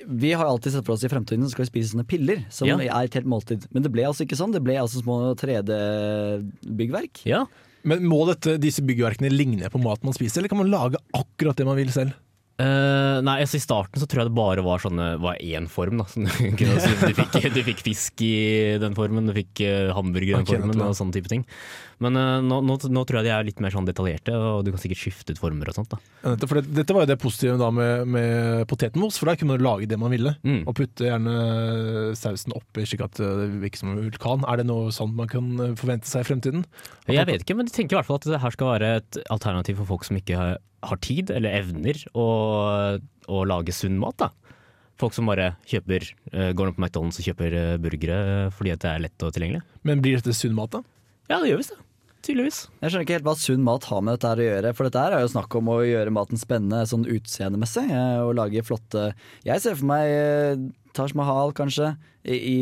Vi 0.06 0.30
har 0.38 0.46
alltid 0.46 0.76
sett 0.76 0.86
for 0.86 0.94
oss 0.94 1.02
i 1.02 1.10
fremtiden 1.10 1.48
så 1.48 1.56
skal 1.56 1.66
vi 1.66 1.72
spise 1.72 1.96
sånne 1.96 2.06
piller, 2.06 2.44
som 2.54 2.70
Ja. 2.70 2.78
er 2.78 3.08
et 3.08 3.16
helt 3.18 3.26
måltid. 3.26 3.66
Men 3.74 3.82
det 3.82 3.90
ble 3.94 4.06
altså 4.06 4.28
ikke 4.28 4.38
sånn. 4.38 4.54
Det 4.54 4.62
ble 4.62 4.76
altså 4.78 5.02
små 5.02 5.34
3D-byggverk. 5.42 7.24
Ja, 7.26 7.46
Men 7.82 8.06
må 8.06 8.20
dette, 8.30 8.60
disse 8.62 8.84
byggverkene 8.86 9.32
ligne 9.34 9.72
på 9.74 9.82
mat 9.82 10.04
man 10.06 10.14
spiser, 10.14 10.42
eller 10.42 10.52
kan 10.54 10.60
man 10.62 10.70
lage 10.70 11.00
akkurat 11.18 11.58
det 11.58 11.66
man 11.66 11.80
vil 11.80 11.90
selv? 11.90 12.14
Eh, 12.60 13.20
nei, 13.26 13.38
altså 13.42 13.58
I 13.58 13.64
starten 13.64 14.02
så 14.02 14.08
tror 14.10 14.22
jeg 14.22 14.30
det 14.30 14.38
bare 14.38 14.64
var 14.66 14.82
sånne 14.84 15.08
var 15.24 15.40
én 15.42 15.70
form. 15.72 16.02
Da. 16.02 16.08
Sånn, 16.12 16.28
du, 16.60 16.66
du, 16.66 17.14
fikk, 17.18 17.38
du 17.56 17.62
fikk 17.72 17.86
fisk 17.86 18.26
i 18.26 18.34
den 18.82 18.98
formen, 18.98 19.30
du 19.30 19.36
fikk 19.38 19.64
eh, 19.66 19.94
hamburger 19.96 20.36
i 20.36 20.42
den 20.42 20.50
formen 20.50 20.84
og 20.86 20.98
sånne 20.98 21.16
type 21.16 21.32
ting. 21.32 21.46
Men 22.02 22.18
uh, 22.18 22.40
nå, 22.42 22.64
nå, 22.66 22.78
nå 22.90 23.04
tror 23.06 23.20
jeg 23.20 23.28
de 23.28 23.34
er 23.36 23.46
litt 23.46 23.60
mer 23.62 23.74
sånn 23.74 23.86
detaljerte, 23.86 24.34
og 24.34 24.64
du 24.66 24.72
kan 24.74 24.82
sikkert 24.82 25.02
skifte 25.04 25.36
ut 25.36 25.42
former 25.42 25.70
og 25.70 25.78
sånt. 25.78 25.92
da. 25.94 26.00
Ja, 26.24 26.34
Dette, 26.34 26.50
det, 26.58 26.64
dette 26.80 26.96
var 26.98 27.06
jo 27.06 27.12
det 27.12 27.20
positive 27.22 27.60
da 27.62 27.70
med, 27.78 28.10
med 28.10 28.64
potetmos, 28.72 29.20
for 29.22 29.30
da 29.30 29.36
kunne 29.38 29.54
man 29.54 29.66
lage 29.66 29.90
det 29.90 30.00
man 30.02 30.14
ville. 30.14 30.34
Mm. 30.42 30.64
Og 30.66 30.74
putte 30.78 31.06
gjerne 31.06 31.36
sausen 32.18 32.58
oppi 32.58 32.88
slik 32.90 33.06
at 33.06 33.22
det 33.22 33.52
virker 33.62 33.84
som 33.84 33.94
en 33.94 34.02
vulkan. 34.02 34.48
Er 34.50 34.62
det 34.62 34.68
noe 34.70 34.90
sånt 34.96 35.14
man 35.18 35.30
kan 35.30 35.78
forvente 35.78 36.10
seg 36.10 36.26
i 36.26 36.30
fremtiden? 36.32 36.66
Jeg 37.06 37.30
vet 37.30 37.46
ikke, 37.46 37.58
men 37.60 37.70
jeg 37.70 37.78
tenker 37.78 37.98
i 37.98 38.02
hvert 38.02 38.10
fall 38.10 38.22
at 38.22 38.30
det 38.34 38.42
her 38.42 38.58
skal 38.58 38.74
være 38.74 38.92
et 39.04 39.22
alternativ 39.30 39.78
for 39.84 39.94
folk 39.94 40.10
som 40.10 40.18
ikke 40.18 40.42
har, 40.42 40.58
har 40.82 41.02
tid 41.04 41.32
eller 41.34 41.60
evner 41.62 42.00
å, 42.18 42.28
å 43.30 43.44
lage 43.48 43.74
sunn 43.76 44.00
mat. 44.02 44.18
da. 44.22 44.32
Folk 45.02 45.16
som 45.18 45.30
bare 45.30 45.56
kjøper, 45.70 46.04
eh, 46.32 46.52
går 46.54 46.68
ned 46.70 46.78
på 46.78 46.84
McDonald's 46.84 47.22
og 47.22 47.26
kjøper 47.30 47.56
eh, 47.58 47.78
burgere 47.82 48.50
fordi 48.54 48.74
at 48.76 48.84
det 48.84 48.92
er 48.92 49.06
lett 49.08 49.24
og 49.26 49.34
tilgjengelig. 49.34 49.64
Men 49.88 50.04
blir 50.04 50.20
dette 50.20 50.36
sunn 50.38 50.54
mat, 50.58 50.76
da? 50.76 50.84
Ja, 51.32 51.40
det 51.42 51.50
gjør 51.54 51.62
visst 51.64 51.74
det. 51.74 51.80
Tydeligvis. 52.22 52.60
Jeg 52.84 52.92
skjønner 52.92 53.06
ikke 53.08 53.16
helt 53.18 53.26
hva 53.26 53.34
sunn 53.42 53.64
mat 53.66 53.88
har 53.90 54.04
med 54.06 54.14
dette 54.20 54.30
å 54.38 54.46
gjøre. 54.46 54.74
For 54.78 54.86
dette 54.86 55.06
er 55.08 55.24
jo 55.24 55.32
snakk 55.32 55.56
om 55.58 55.72
å 55.74 55.80
gjøre 55.82 56.14
maten 56.14 56.38
spennende 56.38 56.84
sånn 56.90 57.08
utseendemessig. 57.10 57.88
eh, 57.90 58.20
Og 58.22 58.36
lage 58.38 58.62
flotte 58.68 59.08
Jeg 59.48 59.64
ser 59.64 59.80
for 59.80 59.90
meg 59.90 60.68
Taj 60.94 61.16
Mahal, 61.18 61.54
kanskje, 61.58 61.96
i, 62.22 62.36
i, 62.38 62.60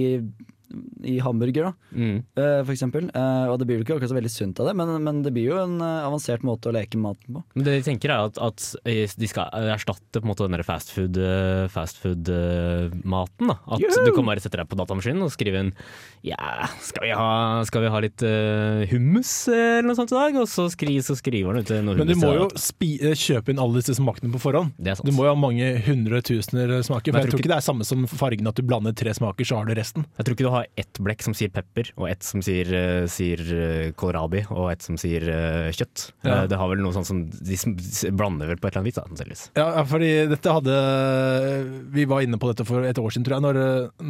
i 1.04 1.18
hamburger, 1.20 1.64
da, 1.70 1.74
Mm. 1.96 2.18
eh, 2.38 2.62
for 2.64 2.74
eksempel. 2.74 3.10
Eh, 3.16 3.48
Og 3.50 3.58
det 3.60 3.66
blir 3.68 3.78
jo 3.80 3.84
ikke 3.84 3.96
akkurat 3.98 4.12
så 4.12 4.18
veldig 4.20 4.30
sunt 4.32 4.60
av 4.60 4.68
det, 4.70 4.76
men, 4.78 4.92
men 5.04 5.22
det 5.24 5.34
blir 5.34 5.50
jo 5.50 5.58
en 5.64 5.80
eh, 5.82 6.06
avansert 6.06 6.44
måte 6.46 6.70
å 6.70 6.74
leke 6.76 6.98
maten 7.02 7.34
på. 7.40 7.44
Men 7.56 7.64
det 7.66 7.74
de 7.80 7.86
tenker 7.92 8.10
er 8.14 8.28
at, 8.30 8.38
at 8.38 8.76
de 8.86 9.28
skal 9.28 9.50
erstatte 9.74 10.20
på 10.22 10.26
en 10.28 10.32
måte 10.34 10.46
den 10.50 10.62
fastfood-maten. 10.64 11.70
Fast 11.74 11.98
food, 12.02 12.30
maten, 13.04 13.48
da. 13.50 13.56
At 13.70 13.80
du 14.06 14.12
kan 14.16 14.26
bare 14.28 14.42
sette 14.44 14.58
deg 14.60 14.68
på 14.70 14.78
datamaskinen 14.80 15.24
og 15.26 15.32
skrive 15.34 15.60
en 15.64 15.74
Ja, 16.26 16.68
skal 16.84 17.06
vi 17.08 17.12
ha, 17.16 17.64
skal 17.66 17.82
vi 17.86 17.90
ha 17.94 18.00
litt 18.04 18.24
hummus 18.92 19.32
eller 19.48 19.88
noe 19.88 19.96
sånt 19.98 20.12
i 20.12 20.18
dag? 20.18 20.36
Og 20.42 20.48
så, 20.52 20.68
skri, 20.72 20.98
så 21.06 21.16
skriver 21.18 21.54
han 21.56 21.64
ut 21.64 21.70
noe 21.72 21.96
hummus. 21.96 22.02
Men 22.04 22.12
du 22.12 22.16
må 22.20 22.34
jo 22.36 22.48
spi 22.60 22.92
kjøpe 23.16 23.54
inn 23.54 23.62
alle 23.64 23.80
disse 23.80 23.96
smakene 23.98 24.32
på 24.34 24.42
forhånd. 24.44 24.74
Det 24.78 24.92
er 24.94 25.00
sant. 25.00 25.08
Du 25.10 25.16
må 25.16 25.26
jo 25.28 25.34
ha 25.34 25.40
mange 25.40 25.70
hundretusener 25.88 26.76
smaker. 26.86 27.14
For 27.14 27.20
jeg 27.20 27.30
jeg 27.30 27.32
tror 27.32 27.38
tror 27.38 27.44
ikke 27.46 27.54
det 27.54 27.60
er 27.60 27.68
samme 27.70 27.88
som 27.88 28.06
fargen 28.12 28.50
at 28.52 28.60
du 28.60 28.64
blander 28.68 28.94
tre 28.98 29.14
smaker, 29.16 29.48
så 29.48 29.60
har 29.62 29.70
du 29.70 29.74
resten. 29.80 30.06
Jeg 30.20 30.26
tror 30.28 30.36
ikke 30.38 30.48
du 30.48 30.54
har 30.54 30.59
ett 30.80 31.00
blekk 31.02 31.24
som 31.26 31.36
sier 31.38 31.52
pepper, 31.54 31.92
og 32.00 32.10
ett 32.10 32.26
som 32.26 32.44
sier, 32.46 32.70
eh, 32.76 33.06
sier 33.12 33.44
eh, 33.56 33.92
kålrabi, 33.98 34.46
og 34.54 34.72
ett 34.74 34.86
som 34.86 34.98
sier 35.00 35.26
eh, 35.30 35.70
kjøtt. 35.76 36.10
Ja. 36.28 36.42
Det 36.50 36.60
har 36.60 36.72
vel 36.72 36.84
noe 36.84 36.96
sånt 36.96 37.10
som 37.10 37.22
De 37.30 37.58
blander 38.16 38.50
vel 38.50 38.60
på 38.60 38.70
et 38.70 38.74
eller 38.74 38.84
annet 38.84 38.92
vis, 38.92 39.00
da, 39.00 39.06
sannsynligvis. 39.10 39.46
Ja, 39.60 39.70
fordi 39.90 40.12
dette 40.32 40.58
hadde 40.58 40.76
Vi 41.96 42.06
var 42.10 42.26
inne 42.26 42.40
på 42.42 42.52
dette 42.52 42.68
for 42.68 42.86
et 42.88 43.02
år 43.02 43.14
siden, 43.14 43.28
tror 43.28 43.40
jeg, 43.40 43.48
når, 43.48 43.62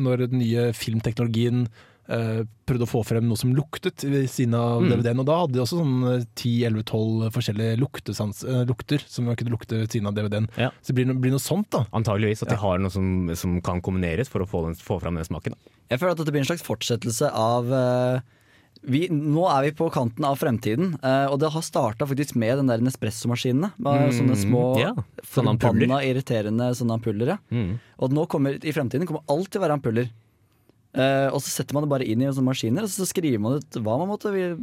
når 0.08 0.26
den 0.28 0.44
nye 0.44 0.70
filmteknologien 0.78 1.68
eh, 2.10 2.41
prøvde 2.65 2.86
å 2.88 2.89
få 2.89 3.04
frem 3.06 3.28
noe 3.30 3.38
som 3.38 3.52
luktet 3.56 4.04
ved 4.04 4.26
siden 4.30 4.56
av 4.58 4.82
Mm. 4.82 4.89
DVD-en. 4.91 5.19
Og 5.22 5.26
da 5.30 5.38
hadde 5.43 5.54
de 5.54 5.62
også 5.63 5.80
sånn 5.80 6.26
10-11-12 6.36 7.30
forskjellige 7.36 7.78
luktesans, 7.80 8.43
eh, 8.43 8.65
lukter 8.65 9.04
som 9.08 9.26
man 9.26 9.36
kunne 9.39 9.54
lukte 9.54 9.78
ved 9.80 9.89
siden 9.93 10.08
av 10.08 10.15
DVD-en. 10.17 10.50
Ja. 10.58 10.69
Så 10.82 10.91
det 10.93 10.95
blir, 11.00 11.06
no, 11.08 11.13
blir 11.19 11.32
noe 11.32 11.39
sånt, 11.43 11.69
da. 11.69 11.86
Antageligvis 11.93 12.41
at 12.43 12.50
Ja. 12.50 12.56
de 12.56 12.62
har 12.62 12.78
noe 12.80 12.89
som, 12.91 13.30
som 13.36 13.62
kan 13.62 13.82
kombineres 13.82 14.28
for 14.30 14.41
å 14.41 14.48
få, 14.50 14.65
den, 14.65 14.76
få 14.76 15.00
fram 15.02 15.15
den 15.15 15.26
smaken. 15.26 15.54
Da. 15.56 15.72
Jeg 15.91 16.00
føler 16.00 16.12
at 16.12 16.17
dette 16.17 16.32
blir 16.36 16.41
en 16.45 16.50
slags 16.52 16.65
fortsettelse 16.65 17.32
av 17.34 17.72
uh 17.72 18.19
vi, 18.88 19.10
nå 19.12 19.41
er 19.52 19.63
vi 19.65 19.72
på 19.76 19.89
kanten 19.91 20.24
av 20.24 20.38
fremtiden, 20.39 20.93
eh, 21.04 21.26
og 21.28 21.39
det 21.41 21.50
har 21.52 21.62
starta 21.65 22.06
faktisk 22.08 22.38
med 22.39 22.60
den 22.62 22.67
der 22.67 22.78
Nespresso-maskinene. 22.80 23.74
Med 23.78 24.08
Mm, 24.08 24.13
Sånne 24.15 24.38
små, 24.39 24.80
ja, 24.80 24.93
sånne 25.26 25.60
forbanna 25.60 26.00
irriterende 26.06 26.69
sånne 26.78 26.95
ampuller. 26.95 27.28
Ja. 27.34 27.38
Mm. 27.52 27.74
Og 28.00 28.13
nå 28.15 28.26
kommer, 28.30 28.54
i 28.56 28.72
fremtiden 28.72 29.06
kommer 29.06 29.24
alt 29.28 29.50
til 29.52 29.60
å 29.60 29.65
være 29.67 29.76
ampuller. 29.82 30.10
Eh, 30.89 31.28
og 31.30 31.38
så 31.45 31.52
setter 31.54 31.75
man 31.78 31.86
det 31.86 31.91
bare 31.91 32.06
inn 32.10 32.23
i 32.23 32.30
sånne 32.34 32.49
maskiner, 32.49 32.88
og 32.88 32.89
så 32.89 33.06
skriver 33.06 33.41
man 33.41 33.60
ut 33.60 33.78
hva 33.78 33.97
man 34.02 34.10
måtte 34.10 34.32
vil 34.34 34.56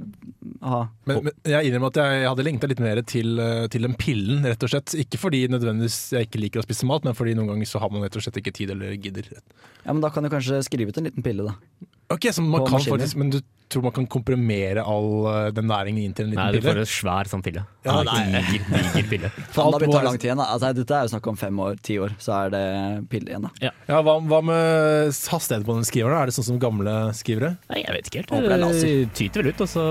ha. 0.67 0.81
Men, 1.07 1.21
men 1.29 1.37
jeg 1.47 1.69
innrømmer 1.69 1.93
at 1.93 2.01
jeg, 2.03 2.17
jeg 2.19 2.31
hadde 2.33 2.47
lengta 2.49 2.71
litt 2.71 2.83
mer 2.83 3.01
til, 3.07 3.37
eh, 3.43 3.67
til 3.71 3.87
den 3.87 3.95
pillen, 4.01 4.43
rett 4.47 4.67
og 4.67 4.73
slett. 4.73 4.97
Ikke 4.99 5.21
fordi 5.23 5.45
nødvendigvis 5.53 6.01
jeg 6.17 6.27
ikke 6.27 6.43
liker 6.43 6.63
å 6.63 6.67
spise 6.67 6.89
mat, 6.91 7.07
men 7.07 7.15
fordi 7.19 7.37
noen 7.39 7.53
ganger 7.53 7.71
så 7.71 7.83
har 7.83 7.95
man 7.95 8.03
rett 8.03 8.19
og 8.19 8.27
slett 8.27 8.41
ikke 8.43 8.57
tid 8.59 8.75
eller 8.75 8.97
gidder. 8.99 9.31
Ja, 9.85 9.93
men 9.93 10.03
Da 10.03 10.11
kan 10.11 10.27
du 10.27 10.33
kanskje 10.33 10.65
skrive 10.67 10.91
ut 10.91 10.99
en 10.99 11.07
liten 11.07 11.27
pille, 11.27 11.47
da. 11.47 11.87
Ok, 12.13 12.29
så 12.33 12.43
man 12.43 12.63
kan 12.65 12.77
maskiner. 12.79 12.99
faktisk, 12.99 13.17
Men 13.19 13.31
du 13.35 13.41
tror 13.69 13.83
man 13.83 13.91
kan 13.97 14.05
komprimere 14.07 14.79
all 14.87 15.07
eh, 15.27 15.49
den 15.51 15.67
næringen 15.67 15.99
inn 16.05 16.13
til 16.15 16.29
en 16.29 16.37
Nei, 16.39 16.53
du 16.55 16.61
får 16.63 16.77
pille? 16.77 16.85
en 16.85 16.87
svær 16.93 17.27
sånn 17.27 17.43
pille. 17.43 17.65
Ja, 17.83 17.97
En 17.99 18.37
diger, 18.47 19.09
pille. 19.11 19.31
For 19.51 19.51
Faen, 19.57 19.67
alt 19.67 19.75
da 19.75 19.81
må 19.81 19.81
det 19.81 19.89
være- 19.97 20.05
lang 20.07 20.19
tid 20.23 20.29
igjen. 20.29 20.39
Da. 20.39 20.47
Altså, 20.55 20.71
dette 20.79 20.95
er 20.95 21.03
jo 21.03 21.11
snakk 21.17 21.27
om 21.33 21.37
fem 21.41 21.59
år, 21.65 21.81
ti 21.83 21.97
år, 21.99 22.15
så 22.23 22.37
er 22.45 22.51
det 22.55 23.09
pille 23.11 23.27
igjen. 23.33 23.49
da 23.49 23.73
Ja, 23.91 23.99
hva, 24.07 24.15
hva 24.23 24.39
med 24.47 25.11
hastigheten 25.11 25.67
på 25.67 25.75
den 25.81 25.89
skriveren? 25.91 26.15
Er 26.23 26.31
det 26.31 26.37
sånn 26.39 26.47
som 26.53 26.61
gamle 26.63 26.95
skrivere? 27.19 27.57
Nei, 27.75 27.83
jeg 27.83 27.97
vet 27.99 28.07
ikke 28.13 28.23
helt. 28.23 28.31
Det. 28.47 28.61
Det 28.87 29.13
tyter 29.19 29.43
vel 29.43 29.51
ut. 29.51 29.65
Altså. 29.67 29.89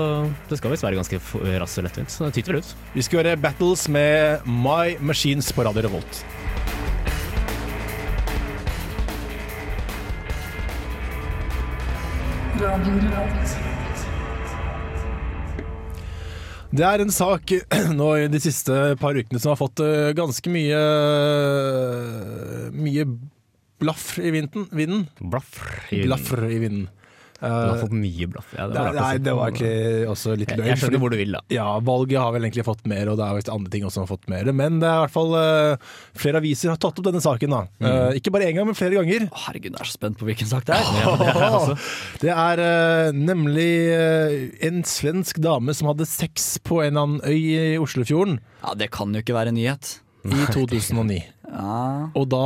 det 0.48 0.56
skal 0.62 0.72
visst 0.72 0.88
være 0.88 0.96
ganske 1.02 1.20
raskt 1.60 1.78
og 1.84 1.84
lettvint. 1.90 2.16
Så 2.16 2.24
det 2.30 2.38
tyter 2.40 2.56
vel 2.56 2.64
ut. 2.64 2.74
Vi 2.96 3.04
skal 3.04 3.20
gjøre 3.20 3.36
Battles 3.44 3.88
med 3.92 4.40
My 4.48 4.96
Machines 5.04 5.52
på 5.52 5.68
Radio 5.68 5.84
Revolt. 5.90 6.24
Det 16.76 16.84
er 16.84 17.02
en 17.04 17.12
sak 17.14 17.52
nå 17.98 18.08
i 18.20 18.26
de 18.32 18.40
siste 18.42 18.74
par 19.00 19.16
ukene 19.16 19.40
som 19.40 19.52
har 19.52 19.60
fått 19.60 19.80
eh, 19.84 20.10
ganske 20.18 20.50
mye 20.52 20.80
Mye 22.76 23.06
blaff 23.80 24.16
i 24.18 24.30
vinden. 24.32 24.66
vinden. 24.72 25.06
Blaff. 25.20 25.58
i- 25.92 26.02
Blaffer 26.06 26.46
i 26.48 26.58
vinden. 26.62 26.88
Du 27.40 27.46
har 27.46 27.74
Eh, 27.76 27.80
fått 27.82 27.92
mye 27.92 28.26
blaff. 28.32 28.52
Ja, 28.56 28.66
det 28.70 28.80
var 28.80 28.96
nei, 28.96 29.18
det 29.20 29.34
var 29.36 29.50
egentlig 29.50 30.08
også 30.08 30.36
litt 30.40 30.52
løgn. 30.56 30.68
jeg 30.70 30.80
skjønner 30.80 31.02
hvor 31.02 31.12
du 31.12 31.16
vil, 31.20 31.34
da. 31.36 31.40
Ja, 31.52 31.66
valget 31.84 32.20
har 32.20 32.32
vel 32.32 32.46
egentlig 32.46 32.64
fått 32.64 32.86
mer, 32.88 33.10
og 33.12 33.18
det 33.20 33.26
er 33.26 33.52
andre 33.52 33.72
ting 33.72 33.84
også 33.84 33.98
som 33.98 34.06
har 34.06 34.10
fått 34.14 34.28
mer. 34.32 34.48
Men 34.56 34.80
det 34.80 34.88
er 34.88 34.96
i 34.96 35.02
hvert 35.04 35.14
fall 35.16 35.34
uh, 35.36 35.92
flere 36.16 36.40
aviser 36.40 36.72
har 36.72 36.80
tatt 36.80 36.96
opp 36.96 37.06
denne 37.08 37.20
saken. 37.24 37.52
da. 37.52 37.60
Eh, 37.80 38.16
ikke 38.20 38.32
bare 38.34 38.48
én 38.48 38.56
gang, 38.56 38.68
men 38.68 38.78
flere 38.78 38.96
ganger. 38.96 39.28
Å, 39.28 39.42
herregud, 39.46 39.76
jeg 39.76 39.84
er 39.84 39.90
så 39.90 39.98
spent 39.98 40.20
på 40.20 40.28
hvilken 40.30 40.50
sak 40.50 40.64
det 40.68 40.78
er. 40.78 40.90
Ja, 41.02 41.14
det 41.20 41.34
er. 41.36 41.86
Det 42.26 42.32
er 42.32 42.60
uh, 42.62 43.12
nemlig 43.12 43.68
en 44.66 44.82
svensk 44.88 45.38
dame 45.44 45.74
som 45.76 45.90
hadde 45.90 46.08
sex 46.08 46.56
på 46.64 46.80
en 46.84 46.96
eller 46.96 47.04
annen 47.04 47.20
øy 47.26 47.36
i 47.36 47.76
Oslofjorden 47.80 48.38
Ja, 48.62 48.74
Det 48.78 48.90
kan 48.94 49.12
jo 49.14 49.22
ikke 49.22 49.36
være 49.36 49.52
en 49.52 49.58
nyhet. 49.60 49.98
I 50.32 50.46
2009. 50.54 51.18
Ja. 51.46 52.10
Og 52.18 52.26
da 52.32 52.40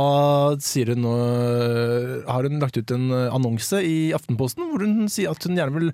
sier 0.63 0.93
hun, 0.93 1.01
nå- 1.05 2.25
har 2.27 2.43
hun 2.47 2.59
lagt 2.61 2.77
ut 2.77 2.91
en 2.95 3.07
eh, 3.11 3.29
annonse 3.33 3.81
i 3.83 4.11
Aftenposten 4.15 4.67
hvor 4.71 4.83
hun 4.85 5.07
sier 5.11 5.31
at 5.33 5.43
hun 5.47 5.57
gjerne 5.57 5.73
vil 5.77 5.91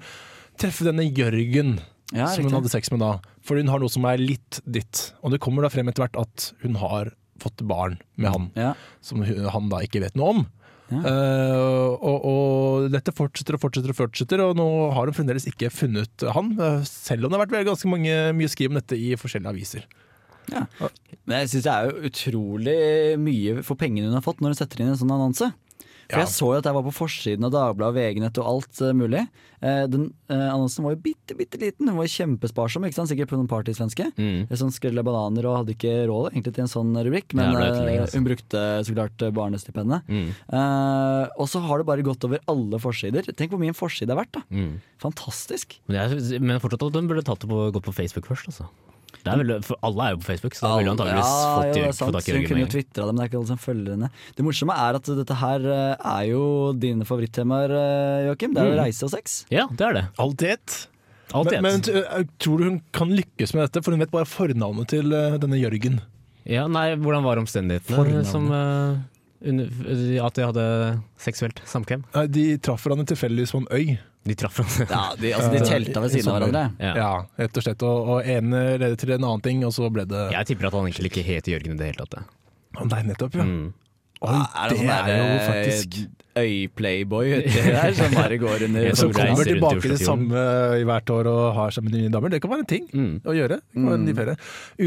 treffe 0.59 0.87
denne 0.87 1.05
Jørgen. 1.07 1.77
Ja, 2.15 2.29
som 2.31 2.45
hun 2.47 2.53
hadde 2.55 2.71
sex 2.71 2.89
med 2.93 3.01
da. 3.03 3.17
For 3.43 3.59
hun 3.59 3.67
har 3.71 3.79
noe 3.83 3.91
som 3.91 4.05
er 4.07 4.19
litt 4.21 4.61
ditt. 4.65 5.09
Og 5.23 5.33
det 5.33 5.41
kommer 5.43 5.65
da 5.65 5.71
frem 5.73 5.89
etter 5.91 6.05
hvert 6.05 6.19
at 6.21 6.51
hun 6.63 6.77
har 6.79 7.11
fått 7.41 7.61
barn 7.67 7.97
med 8.17 8.31
han, 8.33 8.45
Ja. 8.57 8.73
som 9.01 9.21
hun- 9.27 9.49
han 9.53 9.67
da 9.69 9.81
ikke 9.85 10.01
vet 10.01 10.15
noe 10.15 10.29
om. 10.37 10.45
Ja. 10.87 11.01
Uh, 11.03 11.97
og, 11.99 12.25
og 12.31 12.85
dette 12.93 13.11
fortsetter 13.11 13.57
og 13.57 13.59
fortsetter 13.59 13.91
og 13.91 13.97
fortsetter, 13.97 14.39
og 14.39 14.55
nå 14.55 14.67
har 14.95 15.09
hun 15.09 15.13
fremdeles 15.17 15.43
ikke 15.49 15.67
funnet 15.69 16.23
han. 16.31 16.53
eh, 16.63 16.79
Selv 16.87 17.25
om 17.27 17.31
det 17.33 17.37
har 17.39 17.45
vært 17.45 17.67
ganske 17.67 17.89
mange, 17.91 18.13
mye 18.39 18.47
skriv 18.47 18.71
om 18.71 18.79
dette 18.79 18.95
i 18.95 19.09
forskjellige 19.19 19.51
aviser. 19.51 19.83
Men 21.27 21.41
jeg 21.41 21.51
syns 21.51 21.67
det 21.67 21.73
er 21.73 21.87
jo 21.89 22.09
utrolig 22.09 22.81
mye 23.19 23.63
for 23.67 23.79
pengene 23.79 24.07
hun 24.07 24.17
har 24.17 24.25
fått 24.25 24.39
når 24.43 24.53
hun 24.55 24.59
setter 24.61 24.83
inn 24.83 24.93
en 24.93 24.99
sånn 24.99 25.15
annonse. 25.15 25.51
For 26.07 26.23
jeg 26.23 26.31
så 26.31 26.47
jo 26.53 26.59
at 26.61 26.67
jeg 26.67 26.75
var 26.77 26.85
på 26.85 26.93
forsiden 26.95 27.47
av 27.47 27.51
Dagbladet, 27.51 27.97
VG-nett 27.97 28.37
og 28.39 28.47
alt 28.47 28.79
eh, 28.85 28.93
mulig. 28.95 29.25
Eh, 29.59 29.81
den 29.91 30.05
eh, 30.31 30.45
annonsen 30.53 30.85
var 30.85 30.95
jo 30.95 31.01
bitte, 31.03 31.35
bitte 31.35 31.59
liten. 31.59 31.89
Hun 31.91 31.99
var 31.99 32.07
kjempesparsom, 32.11 32.85
ikke 32.87 32.95
sant? 32.95 33.11
sikkert 33.11 33.33
på 33.33 33.39
noen 33.39 33.49
partysvenske. 33.51 34.07
Mm. 34.15 34.47
Sånn 34.61 34.71
skrelle 34.71 35.03
bananer 35.03 35.49
og 35.49 35.59
hadde 35.59 35.75
ikke 35.75 35.93
råd 36.07 36.29
egentlig 36.31 36.55
til 36.55 36.63
en 36.63 36.71
sånn 36.71 36.95
rubrikk, 36.95 37.35
men 37.37 37.51
Ja, 37.51 37.67
lenger, 37.75 38.05
altså. 38.05 38.21
hun 38.21 38.29
brukte 38.29 38.63
så 38.87 38.95
klart 38.95 39.27
barnestipendet. 39.35 40.07
Mm. 40.07 40.31
Uh, 40.47 41.27
og 41.35 41.51
så 41.51 41.61
har 41.67 41.81
det 41.81 41.89
bare 41.91 42.07
gått 42.07 42.23
over 42.27 42.43
alle 42.51 42.79
forsider. 42.81 43.27
Tenk 43.35 43.51
hvor 43.51 43.61
mye 43.61 43.75
en 43.75 43.77
forside 43.77 44.15
er 44.15 44.21
verdt, 44.21 44.37
da. 44.39 44.45
Mm. 44.47 44.77
Fantastisk. 45.03 45.81
Men 45.91 45.99
jeg 46.05 46.39
mener 46.39 46.63
fortsatt 46.63 46.87
at 46.87 47.01
hun 47.01 47.11
burde 47.11 47.25
tatt 47.27 47.43
det 47.43 47.51
på, 47.51 47.65
gått 47.75 47.89
på 47.89 47.95
Facebook 47.99 48.31
først. 48.31 48.53
Altså. 48.53 48.71
Det 49.27 49.33
er 49.35 49.41
vel, 49.43 49.63
for 49.67 49.77
alle 49.87 50.07
er 50.07 50.15
jo 50.15 50.19
på 50.23 50.27
Facebook, 50.31 50.55
så 50.57 50.63
da 50.65 50.71
ville 50.77 50.87
du 50.89 50.93
antakeligvis 50.95 51.31
Ja, 51.31 51.53
fått, 51.57 51.67
ja, 51.67 51.85
det 51.87 51.95
sant. 51.95 52.07
fått 52.07 52.17
tak 52.19 52.27
i 52.27 52.35
Hun 52.37 52.47
kunne 52.49 52.63
jo 52.65 52.69
tvitra 52.73 53.05
det, 53.05 53.07
men 53.13 53.15
det 53.19 53.23
er 53.25 53.31
ikke 53.31 53.39
alle 53.41 53.51
som 53.51 53.61
følger 53.63 53.91
henne. 53.97 54.09
Det 54.37 54.45
morsomme 54.47 54.75
er 54.87 54.99
at 54.99 55.09
dette 55.21 55.37
her 55.43 55.59
eh, 55.77 55.95
er 56.17 56.23
jo 56.31 56.43
dine 56.73 57.07
favorittemaer, 57.09 57.73
eh, 57.77 58.27
Joakim. 58.29 58.53
Det 58.55 58.63
er 58.63 58.69
jo 58.71 58.75
Mm. 58.77 58.83
reise 58.85 59.03
og 59.03 59.11
sex. 59.11 59.45
Ja, 59.51 59.67
det 59.71 59.81
er 59.89 59.93
det. 59.93 60.05
Alt 60.19 60.41
i 60.41 60.51
ett. 60.55 60.87
Alt 61.35 61.51
i 61.51 61.59
Men, 61.59 61.81
men 61.83 62.27
tror 62.39 62.57
du 62.57 62.63
hun 62.69 62.81
kan 62.95 63.09
lykkes 63.11 63.53
med 63.53 63.67
dette? 63.67 63.83
For 63.83 63.91
hun 63.91 63.99
vet 63.99 64.11
bare 64.11 64.25
fornavnet 64.25 64.87
til 64.87 65.11
eh, 65.11 65.37
denne 65.37 65.59
Jørgen. 65.59 65.99
Ja, 66.47 66.67
nei, 66.71 66.95
hvordan 66.95 67.23
var 67.27 67.35
omstendighetene 67.41 67.97
Fornavnet. 67.97 68.25
som 68.31 68.45
eh, 68.47 68.55
under, 68.55 69.01
At 69.37 70.33
de 70.37 70.45
hadde 70.47 70.67
seksuelt 71.21 71.59
samkvem? 71.69 72.03
Nei, 72.15 72.25
De 72.33 72.45
traff 72.57 72.83
hverandre 72.87 73.05
tilfeldigvis 73.13 73.53
på 73.53 73.61
en 73.63 73.67
øy. 73.71 73.97
De 74.27 74.35
traff 74.35 74.57
hverandre. 74.59 74.87
Ja, 74.91 75.03
de, 75.15 75.33
altså, 75.37 75.51
de 75.53 75.61
Eh, 75.61 75.67
telta 75.69 76.01
ved 76.03 76.11
siden 76.15 76.31
av 76.33 76.39
hverandre. 76.39 76.63
Ja. 76.83 76.93
Ja, 76.97 77.11
rett 77.39 77.57
og 77.61 77.63
slett. 77.67 77.83
Og, 77.87 78.09
og 78.17 78.25
ene 78.27 78.63
ledet 78.81 78.97
til 79.03 79.13
en 79.15 79.23
annen 79.23 79.43
ting, 79.45 79.61
og 79.67 79.71
så 79.77 79.87
ble 79.93 80.07
det 80.09 80.25
Jeg 80.33 80.49
tipper 80.51 80.67
at 80.71 80.73
han 80.79 80.87
egentlig 80.89 81.11
ikke 81.13 81.23
heter 81.27 81.53
Jørgen 81.55 81.77
i 81.77 81.81
det 81.83 81.91
hele 81.93 82.03
tatt. 82.05 82.17
det. 82.17 82.23
Å, 82.81 82.87
Nei, 82.91 83.03
nettopp, 83.11 83.37
ja. 83.39 83.45
Mm. 83.47 83.67
Oi, 84.17 84.33
er 84.33 84.71
det, 84.73 84.77
det 84.77 84.77
sånn 84.81 84.89
er 84.89 85.09
jo 85.13 85.25
eh, 85.29 85.43
faktisk 85.45 85.97
øy-playboy 86.37 87.27
uti 87.37 87.61
der 87.67 87.93
som 87.97 88.13
bare 88.17 88.37
går 88.41 88.63
under 88.67 88.87
som 88.97 89.11
kommer 89.13 89.35
rundt 89.37 89.45
i 89.45 89.53
tilbake 89.53 89.81
til 89.83 89.93
det 89.93 89.99
samme 90.01 90.43
i 90.81 90.85
hvert 90.89 91.11
år 91.13 91.29
og 91.31 91.41
har 91.57 91.75
seg 91.75 91.85
med 91.85 91.93
nye 91.97 92.09
damer. 92.13 92.33
Det 92.33 92.39
kan 92.41 92.53
være 92.53 92.65
en 92.65 92.69
ting 92.73 92.87
Mm. 92.97 93.15
å 93.25 93.35
gjøre. 93.37 93.59
Det 93.61 93.77
kan 93.77 93.87
være 93.91 93.99
en 94.01 94.05
ny 94.09 94.15
ferie. 94.17 94.35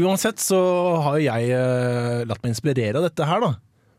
Uansett 0.03 0.43
så 0.43 0.59
har 1.05 1.17
jo 1.19 1.25
jeg 1.29 1.51
eh, 1.55 2.23
latt 2.27 2.43
meg 2.43 2.51
inspirere 2.53 2.99
av 2.99 3.07
dette 3.07 3.27
her, 3.31 3.39
da. 3.47 3.53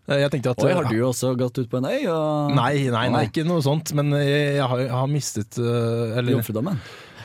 Eh, 0.09 0.19
Jeg 0.25 0.33
tenkte 0.33 0.51
at 0.57 0.65
Oi, 0.65 0.73
har 0.75 0.89
du 0.91 0.99
også 1.07 1.35
gått 1.39 1.61
ut 1.63 1.71
på 1.71 1.79
en 1.79 1.87
øy 1.87 2.01
og 2.11 2.55
Nei, 2.57 2.89
nei, 2.91 3.07
nei, 3.13 3.25
ikke 3.29 3.45
noe 3.47 3.63
sånt. 3.63 3.93
Men 3.95 4.11
jeg, 4.19 4.57
jeg, 4.59 4.67
har, 4.73 4.83
jeg 4.87 4.95
har 4.97 5.11
mistet 5.11 5.59
eh, 5.63 6.17
Eller 6.19 6.37
jomfrudommen? 6.39 6.81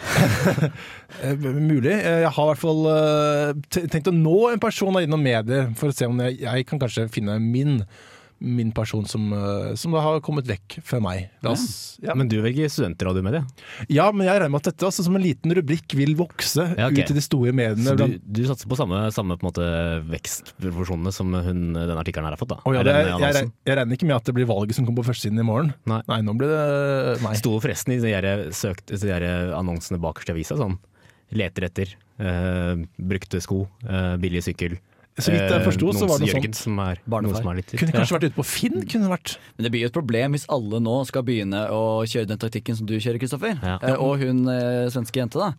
eh, 1.23 1.33
mulig. 1.37 1.91
Eh, 1.95 2.21
Jeg 2.25 2.31
har 2.35 2.43
i 2.43 2.51
hvert 2.51 2.61
fall 2.61 2.83
eh, 2.91 3.87
tenkt 3.89 4.11
å 4.11 4.15
nå 4.15 4.37
en 4.53 4.61
person 4.61 4.99
innom 5.01 5.23
medier, 5.25 5.71
for 5.79 5.89
å 5.91 5.95
se 5.97 6.07
om 6.09 6.21
jeg, 6.25 6.39
jeg 6.45 6.67
kan 6.69 6.81
kanskje 6.81 7.07
finne 7.13 7.39
min. 7.41 7.79
Min 8.39 8.69
person 8.75 9.05
som, 9.09 9.31
eh, 9.33 9.73
som 9.79 9.93
da 9.95 10.01
har 10.05 10.19
kommet 10.25 10.45
vekk 10.49 10.77
fra 10.85 10.99
meg. 11.01 11.29
La 11.45 11.55
oss, 11.55 11.97
ja. 12.03 12.13
Men 12.17 12.29
du 12.29 12.37
velger 12.43 12.69
studentradiomedia. 12.69 13.43
ja, 13.89 14.09
men 14.11 14.27
jeg 14.27 14.37
regner 14.37 14.53
med 14.53 14.61
at 14.61 14.71
dette 14.71 14.87
altså, 14.89 15.05
som 15.07 15.17
en 15.17 15.23
liten 15.23 15.53
rubrikk 15.57 15.95
vil 15.97 16.13
vokse 16.19 16.67
Ja, 16.77 16.89
okay. 16.91 17.01
ut 17.01 17.11
til 17.11 17.17
de 17.17 17.23
store 17.25 17.53
mediene. 17.55 17.87
Så 17.87 17.95
du, 17.97 18.19
du 18.21 18.43
satser 18.49 18.69
på 18.69 18.77
samme, 18.79 18.99
samme 19.15 19.39
på 19.39 19.49
måte, 19.49 19.65
vekstproporsjonene 20.11 21.13
som 21.15 21.33
hun, 21.33 21.63
denne 21.73 21.97
artikkelen 22.01 22.29
her 22.29 22.37
har 22.37 22.41
fått? 22.41 22.53
da? 22.53 22.59
Oh, 22.67 22.75
ja, 22.75 22.83
det, 22.85 22.93
jeg, 22.93 23.21
jeg, 23.23 23.51
jeg 23.67 23.79
regner 23.79 23.97
ikke 23.97 24.09
med 24.11 24.19
at 24.19 24.29
det 24.29 24.37
blir 24.37 24.49
valget 24.49 24.77
som 24.77 24.85
kommer 24.85 25.01
på 25.01 25.09
førstesiden 25.11 25.41
i 25.41 25.47
morgen. 25.47 25.73
Nei. 25.89 26.21
nå 26.21 26.37
blir 26.37 26.53
det 26.53 27.17
nei. 27.25 27.33
Sto 27.39 27.57
forresten 27.63 27.97
i 27.97 28.01
de 28.03 28.13
der, 28.13 28.45
søkt, 28.55 28.93
de 28.93 29.01
der 29.01 29.55
annonsene 29.57 30.01
bakerst 30.01 30.29
i 30.29 30.37
avisa 30.37 30.59
sånn 30.59 30.77
Leter 31.35 31.65
etter 31.67 31.89
eh, 32.23 32.77
brukte 32.95 33.41
sko, 33.43 33.65
eh, 33.83 34.13
billig 34.21 34.45
sykkel. 34.45 34.77
Så 35.17 35.31
vidt 35.33 35.41
jeg 35.49 35.55
eh, 35.59 35.63
forsto, 35.65 35.87
så 35.97 36.05
noen 36.05 36.09
var 36.11 36.19
det 36.19 36.27
noe 36.27 36.33
Jørgen 36.35 36.53
sånt. 36.53 36.61
som 36.61 36.79
er, 36.83 36.99
Barnefar. 37.09 37.41
som 37.41 37.47
er 37.49 37.55
litt 37.61 37.71
Kunne 37.79 37.93
kanskje 37.95 38.15
vært 38.17 38.25
ute 38.29 38.37
på 38.37 38.45
Finn? 38.45 38.75
kunne 38.85 39.07
det 39.07 39.13
vært. 39.15 39.31
Men 39.57 39.63
det 39.67 39.71
blir 39.73 39.81
jo 39.81 39.89
et 39.89 39.95
problem 39.97 40.35
hvis 40.37 40.45
alle 40.53 40.79
nå 40.83 40.97
skal 41.09 41.23
begynne 41.25 41.63
å 41.73 41.81
kjøre 42.05 42.27
den 42.29 42.37
taktikken 42.43 42.77
som 42.77 42.85
du 42.85 42.93
kjører, 42.99 43.17
Kristoffer. 43.23 43.57
Ja. 43.63 43.79
Eh, 43.81 43.95
og 43.97 44.21
hun 44.21 44.43
eh, 44.53 44.85
svenske 44.93 45.17
jente, 45.23 45.41
da. 45.41 45.53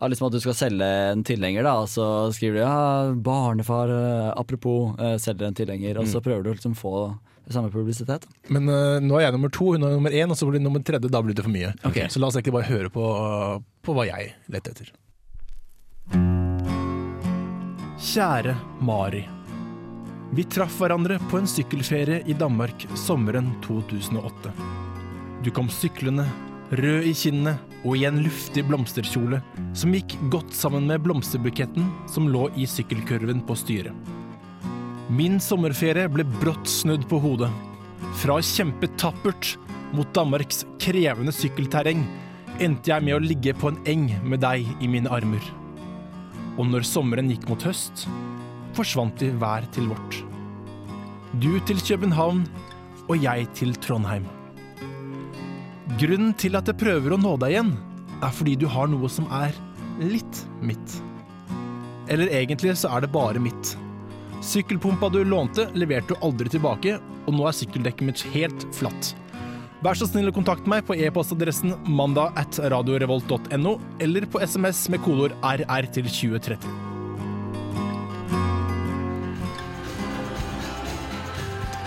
Ja, 0.00 0.08
liksom 0.08 0.26
at 0.26 0.32
du 0.32 0.40
skal 0.40 0.56
selge 0.58 0.86
en 1.12 1.20
tilhenger, 1.22 1.62
da, 1.62 1.74
og 1.84 1.90
så 1.92 2.06
skriver 2.34 2.56
du 2.56 2.62
ja, 2.64 3.12
barnefar, 3.22 3.92
apropos, 4.40 4.96
selger 5.22 5.46
en 5.46 5.54
tilhenger. 5.54 6.00
Og 6.00 6.08
så 6.10 6.18
Mm. 6.18 6.24
prøver 6.24 6.42
du 6.42 6.50
å 6.50 6.54
liksom 6.56 6.74
få 6.74 6.94
samme 7.52 7.70
publisitet. 7.70 8.24
Men 8.48 8.66
uh, 8.70 8.98
nå 9.02 9.18
er 9.20 9.26
jeg 9.28 9.32
nummer 9.36 9.50
to, 9.52 9.72
hun 9.76 9.82
er 9.84 9.92
nummer 9.94 10.10
én, 10.10 10.30
og 10.30 10.38
så 10.38 10.46
blir 10.48 10.58
det 10.58 10.64
nummer 10.64 10.80
tredje. 10.82 11.10
Da 11.12 11.20
blir 11.22 11.34
det 11.36 11.44
for 11.44 11.52
mye. 11.52 11.74
Okay. 11.84 12.08
Så 12.08 12.18
la 12.22 12.26
oss 12.32 12.34
egentlig 12.38 12.54
bare 12.56 12.70
høre 12.70 12.88
på, 12.90 13.04
på 13.84 13.94
hva 13.94 14.06
jeg 14.08 14.32
leter 14.48 14.72
etter. 14.72 14.90
Kjære 18.02 18.56
Mari. 18.82 19.20
Vi 20.34 20.42
traff 20.50 20.80
hverandre 20.82 21.20
på 21.30 21.38
en 21.38 21.46
sykkelferie 21.46 22.24
i 22.26 22.34
Danmark 22.34 22.82
sommeren 22.98 23.52
2008. 23.62 24.50
Du 25.46 25.52
kom 25.54 25.68
syklende, 25.70 26.24
rød 26.74 27.06
i 27.06 27.12
kinnet 27.14 27.62
og 27.84 27.94
i 28.00 28.02
en 28.08 28.18
luftig 28.24 28.64
blomsterkjole 28.66 29.38
som 29.78 29.94
gikk 29.94 30.16
godt 30.34 30.50
sammen 30.50 30.90
med 30.90 31.04
blomsterbuketten 31.06 31.86
som 32.10 32.26
lå 32.34 32.48
i 32.58 32.66
sykkelkurven 32.66 33.44
på 33.46 33.60
styret. 33.62 33.94
Min 35.06 35.38
sommerferie 35.38 36.10
ble 36.10 36.26
brått 36.42 36.66
snudd 36.66 37.06
på 37.06 37.22
hodet. 37.22 37.54
Fra 38.18 38.40
å 38.40 38.42
kjempe 38.42 38.90
tappert 38.98 39.54
mot 39.94 40.10
Danmarks 40.10 40.64
krevende 40.82 41.30
sykkelterreng 41.38 42.02
endte 42.58 42.96
jeg 42.96 43.06
med 43.06 43.20
å 43.20 43.26
ligge 43.30 43.54
på 43.54 43.70
en 43.70 43.82
eng 43.86 44.08
med 44.26 44.42
deg 44.42 44.66
i 44.82 44.90
mine 44.90 45.14
armer. 45.22 45.61
Og 46.60 46.68
når 46.68 46.84
sommeren 46.84 47.30
gikk 47.32 47.46
mot 47.48 47.62
høst, 47.64 48.04
forsvant 48.76 49.22
vi 49.22 49.30
hver 49.40 49.64
til 49.72 49.88
vårt. 49.92 50.18
Du 51.40 51.56
til 51.64 51.80
København 51.80 52.44
og 53.08 53.16
jeg 53.20 53.48
til 53.56 53.72
Trondheim. 53.80 54.26
Grunnen 56.00 56.34
til 56.40 56.56
at 56.56 56.68
jeg 56.68 56.80
prøver 56.80 57.14
å 57.14 57.20
nå 57.20 57.36
deg 57.40 57.54
igjen, 57.54 57.72
er 58.22 58.34
fordi 58.36 58.56
du 58.60 58.66
har 58.70 58.90
noe 58.90 59.08
som 59.12 59.26
er 59.32 59.56
litt 60.00 60.42
mitt. 60.64 60.98
Eller 62.12 62.32
egentlig 62.32 62.76
så 62.80 62.92
er 62.92 63.04
det 63.04 63.12
bare 63.14 63.40
mitt. 63.42 63.74
Sykkelpumpa 64.42 65.08
du 65.12 65.22
lånte, 65.24 65.68
leverte 65.78 66.12
du 66.12 66.24
aldri 66.26 66.50
tilbake, 66.52 66.98
og 67.26 67.36
nå 67.36 67.46
er 67.48 67.56
sykkeldekket 67.56 68.08
mitt 68.08 68.24
helt 68.34 68.66
flatt. 68.74 69.12
Vær 69.82 69.98
så 69.98 70.06
snill 70.06 70.30
å 70.30 70.34
kontakte 70.34 70.70
meg 70.70 70.84
på 70.86 70.94
e-postadressen 70.94 71.72
mandag 71.90 72.36
at 72.38 72.54
radiorevolt.no, 72.70 73.72
eller 73.98 74.28
på 74.30 74.38
SMS 74.38 74.84
med 74.94 75.02
kodeord 75.02 75.34
RR 75.42 75.88
til 75.90 76.06
2030. 76.06 76.68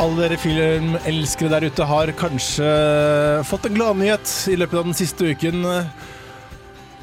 Alle 0.03 0.25
dere 0.25 0.41
filmelskere 0.43 1.53
der 1.53 1.69
ute 1.69 1.87
har 1.87 2.11
kanskje 2.19 2.67
fått 3.47 3.69
en 3.69 3.79
gladnyhet 3.79 4.27
i 4.51 4.57
løpet 4.59 4.81
av 4.81 4.89
den 4.89 4.97
siste 4.99 5.31
uken. 5.31 5.63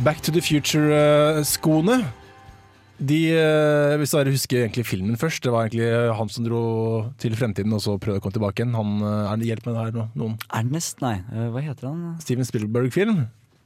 Back 0.05 0.21
to 0.21 0.35
the 0.35 0.45
Future-skoene. 0.45 2.03
De, 3.03 3.19
eh, 3.35 3.97
hvis 3.99 4.13
dere 4.15 4.31
husker 4.31 4.61
egentlig 4.61 4.85
filmen 4.87 5.19
først, 5.19 5.43
det 5.43 5.51
var 5.51 5.67
egentlig 5.67 5.89
han 6.19 6.29
som 6.31 6.45
dro 6.47 6.63
til 7.19 7.35
fremtiden 7.39 7.75
og 7.75 7.83
så 7.83 7.97
prøvde 7.99 8.21
å 8.21 8.23
komme 8.23 8.37
tilbake 8.37 8.63
igjen. 8.63 8.77
Han 8.79 9.03
eh, 9.03 9.33
er 9.33 9.41
det 9.41 9.49
hjelp 9.49 9.67
med 9.67 9.75
det 9.75 9.83
her 9.83 9.97
nå? 9.97 10.05
Noen? 10.21 10.37
Ernest, 10.55 11.03
nei, 11.03 11.17
eh, 11.33 11.49
hva 11.51 11.65
heter 11.65 11.91
han? 11.91 12.05
Steven 12.23 12.47
Spielberg-film. 12.47 13.25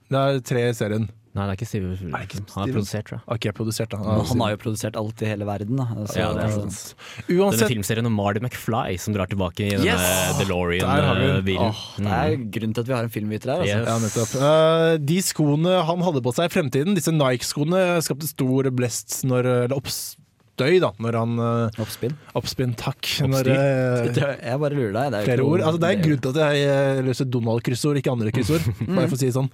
Det 0.08 0.22
er 0.22 0.40
tre 0.46 0.62
i 0.70 0.76
serien. 0.78 1.10
Nei, 1.36 1.44
det 1.44 1.52
er 1.52 1.58
ikke 1.58 1.68
Steve. 1.68 1.92
Er 1.92 2.12
det 2.14 2.22
ikke 2.26 2.42
Han 2.54 2.62
har 2.62 2.72
produsert, 2.72 3.06
tror 3.08 3.18
jeg. 3.18 3.24
Okay, 3.36 3.54
produsert, 3.56 3.92
da. 3.92 4.16
Han 4.30 4.42
har 4.44 4.54
jo 4.54 4.60
produsert 4.62 4.98
alt 5.00 5.22
i 5.22 5.30
hele 5.30 5.48
verden, 5.48 5.76
da. 5.80 5.86
Så, 6.08 6.18
Ja, 6.18 6.30
det 6.32 6.42
er 6.42 6.48
altså, 6.48 6.64
sant. 6.64 7.06
Denne 7.26 7.44
Uansett, 7.44 7.72
filmserien 7.74 8.08
om 8.08 8.16
Marty 8.16 8.42
McFly 8.42 8.96
som 9.02 9.16
drar 9.16 9.30
tilbake 9.30 9.66
i 9.66 9.70
denne 9.74 9.86
Yes! 9.86 10.40
DeLorean-bilen. 10.40 11.70
Oh, 11.70 11.82
det 12.00 12.16
er 12.16 12.36
grunnen 12.56 12.76
til 12.76 12.86
at 12.86 12.90
vi 12.90 12.96
har 12.96 13.06
en 13.06 13.12
filmviter 13.12 13.52
her. 13.52 13.64
Altså. 13.66 14.16
Yes. 14.16 14.34
Ja. 14.34 14.50
Eh, 14.50 14.92
de 15.12 15.18
skoene 15.24 15.80
han 15.90 16.06
hadde 16.08 16.24
på 16.24 16.34
seg 16.36 16.48
i 16.48 16.54
fremtiden, 16.56 16.96
disse 16.96 17.12
Nike-skoene, 17.14 17.84
skapte 18.06 18.30
stor 18.30 18.70
blest 18.76 19.20
når 19.28 19.52
Eller 19.66 19.76
oppstøy, 19.76 20.80
da, 20.82 20.90
når 21.02 21.18
han 21.20 21.38
uh, 21.40 21.80
Oppspinn. 21.82 22.16
Oppspinn, 22.38 22.74
takk. 22.80 23.04
Når, 23.28 23.50
uh, 23.52 24.08
Jeg 24.48 24.60
bare 24.62 24.76
lurer 24.76 24.96
deg. 24.96 25.12
Det 25.12 25.20
er 25.20 25.30
flere 25.30 25.46
ord. 25.46 25.62
Altså, 25.62 25.82
det 25.82 25.90
er 25.90 26.00
grunnen 26.00 26.06
grunn 26.06 26.24
til 26.24 26.32
at 26.32 26.56
jeg 26.56 26.68
eh, 26.72 27.04
løser 27.06 27.28
Donald-kryssord, 27.28 28.00
ikke 28.00 28.14
andre 28.16 28.32
kryssord. 28.34 28.68
Bare 28.96 29.08
for 29.10 29.18
å 29.18 29.20
si 29.20 29.28
det 29.28 29.36
sånn. 29.36 29.50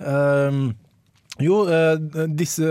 Ehm, 0.00 0.62
jo, 1.38 1.60
eh, 1.70 2.26
disse 2.36 2.66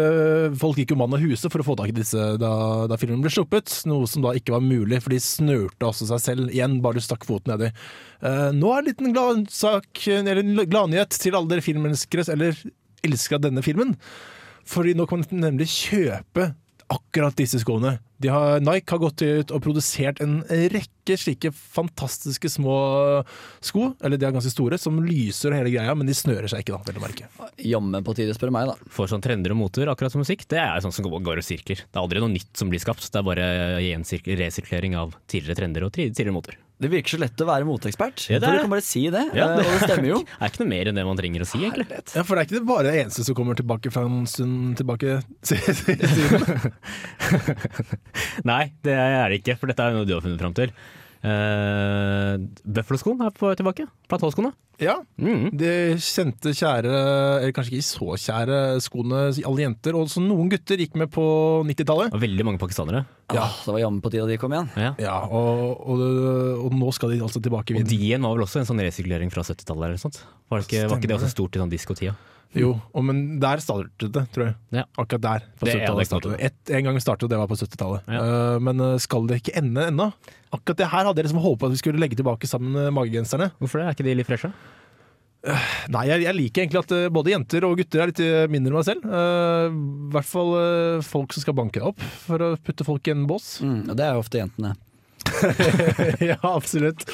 folk 0.60 0.78
gikk 0.78 0.92
jo 0.94 0.98
mann 1.00 1.14
av 1.16 1.24
huset 1.24 1.48
for 1.50 1.64
å 1.64 1.66
få 1.66 1.76
tak 1.80 1.94
i 1.94 1.96
disse 1.96 2.26
da, 2.42 2.52
da 2.92 2.98
filmen 3.00 3.24
ble 3.24 3.32
sluppet. 3.34 3.72
Noe 3.90 4.10
som 4.10 4.26
da 4.26 4.36
ikke 4.38 4.54
var 4.58 4.66
mulig, 4.66 5.00
for 5.02 5.16
de 5.16 5.22
snørte 5.24 5.88
også 5.88 6.10
seg 6.12 6.22
selv 6.26 6.52
igjen, 6.54 6.78
bare 6.84 7.00
du 7.00 7.06
stakk 7.06 7.26
foten 7.26 7.56
nedi. 7.56 7.72
Eh, 8.22 8.50
nå 8.58 8.74
er 8.74 8.84
det 8.84 8.84
en 8.84 8.90
liten 8.92 9.16
gladsak, 9.16 10.04
eller 10.20 10.44
en 10.44 10.66
gladnyhet 10.70 11.18
til 11.18 11.40
alle 11.40 11.54
dere 11.54 11.66
filmelskere, 11.66 12.28
eller 12.36 12.60
elskere 13.08 13.40
av 13.40 13.48
denne 13.48 13.64
filmen. 13.66 13.96
Fordi 14.70 14.94
nå 14.98 15.08
kan 15.10 15.24
man 15.24 15.46
nemlig 15.48 15.72
kjøpe 15.72 16.52
akkurat 16.90 17.36
disse 17.38 17.60
skoene. 17.62 17.98
De 18.20 18.32
har, 18.34 18.60
Nike 18.60 18.92
har 18.92 19.02
gått 19.02 19.22
ut 19.24 19.52
og 19.56 19.62
produsert 19.64 20.20
en 20.24 20.42
rekke 20.74 21.16
slike 21.18 21.52
fantastiske 21.54 22.50
små 22.52 22.76
sko, 23.64 23.94
eller 24.04 24.20
de 24.20 24.28
er 24.28 24.34
ganske 24.36 24.52
store, 24.52 24.80
som 24.82 24.98
lyser 25.06 25.56
hele 25.56 25.72
greia, 25.72 25.96
men 25.96 26.10
de 26.10 26.18
snører 26.18 26.50
seg 26.52 26.66
ikke, 26.66 26.76
da, 26.76 26.82
vel 26.90 27.00
å 27.00 27.06
merke. 27.06 27.30
Jammen 27.64 28.06
på 28.06 28.16
tide, 28.18 28.36
spør 28.38 28.54
meg, 28.56 28.72
da. 28.72 28.92
For 28.92 29.12
sånn 29.12 29.24
trender 29.24 29.56
og 29.56 29.62
moter, 29.62 29.92
akkurat 29.92 30.14
som 30.14 30.24
musikk, 30.26 30.48
det 30.52 30.60
er 30.62 30.84
sånn 30.84 30.96
som 30.96 31.08
går 31.08 31.44
og 31.44 31.46
sirkler. 31.46 31.86
Det 31.86 31.96
er 31.96 32.04
aldri 32.04 32.24
noe 32.24 32.34
nytt 32.34 32.52
som 32.60 32.74
blir 32.74 32.84
skapt, 32.84 33.08
det 33.08 33.22
er 33.22 33.30
bare 33.30 33.52
resirkulering 34.44 34.98
av 35.00 35.16
tidligere 35.30 35.62
trender 35.64 35.88
og 35.88 35.96
tidligere 35.96 36.36
moter. 36.36 36.60
Det 36.80 36.88
virker 36.88 37.12
så 37.12 37.18
lett 37.20 37.42
å 37.44 37.46
være 37.50 37.66
moteekspert. 37.68 38.22
Ja, 38.32 38.38
for 38.40 38.56
du 38.56 38.62
kan 38.64 38.72
bare 38.72 38.84
si 38.86 39.02
det, 39.12 39.26
Ja, 39.36 39.50
det, 39.58 39.66
og 39.66 39.72
det 39.74 39.80
stemmer 39.84 40.08
jo. 40.08 40.20
Det 40.30 40.46
er 40.46 40.50
ikke 40.54 40.62
noe 40.62 40.72
mer 40.72 40.86
enn 40.90 40.98
det 41.00 41.06
man 41.10 41.20
trenger 41.20 41.44
å 41.44 41.48
si, 41.50 41.60
egentlig. 41.60 41.88
Ja, 42.16 42.24
For 42.24 42.32
det 42.32 42.40
er 42.40 42.46
ikke 42.48 42.56
det 42.56 42.70
bare 42.70 42.86
det 42.88 42.94
eneste 43.02 43.22
som 43.28 43.36
kommer 43.36 43.56
tilbake 43.60 43.92
fra 43.92 44.02
en 44.08 44.24
stund 44.32 44.80
tilbake. 44.80 45.20
Nei, 48.52 48.64
det 48.88 48.96
er 48.96 49.28
det 49.28 49.36
ikke, 49.42 49.60
for 49.60 49.68
dette 49.72 49.84
er 49.84 49.90
jo 49.92 49.98
noe 50.00 50.08
du 50.08 50.16
har 50.16 50.24
funnet 50.24 50.40
fram 50.40 50.56
til. 50.56 50.70
Uh, 51.20 52.40
er 53.28 53.36
på 53.36 53.52
tilbake. 53.60 53.84
Platåskoene. 54.08 54.56
Ja. 54.80 54.96
Mm. 55.20 55.50
De 55.60 55.72
kjente, 56.02 56.54
kjære, 56.56 56.94
eller 57.42 57.54
kanskje 57.56 57.76
ikke 57.78 57.88
så 57.88 58.18
kjære 58.24 58.60
skoene 58.84 59.26
alle 59.36 59.66
jenter, 59.66 59.98
og 60.00 60.10
så 60.12 60.24
noen 60.24 60.50
gutter 60.52 60.80
gikk 60.82 60.96
med 61.00 61.12
på 61.14 61.26
90-tallet. 61.68 62.14
Og 62.16 62.24
veldig 62.24 62.48
mange 62.48 62.62
pakistanere. 62.62 63.04
Ja, 63.36 63.46
det 63.66 63.76
var 63.76 63.82
jammen 63.84 64.02
på 64.02 64.12
tide 64.14 64.26
de 64.30 64.40
kom 64.42 64.56
igjen. 64.56 64.72
Ja. 64.80 64.94
Ja, 65.02 65.18
og, 65.28 65.84
og, 65.86 66.04
og 66.66 66.74
nå 66.80 66.90
skal 66.96 67.14
de 67.14 67.22
altså 67.26 67.42
tilbake 67.44 67.74
i 67.74 67.78
Og 67.78 67.84
vinden. 67.84 67.94
Dien 67.94 68.26
var 68.26 68.38
vel 68.38 68.48
også 68.48 68.64
en 68.64 68.70
sånn 68.72 68.82
resirkulering 68.82 69.32
fra 69.34 69.46
70-tallet 69.46 69.92
eller 69.92 70.02
sånt? 70.02 70.24
Var, 70.50 70.66
ikke, 70.66 70.88
var 70.90 70.98
ikke 70.98 71.12
det 71.12 71.20
også 71.20 71.32
stort 71.36 71.60
i 71.60 71.62
sånn 71.62 71.76
diskotida? 71.76 72.18
Jo, 72.58 72.72
og, 72.98 73.04
men 73.06 73.38
der 73.42 73.62
startet 73.62 74.10
det, 74.16 74.24
tror 74.34 74.48
jeg. 74.48 74.56
Ja. 74.74 74.84
Akkurat 74.98 75.22
der. 75.22 75.44
På 75.60 75.68
Det- 75.68 75.76
er 75.86 75.94
det 75.94 76.08
startet. 76.10 76.40
Et, 76.42 76.72
en 76.80 76.84
gang 76.88 76.98
startet 76.98 77.30
det, 77.30 77.36
det 77.36 77.42
var 77.44 77.48
på 77.52 77.60
70-tallet. 77.60 78.10
Ja. 78.10 78.22
Uh, 78.26 78.60
men 78.60 78.80
eh, 78.82 78.98
skal 78.98 79.28
det 79.30 79.38
ikke 79.44 79.54
ende 79.62 79.86
ennå? 79.92 80.08
Akkurat 80.50 80.78
det 80.82 80.88
her 80.90 81.06
hadde 81.06 81.22
jeg 81.22 81.28
liksom 81.30 81.44
håpet 81.44 81.68
at 81.70 81.76
vi 81.76 81.82
skulle 81.84 82.02
legge 82.02 82.18
tilbake 82.18 82.50
sammen 82.50 82.74
med 82.74 82.90
magegenserne. 82.98 83.52
Hvorfor 83.62 83.84
det? 83.84 83.86
Er 83.86 83.94
ikke 83.94 84.08
de 84.08 84.16
litt 84.18 84.30
freshe? 84.32 84.50
Nei, 85.40 86.04
jeg, 86.10 86.26
jeg 86.26 86.36
liker 86.36 86.64
egentlig 86.66 86.82
at 86.82 86.94
eh, 86.96 87.12
både 87.16 87.32
jenter 87.32 87.64
og 87.68 87.80
gutter 87.80 88.04
er 88.04 88.12
litt 88.12 88.22
eh, 88.24 88.50
mindre 88.52 88.74
enn 88.74 88.80
meg 88.80 88.88
selv. 88.90 89.06
Uh, 89.08 89.72
I 89.72 90.12
hvert 90.16 90.28
fall 90.28 90.52
uh, 90.58 91.06
folk 91.06 91.36
som 91.36 91.46
skal 91.46 91.56
banke 91.56 91.80
deg 91.80 91.88
opp 91.94 92.04
for 92.26 92.44
å 92.44 92.50
putte 92.60 92.88
folk 92.88 93.08
i 93.08 93.16
en 93.16 93.24
bås. 93.30 93.58
Mm, 93.64 93.82
og 93.88 93.96
det 93.96 94.06
er 94.06 94.18
jo 94.18 94.26
ofte 94.26 94.42
jentene. 94.42 94.74
ja, 96.32 96.38
absolutt. 96.44 97.06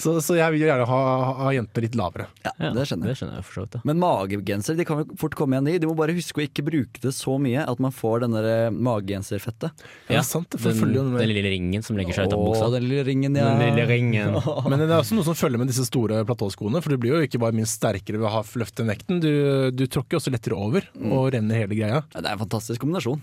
Så, 0.00 0.16
så 0.24 0.36
jeg 0.38 0.54
vil 0.54 0.64
gjerne 0.66 0.86
ha, 0.88 1.00
ha 1.40 1.50
jenter 1.54 1.84
litt 1.86 1.96
lavere. 1.98 2.26
Ja, 2.44 2.52
Ja, 2.60 2.70
det 2.76 2.86
skjønner 2.88 3.08
jeg. 3.08 3.14
Det 3.14 3.20
skjønner 3.20 3.38
jeg 3.40 3.46
for 3.48 3.56
så 3.56 3.64
vidt. 3.64 3.74
da. 3.76 3.80
Men 3.88 4.00
magegenser 4.02 4.76
de 4.78 4.84
kan 4.88 5.02
jo 5.02 5.16
fort 5.20 5.36
komme 5.38 5.56
igjen, 5.56 5.68
de. 5.70 5.76
Du 5.82 5.88
må 5.90 5.96
bare 5.98 6.14
huske 6.16 6.42
å 6.42 6.44
ikke 6.44 6.64
bruke 6.66 7.02
det 7.02 7.12
så 7.16 7.36
mye 7.40 7.64
at 7.68 7.80
man 7.82 7.94
får 7.94 8.24
den 8.26 8.36
der 8.36 8.48
eh, 8.50 8.70
magegenserfettet. 8.74 9.84
Ja, 10.10 10.20
er 10.20 10.26
sant, 10.28 10.50
det 10.52 10.60
den, 10.62 11.12
med. 11.12 11.20
den 11.22 11.32
lille 11.32 11.52
ringen 11.54 11.84
som 11.86 11.98
legger 11.98 12.16
seg 12.20 12.30
ut 12.30 12.36
av 12.36 12.44
buksa. 12.46 12.70
den 12.76 12.86
lille 12.88 13.04
ringen, 13.08 13.36
ja. 13.38 13.50
Den 13.54 13.64
lille 13.70 13.86
ringen. 13.90 14.38
Men 14.70 14.84
det 14.84 14.90
er 14.90 14.98
også 15.00 15.18
noe 15.18 15.26
som 15.28 15.38
følger 15.38 15.60
med 15.62 15.70
disse 15.72 15.86
store 15.88 16.22
platåskoene, 16.28 16.82
for 16.84 16.92
du 16.94 17.00
blir 17.00 17.16
jo 17.18 17.28
ikke 17.28 17.40
bare 17.42 17.56
minst 17.56 17.78
sterkere 17.80 18.20
ved 18.20 18.28
å 18.28 18.34
ha 18.38 18.44
løftet 18.60 18.88
vekten, 18.88 19.20
du, 19.24 19.30
du 19.74 19.86
tråkker 19.90 20.20
også 20.20 20.32
lettere 20.34 20.58
over 20.58 20.86
og 21.00 21.30
renner 21.34 21.64
hele 21.64 21.76
greia. 21.78 22.02
Ja, 22.14 22.20
Det 22.20 22.26
er 22.26 22.34
en 22.36 22.42
fantastisk 22.44 22.82
kombinasjon. 22.84 23.22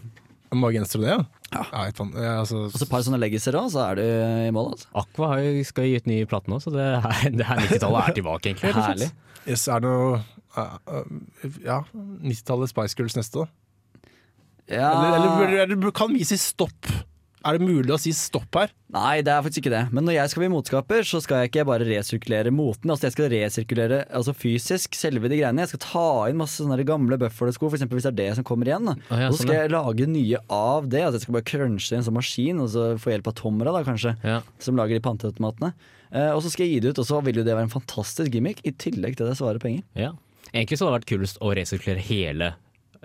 Magegenser 0.56 1.00
og 1.02 1.04
det, 1.04 1.10
ja? 1.12 1.18
Ja. 1.52 1.64
Ja, 1.72 2.06
ja, 2.24 2.32
altså, 2.42 2.64
Og 2.68 2.76
så 2.76 2.84
et 2.86 2.92
par 2.92 3.04
sånne 3.04 3.20
leggiser 3.20 3.56
òg, 3.60 3.70
så 3.74 3.82
er 3.90 4.00
du 4.00 4.04
i 4.04 4.52
mål. 4.56 4.74
Altså. 4.76 4.88
Aqua 5.02 5.28
har 5.34 5.40
jo- 5.44 5.64
skal 5.68 5.84
gi 5.90 5.96
ut 6.00 6.08
ny 6.08 6.18
plate 6.26 6.48
nå, 6.52 6.60
så 6.64 6.72
det 6.72 6.88
her, 7.04 7.30
det 7.40 7.46
her 7.48 7.62
90-tallet 7.66 8.10
er 8.12 8.18
tilbake, 8.20 8.52
egentlig. 8.54 8.74
Herlig. 8.76 9.12
yes, 9.48 9.68
er 9.68 9.80
det 9.84 9.92
noe 9.92 10.22
uh, 10.58 10.78
uh, 10.88 11.52
Ja, 11.66 11.82
90-tallet 11.96 12.72
Spice 12.72 12.96
Girls 13.00 13.16
neste, 13.20 13.44
da? 13.44 13.48
Ja. 14.68 14.90
Eller, 14.92 15.16
eller, 15.16 15.48
eller, 15.48 15.76
eller 15.78 15.92
kan 15.96 16.12
vi 16.14 16.26
si 16.28 16.36
stopp? 16.40 16.88
Er 17.48 17.56
det 17.58 17.64
mulig 17.68 17.94
å 17.96 17.98
si 18.02 18.12
stopp 18.16 18.58
her? 18.60 18.72
Nei, 18.92 19.22
det 19.24 19.32
er 19.32 19.44
faktisk 19.46 19.62
ikke 19.64 19.72
det. 19.72 19.82
Men 19.96 20.04
når 20.08 20.16
jeg 20.18 20.32
skal 20.34 20.42
bli 20.44 20.50
moteskaper, 20.52 21.06
så 21.08 21.22
skal 21.24 21.42
jeg 21.46 21.52
ikke 21.52 21.64
bare 21.70 21.86
resirkulere 21.88 22.52
moten. 22.56 22.92
Altså 22.92 23.08
Jeg 23.08 23.16
skal 23.16 23.30
resirkulere 23.32 24.00
altså 24.20 24.34
fysisk 24.36 24.98
selve 25.00 25.30
de 25.32 25.40
greiene. 25.40 25.64
Jeg 25.64 25.72
skal 25.72 25.82
ta 25.86 26.06
inn 26.32 26.40
masse 26.42 26.60
sånne 26.60 26.84
gamle 26.88 27.20
Buffalo-sko, 27.22 27.70
f.eks. 27.72 27.86
hvis 27.88 28.08
det 28.10 28.12
er 28.12 28.18
det 28.20 28.28
som 28.40 28.48
kommer 28.48 28.68
igjen. 28.72 28.92
Å 28.92 28.98
ja, 29.22 29.30
og 29.30 29.38
så 29.38 29.40
sånn, 29.40 29.48
skal 29.48 29.60
jeg 29.62 29.74
lage 29.76 30.10
nye 30.12 30.44
av 30.52 30.90
det. 30.92 31.06
Altså 31.08 31.22
Jeg 31.22 31.26
skal 31.28 31.38
bare 31.40 31.50
crunche 31.54 31.94
i 31.96 31.98
en 32.02 32.06
sånn 32.10 32.18
maskin, 32.20 32.62
og 32.66 32.70
så 32.76 32.86
få 33.00 33.16
hjelp 33.16 33.32
av 33.32 33.38
Tomra, 33.40 33.74
da 33.80 33.84
kanskje, 33.88 34.16
Ja. 34.28 34.42
som 34.60 34.76
lager 34.76 35.00
de 35.00 35.06
panteautomatene. 35.08 35.74
Eh, 36.12 36.32
og 36.36 36.44
så 36.44 36.52
skal 36.52 36.66
jeg 36.68 36.74
gi 36.76 36.80
det 36.84 36.94
ut, 36.96 37.00
og 37.04 37.10
så 37.10 37.24
vil 37.24 37.40
jo 37.42 37.44
det 37.48 37.56
være 37.56 37.68
en 37.68 37.76
fantastisk 37.80 38.32
gimmick, 38.32 38.60
i 38.68 38.72
tillegg 38.76 39.16
til 39.20 39.28
det 39.32 39.38
svarer 39.40 39.60
penger. 39.64 39.84
Ja. 39.96 40.12
Egentlig 40.54 40.78
så 40.80 40.88
hadde 40.88 41.00
det 41.00 41.06
vært 41.06 41.12
kulest 41.16 41.40
å 41.44 41.56
resirkulere 41.56 42.04
hele 42.08 42.54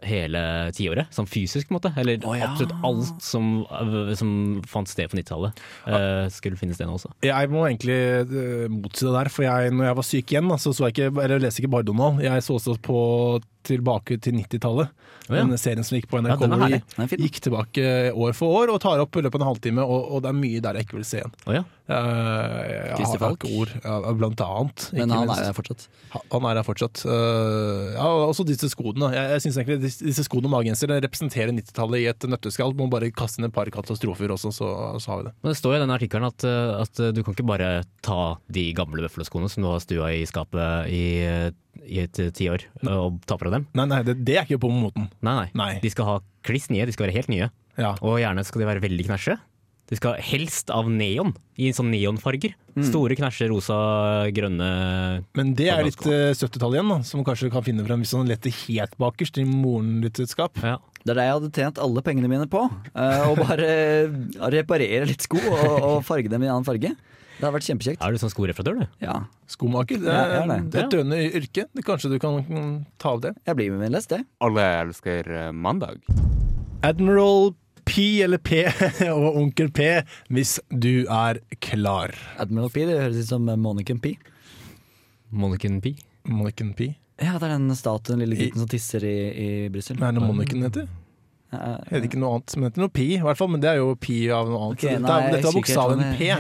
hele 0.07 0.43
tiåret, 0.77 1.11
sånn 1.15 1.29
fysisk 1.31 1.69
på 1.69 1.75
en 1.75 1.79
måte. 1.79 1.93
Eller 2.01 2.25
oh, 2.29 2.37
ja. 2.39 2.51
absolutt 2.51 2.75
alt 2.87 3.25
som, 3.25 3.53
som 4.19 4.33
fant 4.69 4.91
sted 4.91 5.11
på 5.13 5.19
90-tallet, 5.19 5.63
uh, 5.87 6.27
skulle 6.33 6.61
finne 6.61 6.77
sted 6.77 6.89
nå 6.89 6.97
også. 6.99 7.13
Jeg 7.27 7.53
må 7.53 7.67
egentlig 7.69 8.01
uh, 8.33 8.67
motsi 8.73 9.07
det 9.07 9.15
der, 9.17 9.33
for 9.33 9.47
jeg, 9.47 9.75
når 9.77 9.91
jeg 9.91 10.01
var 10.01 10.09
syk 10.09 10.35
igjen, 10.35 10.53
da, 10.53 10.61
så, 10.63 10.75
så 10.77 10.89
jeg 10.89 10.97
ikke, 10.97 11.13
eller 11.25 11.43
leste 11.43 11.63
ikke 11.63 11.75
bare 11.77 11.89
Donald. 11.89 12.23
Jeg 12.25 12.47
så 12.47 12.59
også 12.59 12.79
på 12.83 13.01
Tilbake 13.63 14.17
til 14.23 14.35
90-tallet. 14.41 14.91
Oh, 15.29 15.37
ja. 15.37 15.43
Denne 15.45 15.59
serien 15.61 15.85
som 15.87 15.95
gikk 15.99 16.09
på 16.11 16.19
NRK. 16.23 16.43
ja, 16.43 16.81
Den 16.99 17.23
gikk 17.23 17.39
tilbake 17.45 17.85
år 18.11 18.35
for 18.35 18.57
år 18.63 18.73
og 18.75 18.81
tar 18.83 18.99
opp 19.05 19.17
i 19.17 19.23
løpet 19.23 19.39
av 19.39 19.45
en 19.45 19.51
halvtime, 19.53 19.85
og, 19.87 20.09
og 20.17 20.25
det 20.25 20.33
er 20.33 20.39
mye 20.41 20.63
der 20.65 20.79
jeg 20.81 20.89
ikke 20.89 20.99
vil 20.99 21.07
se 21.07 21.21
igjen. 21.21 21.35
Oh, 21.47 21.55
ja. 21.55 21.63
Uh, 21.93 22.63
jeg 22.63 22.97
Christer 22.97 23.19
har 23.19 23.23
Falk. 23.25 23.43
ikke 23.45 23.59
ord, 23.61 23.73
ja, 23.85 24.13
blant 24.17 24.41
annet. 24.45 24.85
Men 24.97 25.11
han 25.13 25.27
minst. 25.27 25.41
er 25.43 25.49
der 25.51 25.57
fortsatt. 25.57 25.87
Ha- 26.15 26.23
Han 26.33 26.47
er 26.49 26.59
her 26.61 26.67
fortsatt. 26.67 27.03
Uh, 27.07 27.93
ja, 27.95 28.07
også 28.31 28.47
disse 28.49 28.71
skoene. 28.73 29.11
Jeg, 29.15 29.31
jeg 29.37 29.45
synes 29.47 29.59
egentlig 29.61 29.79
disse, 29.85 30.07
disse 30.07 30.25
skoene 30.27 30.49
og 30.51 30.55
magensere 30.57 30.99
representerer 31.05 31.53
90-tallet 31.55 32.03
i 32.03 32.07
et 32.13 32.29
nøtteskall. 32.33 32.75
Må 32.79 32.89
bare 32.93 33.11
kaste 33.15 33.43
inn 33.43 33.49
et 33.51 33.55
par 33.55 33.71
katastrofer 33.75 34.33
også, 34.35 34.53
så, 34.55 34.71
så 35.03 35.13
har 35.15 35.23
vi 35.23 35.29
det. 35.31 35.35
Men 35.43 35.55
det 35.55 35.59
står 35.61 35.77
i 35.77 35.83
denne 35.85 35.99
artikkelen 35.99 36.29
at, 36.31 36.47
eh, 36.49 36.73
at 36.83 37.03
du 37.17 37.23
kan 37.27 37.37
ikke 37.37 37.49
bare 37.53 37.71
ta 38.07 38.21
de 38.53 38.67
gamle 38.79 39.05
Buffalo-skoene 39.07 39.51
som 39.53 39.67
du 39.67 39.71
har 39.73 39.83
stua 39.85 40.13
i 40.17 40.23
skapet 40.29 40.89
i, 40.93 41.05
i 41.87 42.03
et 42.05 42.19
tiår, 42.37 42.67
og 42.87 43.21
ta 43.29 43.39
fra 43.41 43.53
dem. 43.55 43.67
Nei, 43.79 43.87
nei, 43.91 44.03
det, 44.07 44.19
det 44.27 44.37
er 44.39 44.45
ikke 44.49 44.63
på 44.65 44.73
moten. 44.73 45.09
Nei, 45.25 45.35
nei, 45.39 45.49
Nei. 45.59 45.71
De 45.83 45.91
skal 45.93 46.09
ha 46.09 46.19
kliss 46.47 46.69
nye, 46.73 46.85
de 46.89 46.95
skal 46.95 47.09
være 47.09 47.17
helt 47.21 47.33
nye. 47.33 47.49
Ja. 47.81 47.95
Og 48.05 48.21
gjerne 48.21 48.45
skal 48.45 48.63
de 48.63 48.69
være 48.69 48.85
veldig 48.85 49.09
knæsje. 49.09 49.39
De 49.93 49.99
skal 49.99 50.17
helst 50.25 50.71
av 50.73 50.87
neon, 50.89 51.35
i 51.61 51.69
sånn 51.77 51.91
neonfarger. 51.93 52.55
Store 52.87 53.17
knæsje, 53.19 53.49
rosa, 53.51 53.77
grønne 54.33 54.69
Men 55.37 55.51
det 55.59 55.67
er 55.69 55.83
litt 55.85 56.01
uh, 56.07 56.31
70-tallet 56.33 56.79
igjen, 56.79 56.93
da, 56.95 56.99
som 57.05 57.25
kanskje 57.27 57.51
kan 57.53 57.65
finne 57.67 57.85
frem 57.85 58.01
hvis 58.01 58.15
man 58.17 58.31
leter 58.31 58.55
helt 58.63 58.95
bakerst 59.03 59.37
i 59.43 59.45
moren 59.45 59.99
ditt 60.05 60.17
sitt 60.23 60.33
ja. 60.39 60.79
Det 61.03 61.13
er 61.13 61.19
det 61.19 61.27
jeg 61.27 61.35
hadde 61.37 61.51
tjent 61.59 61.81
alle 61.83 62.05
pengene 62.07 62.31
mine 62.31 62.47
på. 62.49 62.63
eh, 62.95 63.25
Å 63.27 63.35
bare 63.37 63.69
eh, 63.69 64.17
reparere 64.55 65.09
litt 65.11 65.27
sko 65.27 65.41
og, 65.43 65.73
og 65.83 65.97
farge 66.07 66.31
dem 66.33 66.47
i 66.47 66.49
annen 66.49 66.65
farge. 66.65 66.95
Det 67.43 67.49
har 67.49 67.55
vært 67.57 67.67
kjempekjekt. 67.67 67.99
Er 68.07 68.15
du 68.15 68.21
sånn 68.23 68.31
skoreparatør, 68.31 68.77
du? 68.85 68.99
Ja, 69.03 69.17
Skomaker. 69.51 69.99
Det 69.99 70.07
Ja, 70.07 70.21
er, 70.23 70.35
jeg 70.37 70.43
er 70.43 70.51
det. 70.63 70.79
er 70.79 70.85
et 70.87 70.93
drønnende 70.93 71.41
yrke. 71.41 71.65
Det, 71.75 71.83
kanskje 71.89 72.11
du 72.13 72.19
kan 72.23 72.85
ta 73.03 73.17
av 73.17 73.25
det. 73.25 73.33
jeg 73.49 73.59
blir 73.59 73.73
med 73.75 73.81
min 73.83 73.97
lest, 73.97 74.13
det. 74.15 74.21
Alle 74.47 74.63
elsker 74.85 75.27
eh, 75.41 75.49
mandag. 75.51 75.99
Admiral 76.87 77.51
P 77.85 78.23
eller 78.23 78.39
P 78.39 78.63
og 79.11 79.37
Onkel 79.41 79.73
P 79.75 79.89
hvis 80.31 80.61
du 80.71 81.03
er 81.11 81.43
klar. 81.59 82.15
Admiral 82.39 82.71
P, 82.71 82.87
det 82.87 83.01
høres 83.01 83.19
ut 83.27 83.33
som 83.35 83.51
Monican 83.59 83.99
P. 83.99 84.15
Monican 85.35 85.81
P? 85.83 85.97
Monican 86.31 86.73
P. 86.79 86.93
Ja, 87.23 87.37
det 87.39 87.47
er 87.51 87.57
den 87.59 87.75
statuen, 87.79 88.23
lille 88.23 88.39
gutten 88.39 88.63
som 88.63 88.71
tisser 88.71 89.03
i, 89.07 89.17
i 89.35 89.49
Brussel. 89.75 89.99
Er 90.03 90.15
det 90.15 90.23
Monican 90.23 90.63
heter? 90.67 90.87
Ja, 91.53 91.75
Heter 91.91 92.07
ikke 92.09 92.23
noe 92.23 92.39
annet, 92.39 92.55
men 92.57 92.71
heter 92.71 92.81
noe 92.87 92.93
P 92.95 93.05
i 93.19 93.21
hvert 93.21 93.37
fall. 93.39 93.51
Men 93.53 93.61
det 93.61 93.69
er 93.75 93.83
jo 93.83 93.91
P 94.01 94.23
av 94.33 94.49
noe 94.49 94.63
annet. 94.71 94.79
Okay, 94.79 94.95
dette, 94.97 95.05
nei, 95.05 95.19
jeg 95.27 95.35
dette 95.37 95.51
var 95.51 95.59
bokstaven 95.59 96.03
P. 96.17 96.31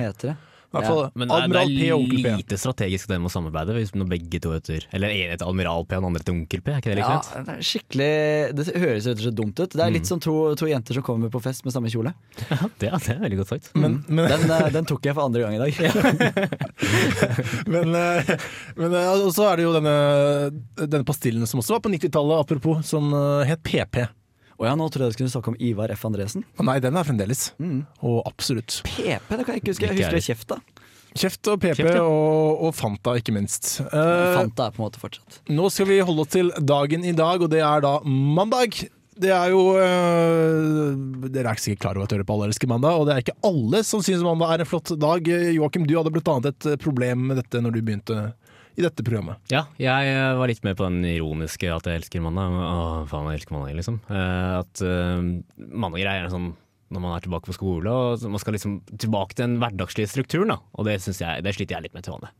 det 0.72 0.82
det. 0.82 0.88
Hvert 0.88 0.88
fall 0.88 1.20
Men 1.20 1.28
det 1.28 1.36
er, 1.36 1.44
Admiral 1.46 1.72
P 1.72 1.82
og 1.82 1.86
er 1.86 1.94
Onkel 1.98 2.22
P. 2.22 2.34
lite 2.42 2.58
strategisk 2.60 3.10
det 3.10 3.18
med 3.20 3.30
å 3.30 3.32
samarbeide, 3.32 3.76
hvis 3.76 3.94
når 3.96 4.08
begge 4.12 4.40
to 4.42 4.54
heter 4.54 4.86
Eller 4.92 5.12
en 5.12 5.32
heter 5.34 5.48
Admiral 5.48 5.86
P 5.86 5.96
og 5.96 6.02
den 6.02 6.08
andre 6.10 6.22
heter 6.22 6.36
Onkel 6.36 6.62
P, 6.64 6.72
er 6.72 6.80
ikke 6.80 6.92
det 6.92 6.98
litt 7.00 7.10
Ja, 7.12 7.42
det 7.46 7.56
er 7.56 7.66
skikkelig 7.68 8.10
Det 8.58 8.66
høres 8.72 9.08
rett 9.10 9.20
og 9.20 9.26
slett 9.26 9.38
dumt 9.42 9.62
ut. 9.62 9.76
Det 9.76 9.84
er 9.84 9.94
litt 9.94 10.08
som 10.08 10.22
to, 10.22 10.36
to 10.58 10.70
jenter 10.70 10.98
som 10.98 11.06
kommer 11.06 11.32
på 11.32 11.42
fest 11.44 11.66
med 11.66 11.74
samme 11.74 11.92
kjole. 11.92 12.14
Ja, 12.48 12.58
det, 12.80 12.90
ja, 12.90 13.00
det 13.02 13.14
er 13.16 13.20
veldig 13.26 13.40
godt 13.42 13.52
sagt. 13.54 13.70
Men, 13.76 14.00
men, 14.08 14.28
Den, 14.32 14.48
eh, 14.50 14.68
den 14.74 14.88
tok 14.88 15.06
jeg 15.06 15.16
for 15.16 15.26
andre 15.28 15.44
gang 15.44 15.56
i 15.56 15.62
dag. 15.62 15.72
men, 17.74 17.94
eh, 17.98 18.32
men 18.80 18.96
eh, 18.98 19.28
så 19.34 19.50
er 19.50 19.60
det 19.60 19.66
jo 19.66 19.76
denne, 19.76 19.94
denne 20.82 21.04
pastillen 21.08 21.48
som 21.48 21.62
også 21.62 21.76
var 21.76 21.84
på 21.84 21.92
90-tallet, 21.92 22.42
apropos, 22.44 22.82
som 22.88 23.12
het 23.46 23.62
PP. 23.66 24.02
Å 24.62 24.68
ja, 24.68 24.76
nå 24.78 24.84
trodde 24.94 25.08
jeg 25.08 25.16
du 25.16 25.16
skulle 25.16 25.32
snakke 25.32 25.50
om 25.50 25.56
Ivar 25.58 25.90
F. 25.90 26.04
Andresen. 26.06 26.44
Å 26.54 26.62
nei, 26.62 26.76
den 26.82 26.94
er 26.94 27.06
fremdeles. 27.06 27.48
Mm. 27.58 27.80
Og 28.06 28.20
absolutt. 28.28 28.78
PP, 28.86 29.32
det 29.34 29.46
kan 29.48 29.56
jeg 29.56 29.62
ikke 29.64 29.72
huske. 29.72 29.88
Jeg 29.90 29.98
husker 29.98 30.26
kjefta. 30.28 30.58
Kjeft, 31.18 31.48
og 31.50 31.58
PP 31.60 31.80
Kjeft, 31.80 31.96
ja. 31.98 32.04
og, 32.06 32.62
og 32.68 32.70
Fanta, 32.78 33.16
ikke 33.18 33.34
minst. 33.34 33.74
Uh, 33.90 34.38
Fanta 34.38 34.68
er 34.68 34.76
på 34.76 34.78
en 34.78 34.86
måte 34.86 35.02
fortsatt. 35.02 35.40
Nå 35.50 35.66
skal 35.74 35.90
vi 35.90 35.98
holde 35.98 36.22
oss 36.22 36.30
til 36.32 36.54
dagen 36.62 37.02
i 37.02 37.14
dag, 37.16 37.42
og 37.42 37.50
det 37.50 37.58
er 37.66 37.82
da 37.82 37.96
mandag. 38.06 38.84
Det 39.22 39.28
er 39.34 39.50
jo 39.52 39.74
øh, 39.76 41.26
Dere 41.26 41.50
er 41.50 41.52
ikke 41.52 41.64
sikkert 41.66 41.82
klar 41.82 41.98
over 41.98 42.06
at 42.08 42.14
dere 42.14 42.24
på 42.24 42.36
Allerske 42.38 42.70
mandag, 42.70 42.96
og 42.96 43.10
det 43.10 43.16
er 43.16 43.26
ikke 43.26 43.36
alle 43.44 43.82
som 43.84 44.00
syns 44.00 44.22
mandag 44.24 44.54
er 44.54 44.64
en 44.64 44.70
flott 44.70 44.94
dag. 45.02 45.28
Joakim, 45.58 45.84
du 45.90 45.98
hadde 45.98 46.14
blitt 46.14 46.30
annet 46.32 46.54
et 46.54 46.80
problem 46.80 47.26
med 47.32 47.42
dette 47.42 47.60
når 47.60 47.74
du 47.74 47.82
begynte 47.82 48.22
i 48.78 48.84
dette 48.84 49.04
programmet. 49.04 49.40
Ja, 49.52 49.66
jeg 49.80 50.12
eh, 50.12 50.32
var 50.38 50.50
litt 50.50 50.62
med 50.64 50.78
på 50.78 50.88
den 50.88 51.04
ironiske 51.08 51.68
at 51.74 51.88
jeg 51.88 52.00
elsker 52.00 52.24
mandag. 52.24 52.56
Å, 52.56 53.04
faen, 53.10 53.28
jeg 53.32 53.42
elsker 53.42 53.56
mandag, 53.56 53.76
liksom. 53.78 53.98
Eh, 54.08 54.52
at 54.62 54.84
uh, 54.86 55.20
mandager 55.68 56.08
er 56.08 56.20
gjerne 56.20 56.34
sånn 56.34 56.52
når 56.92 57.00
man 57.00 57.14
er 57.16 57.22
tilbake 57.24 57.48
på 57.48 57.56
skole, 57.56 57.88
og 57.88 58.24
man 58.28 58.40
skal 58.42 58.52
liksom 58.52 58.74
tilbake 59.00 59.32
til 59.32 59.46
den 59.46 59.58
hverdagslige 59.62 60.10
strukturen. 60.12 60.52
Da. 60.52 60.58
Og 60.76 60.84
det, 60.84 60.98
jeg, 61.08 61.44
det 61.44 61.54
sliter 61.56 61.78
jeg 61.78 61.86
litt 61.86 61.94
med 61.96 62.04
til 62.04 62.18
vanlig. 62.18 62.32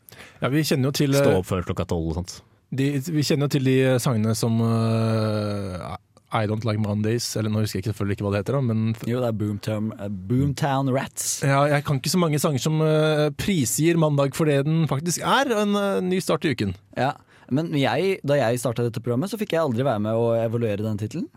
Ja, 0.43 0.51
Vi 0.53 0.65
kjenner 0.69 0.91
jo 0.91 0.97
til, 0.99 1.17
Stå 1.17 1.39
opp 1.39 1.49
før 1.49 1.65
klokka 1.71 1.87
tolv 1.89 2.11
og 2.11 2.19
sånt. 2.21 2.35
de, 2.69 2.89
vi 3.01 3.25
kjenner 3.25 3.49
jo 3.49 3.55
til 3.55 3.71
de 3.71 3.77
sangene 4.05 4.35
som 4.37 4.61
øh, 4.61 5.87
I 6.33 6.47
Don't 6.49 6.65
Like 6.65 6.81
Mondays, 6.81 7.27
eller 7.37 7.53
nå 7.53 7.63
husker 7.63 7.81
jeg 7.81 7.91
selvfølgelig 7.91 8.17
ikke 8.17 8.25
hva 8.27 8.33
det 8.33 8.41
heter, 8.43 8.57
da, 8.57 8.63
men 8.65 8.95
Jo, 9.09 9.21
det 9.21 9.29
er 9.29 9.37
Boomtown, 9.37 9.91
eh, 9.99 10.09
Boomtown 10.31 10.89
Rats. 10.95 11.43
ja, 11.45 11.61
jeg 11.69 11.85
kan 11.85 12.01
ikke 12.01 12.13
så 12.15 12.21
mange 12.23 12.41
sanger 12.41 12.63
som 12.65 12.81
uh, 12.81 13.29
prisgir 13.37 14.01
mandag 14.01 14.37
for 14.39 14.49
det 14.49 14.63
den 14.69 14.87
faktisk 14.91 15.21
er, 15.21 15.53
en 15.63 15.77
uh, 15.77 16.01
ny 16.05 16.23
start 16.25 16.49
i 16.49 16.55
uken. 16.57 16.75
Ja. 16.97 17.13
Men 17.53 17.69
jeg, 17.77 18.17
da 18.25 18.39
jeg 18.39 18.63
starta 18.63 18.87
dette 18.87 19.03
programmet, 19.05 19.29
så 19.29 19.37
fikk 19.41 19.53
jeg 19.53 19.61
aldri 19.61 19.85
være 19.85 20.01
med 20.01 20.17
å 20.17 20.33
evaluere 20.41 20.81
den 20.81 21.01
tittelen. 21.01 21.29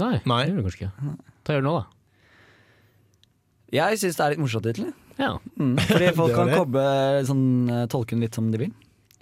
Nei, 0.00 0.16
Nei. 0.26 0.42
det 0.48 0.50
gjør 0.50 0.58
du 0.58 0.66
kanskje 0.66 0.80
ikke. 0.80 1.14
Ta 1.46 1.54
gjør 1.54 1.62
det 1.62 1.68
nå, 1.68 1.78
da. 1.78 1.86
Jeg 3.70 4.00
syns 4.02 4.18
det 4.18 4.24
er 4.24 4.34
litt 4.34 4.42
morsomt, 4.42 4.66
tittel. 4.66 4.90
Ja. 5.20 5.34
Mm, 5.60 5.76
fordi 5.78 6.12
folk 6.18 6.34
kan 6.34 6.50
kobbe, 6.50 6.84
sånn, 7.28 7.44
tolke 7.92 8.16
den 8.16 8.24
litt 8.26 8.34
som 8.34 8.50
de 8.50 8.64
vil. 8.64 8.72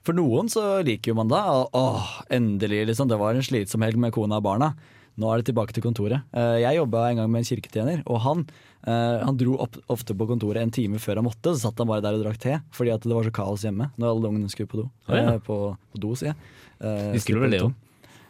For 0.07 0.17
noen 0.17 0.49
så 0.49 0.79
liker 0.87 1.13
jo 1.13 1.19
man 1.19 1.29
da. 1.29 1.43
Åh, 1.77 2.13
endelig, 2.33 2.87
liksom. 2.89 3.11
Det 3.11 3.19
var 3.21 3.37
en 3.37 3.45
slitsom 3.45 3.85
helg 3.85 4.01
med 4.01 4.15
kona 4.15 4.39
og 4.41 4.47
barna. 4.47 4.71
Nå 5.19 5.31
er 5.35 5.41
det 5.43 5.49
tilbake 5.51 5.75
til 5.75 5.83
kontoret. 5.83 6.23
Eh, 6.33 6.61
Jeg 6.63 6.77
jobba 6.79 7.09
en 7.11 7.17
gang 7.23 7.31
med 7.33 7.43
en 7.43 7.49
kirketjener, 7.49 8.03
og 8.07 8.21
han, 8.23 8.45
eh, 8.87 9.19
han 9.25 9.37
dro 9.41 9.57
opp, 9.65 9.75
ofte 9.91 10.15
på 10.15 10.29
kontoret 10.31 10.63
en 10.63 10.71
time 10.71 11.01
før 11.03 11.19
han 11.19 11.27
måtte. 11.27 11.51
Så 11.57 11.65
satt 11.67 11.79
han 11.83 11.89
bare 11.91 12.05
der 12.05 12.15
og 12.15 12.23
drakk 12.25 12.39
te, 12.39 12.61
fordi 12.71 12.93
at 12.95 13.03
det 13.03 13.15
var 13.17 13.27
så 13.27 13.33
kaos 13.35 13.65
hjemme 13.67 13.91
når 13.99 14.13
alle 14.15 14.31
ungene 14.31 14.49
skulle 14.53 14.71
på 14.71 14.83
do. 14.85 14.87
Å, 15.09 15.17
ja. 15.19 15.35
Eh, 15.35 15.39
på, 15.43 15.59
på 15.93 15.99
do, 16.05 16.15
sier 16.15 16.31
jeg. 16.33 16.37
Eh, 16.81 17.13
De 17.17 17.21
skulle 17.25 17.43
vel 17.43 17.51
det 17.57 17.61
på 17.65 17.71
òg. 17.73 17.85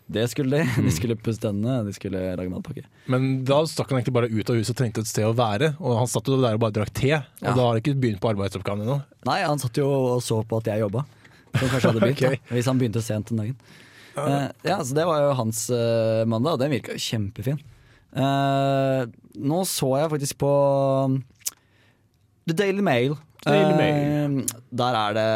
Det 0.09 0.23
skulle 0.33 0.57
de. 0.63 0.83
De 0.87 0.91
skulle 0.97 1.17
pusse 1.21 1.37
tennene, 1.43 1.83
de 1.85 1.93
skulle 1.93 2.17
lage 2.41 2.49
matpakke. 2.49 2.87
Men 3.13 3.45
da 3.45 3.59
stakk 3.69 3.91
han 3.93 3.99
egentlig 4.01 4.15
bare 4.17 4.31
ut 4.33 4.49
av 4.49 4.57
huset 4.57 4.73
og 4.73 4.79
trengte 4.81 5.03
et 5.05 5.11
sted 5.11 5.27
å 5.29 5.35
være, 5.37 5.75
og 5.85 5.99
han 6.01 6.09
satt 6.09 6.31
jo 6.33 6.39
der 6.41 6.57
og 6.57 6.63
bare 6.63 6.73
drakk 6.79 6.95
te, 6.97 7.11
og 7.13 7.45
Ja. 7.45 7.53
da 7.53 7.61
har 7.61 7.75
han 7.75 7.83
ikke 7.83 7.93
begynt 8.01 8.23
på 8.23 8.31
arbeidsoppgaven 8.33 8.87
ennå. 8.87 9.03
Nei, 9.29 9.43
han 9.45 9.59
satt 9.61 9.77
jo 9.77 9.85
og 10.17 10.23
så 10.25 10.41
på 10.49 10.57
at 10.63 10.71
jeg 10.73 10.81
jobba. 10.81 11.05
Som 11.59 11.69
kanskje 11.69 11.91
hadde 11.93 12.01
begynt, 12.01 12.23
okay. 12.25 12.41
da, 12.41 12.55
hvis 12.57 12.65
han 12.73 12.81
begynte 12.81 13.03
sent 13.05 13.29
den 13.29 13.37
dagen. 13.43 13.57
Eh, 14.27 14.51
ja, 14.71 14.79
så 14.83 14.97
Det 14.97 15.07
var 15.09 15.23
jo 15.23 15.35
hans 15.39 15.65
eh, 15.71 16.25
mandag, 16.29 16.57
og 16.57 16.63
den 16.63 16.75
virka 16.75 16.95
jo 16.97 17.03
kjempefin. 17.03 17.59
Eh, 18.19 19.03
nå 19.39 19.59
så 19.69 19.91
jeg 20.01 20.13
faktisk 20.15 20.39
på 20.43 20.53
um, 21.07 21.19
The 22.49 22.57
Daily 22.57 22.85
Mail. 22.85 23.19
Daily 23.47 23.75
Eh, 23.79 24.57
der 24.75 24.97
er 24.99 25.15
det 25.15 25.29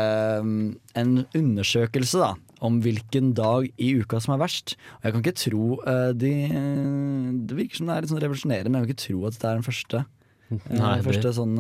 um, 0.43 0.57
en 0.99 1.13
undersøkelse 1.39 2.19
da 2.19 2.33
om 2.63 2.79
hvilken 2.83 3.33
dag 3.35 3.69
i 3.79 3.93
uka 3.99 4.21
som 4.23 4.35
er 4.35 4.43
verst. 4.43 4.75
Og 5.01 5.07
jeg 5.07 5.15
kan 5.15 5.23
ikke 5.23 5.41
tro 5.41 5.65
de 6.15 6.33
Det 7.49 7.57
virker 7.59 7.81
som 7.81 7.89
det 7.89 7.95
er 7.95 8.05
litt 8.05 8.13
sånn 8.13 8.23
revolusjonerende, 8.23 8.71
men 8.71 8.83
jeg 8.83 8.85
kan 8.85 8.93
ikke 8.93 9.07
tro 9.07 9.25
at 9.27 9.39
det 9.39 9.49
er 9.49 9.59
den 9.59 9.67
første. 9.67 10.03
Nei, 10.71 10.93
første 11.03 11.33
sånn 11.35 11.57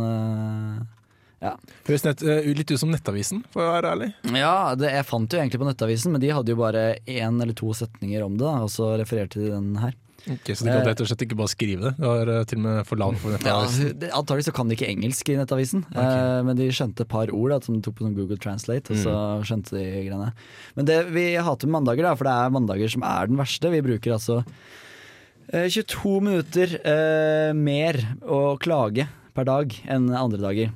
ja. 1.42 1.56
Høres 1.88 2.04
nett, 2.06 2.22
eh, 2.22 2.46
litt 2.54 2.70
ut 2.70 2.78
som 2.80 2.92
Nettavisen, 2.92 3.42
for 3.52 3.66
å 3.66 3.72
være 3.74 3.92
ærlig. 3.96 4.12
Ja, 4.38 4.74
det, 4.78 4.92
jeg 4.94 5.08
fant 5.08 5.34
jo 5.34 5.40
egentlig 5.42 5.60
på 5.62 5.66
Nettavisen, 5.68 6.14
men 6.14 6.22
de 6.22 6.30
hadde 6.32 6.54
jo 6.54 6.60
bare 6.60 6.84
én 7.02 7.42
eller 7.42 7.56
to 7.58 7.74
setninger 7.76 8.22
om 8.24 8.38
det, 8.38 8.46
da, 8.46 8.62
og 8.62 8.70
så 8.72 8.94
refererte 9.00 9.42
de 9.42 9.50
den 9.50 9.74
her. 9.82 9.98
Ok, 10.30 10.52
så 10.54 10.62
de 10.62 10.70
kan 10.70 10.84
rett 10.86 11.00
og 11.02 11.08
slett 11.10 11.22
ikke 11.24 11.36
bare 11.40 11.50
skrive 11.50 11.82
det. 11.88 11.90
Det 11.98 12.06
var 12.06 12.28
eh, 12.30 12.44
til 12.46 12.60
og 12.60 12.64
med 12.68 12.84
for 12.86 13.00
langt 13.00 13.18
for 13.18 13.34
Nettavisen. 13.34 13.88
Ja, 14.04 14.12
Antagelig 14.20 14.46
så 14.46 14.54
kan 14.54 14.70
de 14.70 14.76
ikke 14.76 14.86
engelsk 14.86 15.32
i 15.32 15.38
Nettavisen, 15.40 15.82
eh, 15.98 16.36
men 16.46 16.58
de 16.60 16.68
skjønte 16.70 17.02
et 17.02 17.10
par 17.10 17.32
ord 17.34 17.50
da, 17.50 17.58
som 17.64 17.74
de 17.74 17.82
tok 17.82 17.96
på 17.98 18.06
sånn 18.06 18.14
Google 18.14 18.38
Translate, 18.42 18.94
og 18.94 19.02
så 19.02 19.16
skjønte 19.48 19.74
de 19.74 19.82
greiene. 20.06 20.30
Men 20.78 20.86
det 20.86 21.00
vi 21.10 21.26
hater 21.34 21.66
med 21.66 21.80
mandager, 21.80 22.06
da, 22.06 22.14
for 22.18 22.30
det 22.30 22.36
er 22.38 22.54
mandager 22.54 22.94
som 22.94 23.06
er 23.08 23.32
den 23.32 23.40
verste, 23.42 23.72
vi 23.74 23.82
bruker 23.82 24.14
altså 24.14 24.38
eh, 25.50 25.66
22 25.66 26.14
minutter 26.22 26.78
eh, 26.78 27.50
mer 27.58 27.98
å 28.22 28.54
klage 28.62 29.08
per 29.34 29.48
dag 29.48 29.74
enn 29.90 30.06
andre 30.14 30.38
dager. 30.44 30.72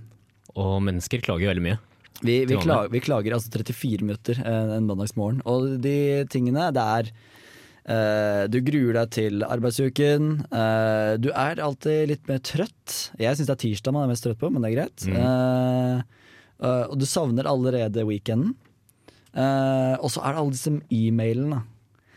Og 0.57 0.81
mennesker 0.85 1.23
klager 1.25 1.53
veldig 1.53 1.65
mye. 1.65 1.79
Vi, 2.25 2.39
vi, 2.49 2.57
klager, 2.57 2.89
vi 2.93 3.01
klager 3.05 3.37
altså 3.37 3.53
34 3.53 4.05
minutter 4.07 4.39
eh, 4.41 4.77
en 4.79 4.87
mandagsmorgen. 4.89 5.43
Og 5.45 5.77
de 5.85 6.25
tingene, 6.33 6.71
det 6.75 6.85
er 6.99 7.11
Uh, 7.87 8.51
Du 8.51 8.59
gruer 8.67 8.97
deg 8.99 9.11
til 9.15 9.45
arbeidsuken. 9.47 10.41
Uh, 10.51 11.15
du 11.23 11.31
er 11.31 11.63
alltid 11.63 12.11
litt 12.11 12.25
mer 12.27 12.41
trøtt. 12.43 12.95
Jeg 13.23 13.39
syns 13.39 13.47
det 13.47 13.55
er 13.55 13.61
tirsdag 13.63 13.95
man 13.95 14.07
er 14.07 14.11
mest 14.11 14.27
trøtt 14.27 14.41
på, 14.41 14.51
men 14.51 14.65
det 14.65 14.73
er 14.73 14.79
greit. 14.81 15.07
Mm. 15.07 15.21
Uh, 16.59 16.85
og 16.91 16.97
du 16.99 17.07
savner 17.07 17.47
allerede 17.47 18.07
weekenden. 18.09 18.57
Og 19.37 20.09
så 20.09 20.23
er 20.25 20.33
det 20.33 20.41
alle 20.41 20.55
disse 20.55 20.71
e-mailene. 20.97 21.59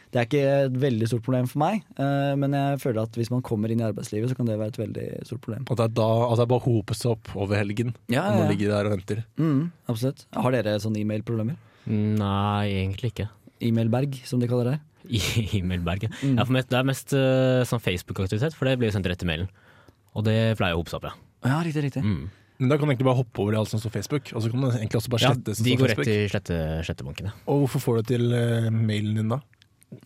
Det 0.09 0.17
er 0.17 0.25
ikke 0.25 0.43
et 0.65 0.77
veldig 0.81 1.07
stort 1.11 1.21
problem 1.21 1.45
for 1.51 1.61
meg, 1.61 1.83
eh, 2.01 2.31
men 2.41 2.55
jeg 2.57 2.79
føler 2.81 3.03
at 3.05 3.13
hvis 3.19 3.29
man 3.29 3.43
kommer 3.45 3.69
inn 3.69 3.79
i 3.83 3.85
arbeidslivet, 3.85 4.31
så 4.31 4.35
kan 4.39 4.47
det 4.49 4.55
være 4.57 4.73
et 4.73 4.79
veldig 4.81 5.07
stort 5.27 5.41
problem. 5.45 5.67
At 5.69 5.77
det, 5.77 5.85
er 5.85 5.93
da, 5.99 6.07
at 6.31 6.39
det 6.41 6.47
bare 6.49 6.65
hoper 6.65 6.97
seg 6.97 7.11
opp 7.13 7.29
over 7.37 7.59
helgen. 7.59 7.91
Ja, 8.09 8.23
Og 8.25 8.31
ja, 8.31 8.37
man 8.39 8.45
ja. 8.47 8.49
ligger 8.55 8.73
der 8.73 8.89
og 8.89 8.95
venter. 8.97 9.21
Mm, 9.37 9.59
absolutt. 9.91 10.25
Har 10.33 10.51
dere 10.57 10.79
sånne 10.81 11.03
e-mail-problemer? 11.03 11.59
Nei, 11.93 12.65
egentlig 12.79 13.11
ikke. 13.13 13.27
E-mailberg, 13.61 14.17
som 14.25 14.41
de 14.41 14.49
kaller 14.49 14.71
det. 14.73 14.77
E-mailberg, 15.59 16.09
Mm. 16.23 16.35
Ja, 16.37 16.43
for 16.45 16.53
meg- 16.57 16.67
det 16.69 16.77
er 16.79 16.89
mest 16.89 17.13
eh, 17.13 17.61
sånn 17.69 17.81
Facebook-aktivitet, 17.81 18.53
for 18.57 18.65
det 18.67 18.77
blir 18.81 18.89
jo 18.89 18.97
sendt 18.97 19.07
rett 19.09 19.23
i 19.23 19.29
mailen. 19.29 19.47
Og 20.17 20.25
det 20.25 20.35
pleier 20.59 20.73
å 20.75 20.81
hope 20.81 20.89
seg 20.91 20.99
opp, 21.03 21.11
ja. 21.11 21.13
Ja, 21.53 21.61
riktig, 21.63 21.85
riktig. 21.85 22.03
Mm. 22.03 22.27
Men 22.59 22.67
da 22.73 22.75
kan 22.75 22.89
du 22.89 22.91
egentlig 22.91 23.07
bare 23.07 23.21
hoppe 23.21 23.39
over 23.39 23.53
det 23.55 23.59
alt 23.61 23.69
som 23.71 23.79
står 23.79 23.93
Facebook, 23.93 24.33
og 24.35 24.41
så 24.43 24.49
kan 24.51 24.65
du 24.65 24.67
egentlig 24.73 24.99
også 24.99 25.11
bare 25.13 25.23
slette 25.29 25.53
Ja, 25.55 25.63
de 25.63 25.75
går 25.79 25.91
rett 25.93 26.01
til 26.03 26.17
i 26.25 26.27
slette, 26.33 26.57
slettebankene. 26.89 27.31
Og 27.47 27.61
hvorfor 27.63 27.79
får 27.85 27.95
du 27.95 28.01
det 28.01 28.09
til 28.17 28.33
uh, 28.35 28.67
mailen 28.73 29.15
din 29.21 29.31
da? 29.31 29.37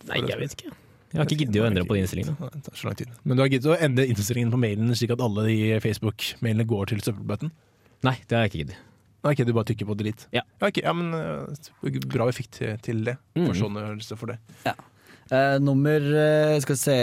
Nei, 0.08 0.22
jeg 0.24 0.40
vet 0.40 0.56
ikke. 0.56 0.72
Jeg 1.14 1.20
har 1.20 1.28
ikke 1.28 1.44
giddet 1.44 1.60
å 1.62 1.66
endre 1.68 1.84
på 1.86 1.94
de 1.94 2.00
innstillingene. 2.02 2.48
Det 2.56 2.64
tar 2.66 2.78
så 2.80 2.88
lang 2.88 2.96
tid. 2.98 3.12
Men 3.22 3.38
du 3.38 3.44
har 3.44 3.52
giddet 3.52 3.70
å 3.70 3.76
endre 3.86 4.06
innstillingen 4.10 4.50
på 4.50 4.58
mailen 4.64 4.96
slik 4.98 5.12
at 5.14 5.22
alle 5.22 5.44
de 5.46 5.58
Facebook-mailene 5.84 6.66
går 6.72 6.90
til 6.90 7.04
søppelbøtten? 7.06 7.52
Nei, 8.04 8.16
det 8.26 8.34
har 8.34 8.42
jeg 8.44 8.50
ikke 8.50 8.62
giddet. 8.64 8.80
Nei, 9.24 9.34
du 9.38 9.52
bare 9.56 9.68
trykker 9.70 9.88
på 9.88 9.96
delete? 9.96 10.26
Ja. 10.34 10.42
Okay, 10.58 10.82
ja 10.84 10.92
men 10.96 11.14
eh, 11.16 11.94
Bra 12.12 12.26
vi 12.28 12.34
fikk 12.36 12.50
til, 12.58 12.74
til 12.84 13.04
det. 13.06 13.14
Mm. 13.38 13.46
Forståelse 13.52 14.18
for 14.20 14.34
det. 14.34 14.74
Eh, 15.32 15.56
nummer 15.60 16.00
uh, 16.00 16.58
skal 16.60 16.76
vi 16.76 16.82
se 16.82 16.98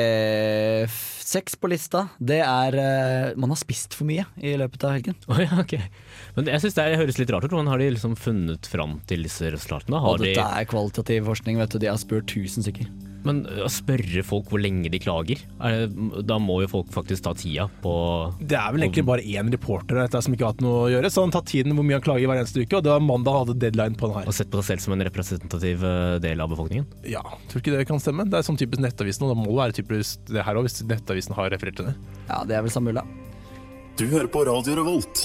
seks 1.32 1.56
på 1.56 1.70
lista, 1.72 2.06
det 2.20 2.42
er 2.44 2.76
uh, 2.78 3.38
Man 3.40 3.54
har 3.54 3.60
spist 3.60 3.96
for 3.98 4.10
mye 4.10 4.28
i 4.38 4.54
løpet 4.60 4.84
av 4.86 4.98
helgen. 4.98 5.18
Oh, 5.32 5.40
ja, 5.42 5.54
okay. 5.62 5.88
Men 6.36 6.50
jeg 6.52 6.64
synes 6.64 6.78
det 6.78 6.90
høres 7.02 7.22
litt 7.22 7.32
rart 7.34 7.48
ut. 7.48 7.54
Hvordan 7.54 7.72
har 7.72 7.82
de 7.82 7.92
liksom 7.96 8.18
funnet 8.20 8.68
fram 8.70 9.00
til 9.10 9.26
disse 9.28 9.54
resultatene? 9.54 10.02
Har 10.02 10.18
Og 10.18 10.26
de, 10.26 10.34
dette 10.34 10.50
er 10.60 10.68
kvalitativ 10.70 11.32
forskning, 11.32 11.62
vet 11.62 11.72
du. 11.74 11.80
De 11.82 11.90
har 11.92 12.02
spurt 12.02 12.28
1000 12.28 12.68
stykker. 12.68 12.92
men 13.22 13.44
å 13.62 13.68
spørre 13.70 14.24
folk 14.26 14.50
hvor 14.50 14.62
lenge 14.64 14.90
de 14.90 14.98
klager, 15.02 15.44
er 15.62 15.84
det, 15.86 16.24
da 16.26 16.40
må 16.42 16.56
jo 16.64 16.70
folk 16.72 16.88
faktisk 16.94 17.22
ta 17.28 17.36
tida 17.38 17.68
på 17.84 17.94
Det 18.40 18.58
er 18.58 18.74
vel 18.74 18.88
egentlig 18.88 19.06
bare 19.06 19.22
én 19.22 19.52
reporter 19.54 20.00
dette 20.02 20.22
som 20.26 20.34
ikke 20.34 20.48
har 20.48 20.56
hatt 20.56 20.64
noe 20.66 20.88
å 20.88 20.90
gjøre. 20.90 21.12
Så 21.14 21.26
han 21.26 21.34
tar 21.34 21.46
tiden 21.48 21.78
hvor 21.78 21.86
mye 21.86 22.00
han 22.00 22.06
klager 22.06 22.28
hver 22.28 22.42
eneste 22.42 22.66
uke, 22.66 22.80
og 22.80 22.86
det 22.86 22.92
var 22.92 23.06
mandag 23.06 23.38
hadde 23.44 23.58
deadline 23.62 23.98
på 24.00 24.10
den 24.10 24.20
her. 24.20 24.30
Og 24.30 24.36
sett 24.36 24.52
på 24.52 24.60
seg 24.62 24.74
selv 24.74 24.86
som 24.86 24.98
en 24.98 25.06
representativ 25.06 25.86
del 26.26 26.44
av 26.44 26.52
befolkningen. 26.52 26.88
Ja, 27.08 27.24
tror 27.52 27.64
ikke 27.64 27.76
det 27.78 27.88
kan 27.90 28.02
stemme. 28.02 28.11
Det 28.20 28.40
er 28.40 28.46
sånn 28.48 28.60
typisk 28.60 28.84
Nettavisen, 28.84 29.26
og 29.26 29.34
da 29.34 29.38
må 29.40 29.48
det 29.50 29.58
være 29.60 29.78
typisk 29.80 30.28
det 30.32 30.46
her 30.48 30.60
òg, 30.60 30.68
hvis 30.68 30.84
Nettavisen 30.90 31.36
har 31.38 31.52
referert 31.54 31.80
til 31.80 31.90
det. 31.92 31.96
Ja, 32.28 32.42
det 32.48 32.58
er 32.58 32.66
vel 32.66 32.74
samme 32.74 32.92
mulig. 32.92 33.06
Du 34.00 34.06
hører 34.12 34.30
på 34.32 34.44
Radio 34.48 34.78
Revolt, 34.80 35.24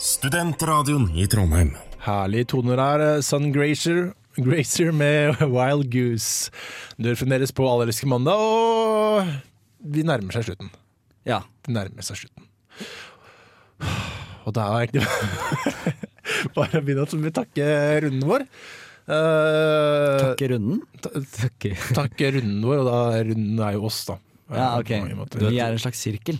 studentradioen 0.00 1.08
i 1.18 1.28
Trondheim. 1.30 1.72
Herlige 2.02 2.50
toner 2.54 2.80
her. 2.82 3.06
Sun 3.24 3.52
Gracier. 3.54 4.12
Gracer 4.40 4.92
med 4.96 5.42
Wild 5.44 5.90
Goose. 5.92 6.50
Du 6.96 7.10
hører 7.10 7.20
fremdeles 7.20 7.52
på 7.52 7.66
Allerske 7.68 8.08
mandag, 8.08 8.40
og 8.40 9.28
vi 9.92 10.04
nærmer 10.08 10.32
seg 10.32 10.46
slutten. 10.48 10.70
Ja. 11.28 11.42
Det 11.62 11.74
nærmer 11.76 12.02
seg 12.06 12.22
slutten. 12.22 12.48
Og 14.42 14.54
da 14.56 14.64
er 14.72 14.86
egentlig 14.86 15.04
bare 16.56 16.80
å 16.80 16.84
begynne 16.84 17.04
å 17.04 17.34
takke 17.34 17.66
runden 18.06 18.24
vår. 18.26 18.46
Eh, 19.08 20.18
Takke 20.22 20.48
runden. 20.52 20.80
Takke. 21.02 21.72
takke 21.96 22.30
runden 22.36 22.62
vår, 22.66 22.78
og 22.82 22.86
da 22.86 23.22
runden 23.26 23.58
er 23.66 23.74
jo 23.78 23.86
oss, 23.88 24.04
da. 24.08 24.18
Ja, 24.52 24.68
ok. 24.78 24.92
Vi 25.48 25.58
er 25.58 25.72
en 25.74 25.80
slags 25.82 26.02
sirkel. 26.04 26.38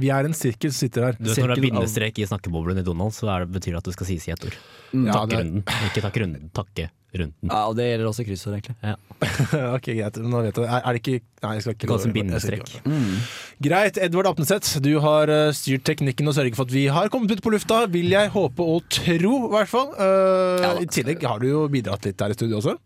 Vi 0.00 0.10
er 0.14 0.28
en 0.30 0.36
sirkel 0.36 0.72
som 0.72 0.80
sitter 0.86 1.08
her. 1.10 1.18
Du 1.18 1.28
vet 1.28 1.38
Når 1.42 1.54
det 1.54 1.58
er 1.58 1.66
bindestrek 1.68 2.18
i 2.22 2.28
snakkeboblen 2.30 2.80
i 2.80 2.86
Donald, 2.86 3.12
så 3.16 3.28
er 3.34 3.44
det, 3.44 3.52
betyr 3.58 3.76
det 3.76 3.82
at 3.82 3.90
du 3.90 3.92
skal 3.96 4.08
sies 4.08 4.26
i 4.28 4.32
ett 4.34 4.46
ord. 4.48 4.56
Ja, 4.94 5.12
takke 5.20 5.42
runden. 5.42 5.62
Ikke 5.90 6.02
takke 6.06 6.22
runden, 6.24 6.48
takke 6.56 6.88
runden. 7.14 7.50
Ja, 7.50 7.60
Og 7.68 7.74
det 7.78 7.86
gjelder 7.88 8.08
også 8.10 8.24
kryssord, 8.26 8.56
egentlig. 8.58 8.96
ok, 9.76 9.86
greit. 9.98 10.18
Nå 10.22 10.42
vet 10.46 10.58
jeg. 10.60 10.66
Er, 10.70 10.80
er 10.80 10.96
det 10.96 11.00
ikke 11.02 11.16
Nei, 11.40 11.54
jeg 11.56 11.64
skal 11.64 11.72
ikke 11.74 11.86
Det 11.86 11.88
kalles 11.90 12.12
bindestrek. 12.14 12.72
Mm. 12.84 13.14
Greit, 13.64 13.96
Edvard 14.04 14.28
Apneseth, 14.28 14.74
du 14.84 14.90
har 15.00 15.30
eh, 15.32 15.52
styrt 15.56 15.86
teknikken 15.88 16.28
og 16.28 16.36
sørget 16.36 16.58
for 16.58 16.68
at 16.68 16.74
vi 16.74 16.82
har 16.92 17.08
kommet 17.12 17.32
ut 17.32 17.40
på 17.44 17.52
lufta, 17.54 17.78
vil 17.92 18.12
jeg 18.12 18.28
håpe 18.34 18.60
og 18.74 18.84
tro, 18.92 19.32
i 19.48 19.52
hvert 19.54 19.70
fall. 19.72 19.88
Uh, 19.96 20.60
Ja. 20.60 20.74
I 20.80 20.88
tillegg 20.92 21.24
har 21.24 21.40
du 21.40 21.48
jo 21.48 21.64
bidratt 21.72 22.04
litt 22.04 22.20
her 22.20 22.34
i 22.34 22.36
studio 22.36 22.60
også. 22.60 22.76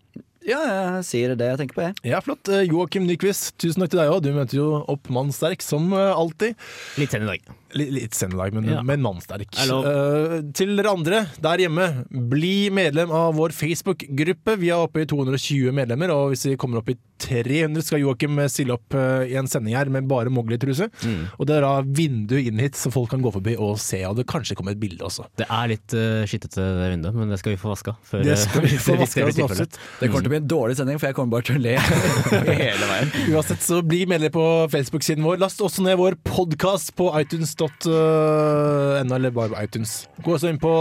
Ja, 0.45 0.61
jeg 0.99 1.05
sier 1.09 1.33
det 1.41 1.47
jeg 1.55 1.61
tenker 1.63 1.79
på, 1.79 1.85
jeg. 1.87 1.97
Ja, 2.13 2.19
flott. 2.25 2.49
Eh, 2.53 2.67
Joakim 2.69 3.07
Nyquist, 3.09 3.55
tusen 3.63 3.81
takk 3.85 3.95
til 3.95 4.03
deg 4.03 4.13
òg. 4.13 4.21
Du 4.27 4.33
møter 4.37 4.59
jo 4.59 4.67
opp 4.93 5.09
mannsterk, 5.13 5.65
som 5.65 5.89
eh, 5.97 6.11
alltid. 6.13 6.59
Litt 7.01 7.15
sen 7.15 7.25
i 7.25 7.31
dag. 7.31 7.53
Litt, 7.75 7.91
litt 7.91 8.15
sen 8.15 8.35
i 8.35 8.39
dag, 8.39 8.53
men, 8.55 8.69
Ja. 8.69 8.83
men 8.87 9.01
mannsterk. 9.03 9.49
Uh. 9.57 9.73
Eh, 9.89 10.35
til 10.55 10.77
dere 10.77 10.93
andre 10.93 11.23
der 11.43 11.65
hjemme, 11.65 11.89
bli 12.31 12.69
medlem 12.77 13.11
av 13.17 13.33
vår 13.41 13.57
Facebook-gruppe. 13.57 14.59
Vi 14.61 14.69
er 14.71 14.85
oppe 14.85 15.03
i 15.03 15.09
220 15.11 15.73
medlemmer, 15.75 16.13
og 16.13 16.35
hvis 16.35 16.45
vi 16.51 16.59
kommer 16.61 16.83
opp 16.83 16.93
i 16.93 16.99
300, 17.25 17.81
skal 17.87 18.03
Joakim 18.03 18.37
stille 18.53 18.75
opp 18.77 18.93
i 19.25 19.37
en 19.39 19.49
sending 19.49 19.77
her 19.79 19.89
med 19.89 20.05
bare 20.11 20.29
Mowgli-truse. 20.35 20.91
Mm. 21.07 21.23
Og 21.39 21.49
det 21.49 21.57
er 21.57 21.65
da 21.65 21.73
vindu 21.87 22.37
inn 22.37 22.61
hit, 22.61 22.77
så 22.77 22.93
folk 22.93 23.09
kan 23.15 23.23
gå 23.25 23.33
forbi 23.33 23.55
og 23.57 23.79
se, 23.81 24.03
og 24.05 24.19
det 24.19 24.27
kanskje 24.29 24.59
kommer 24.59 24.75
et 24.77 24.83
bilde 24.83 25.07
også. 25.07 25.25
Det 25.41 25.47
er 25.49 25.71
litt 25.73 25.95
uh, 25.97 26.27
skittete 26.29 26.61
det 26.61 26.91
vinduet, 26.93 27.17
men 27.17 27.33
det 27.33 27.41
skal 27.41 27.55
vi 27.55 27.61
få 27.63 27.73
vaska. 27.73 27.97
Før, 28.05 28.27
Det 28.29 28.37
skal 28.43 28.67
vi 28.67 28.77
få 28.85 28.99
det 28.99 29.07
vaska 29.07 29.27
absolutt. 29.47 29.79
Det 30.03 30.11
kommer 30.11 30.27
til 30.27 30.33
å 30.34 30.34
bli 30.35 30.43
en 30.43 30.49
dårlig 30.51 30.77
sending, 30.79 30.99
for 30.99 31.09
jeg 31.09 31.17
kommer 31.17 31.37
bare 31.37 31.47
til 31.49 31.59
å 31.59 31.63
le 31.63 31.75
hele 32.65 32.89
veien. 32.91 33.13
Uansett, 33.35 33.63
så 33.65 33.81
bli 33.87 34.03
medlem 34.11 34.33
på 34.35 34.45
Facebook-siden 34.73 35.25
vår. 35.25 35.39
Last 35.43 35.63
også 35.65 35.85
ned 35.87 35.99
vår 36.01 36.17
podkast 36.27 36.95
på 36.99 37.09
itunes.no, 37.21 37.95
eller 39.15 39.35
bare 39.35 39.53
på 39.55 39.63
iTunes. 39.63 39.97
Gå 40.25 40.35
også 40.37 40.51
inn 40.51 40.61
på 40.63 40.73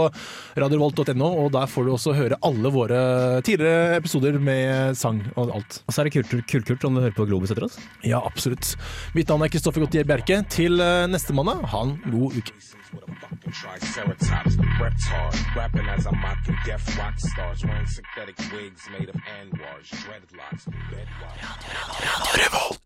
radiovolt.no, 0.58 1.30
og 1.44 1.52
der 1.54 1.70
får 1.70 1.86
du 1.86 1.94
også 1.94 2.16
høre 2.18 2.40
alle 2.44 2.74
våre 2.74 3.00
tidligere 3.46 4.00
episoder 4.00 4.38
med 4.42 4.98
sang 4.98 5.22
og 5.36 5.54
alt. 5.60 5.80
Og 5.86 5.94
så 5.94 6.02
er 6.02 6.10
det 6.10 6.16
kult, 6.18 6.34
kult, 6.50 6.68
kult 6.68 6.88
om 6.88 6.98
du 6.98 7.04
hører 7.04 7.16
på 7.16 7.28
Globus 7.30 7.54
etter 7.54 7.68
oss. 7.68 7.78
Ja, 8.06 8.22
absolutt. 8.24 8.74
Mitt 9.16 9.30
navn 9.30 9.46
er 9.46 9.52
Kristoffer 9.52 9.84
Gautier 9.84 10.08
Bjerke. 10.08 10.42
Til 10.54 10.80
eh, 10.82 11.04
neste 11.10 11.36
mandag, 11.36 11.62
ha 11.72 11.86
en 11.86 11.98
god 12.10 12.40
uke. 12.40 12.83
with 12.94 13.08
a 13.08 13.14
fucking 13.20 13.52
triceratops. 13.52 14.56
Reptard, 14.56 15.56
rapping 15.56 15.88
as 15.88 16.06
I'm 16.06 16.18
mocking 16.20 16.56
deaf 16.64 16.98
rock 16.98 17.18
stars. 17.18 17.64
Wearing 17.64 17.86
synthetic 17.86 18.38
wigs 18.52 18.88
made 18.98 19.08
of 19.08 19.16
anwars, 19.16 19.88
dreadlocks, 19.90 20.68
bedwars. 20.90 22.78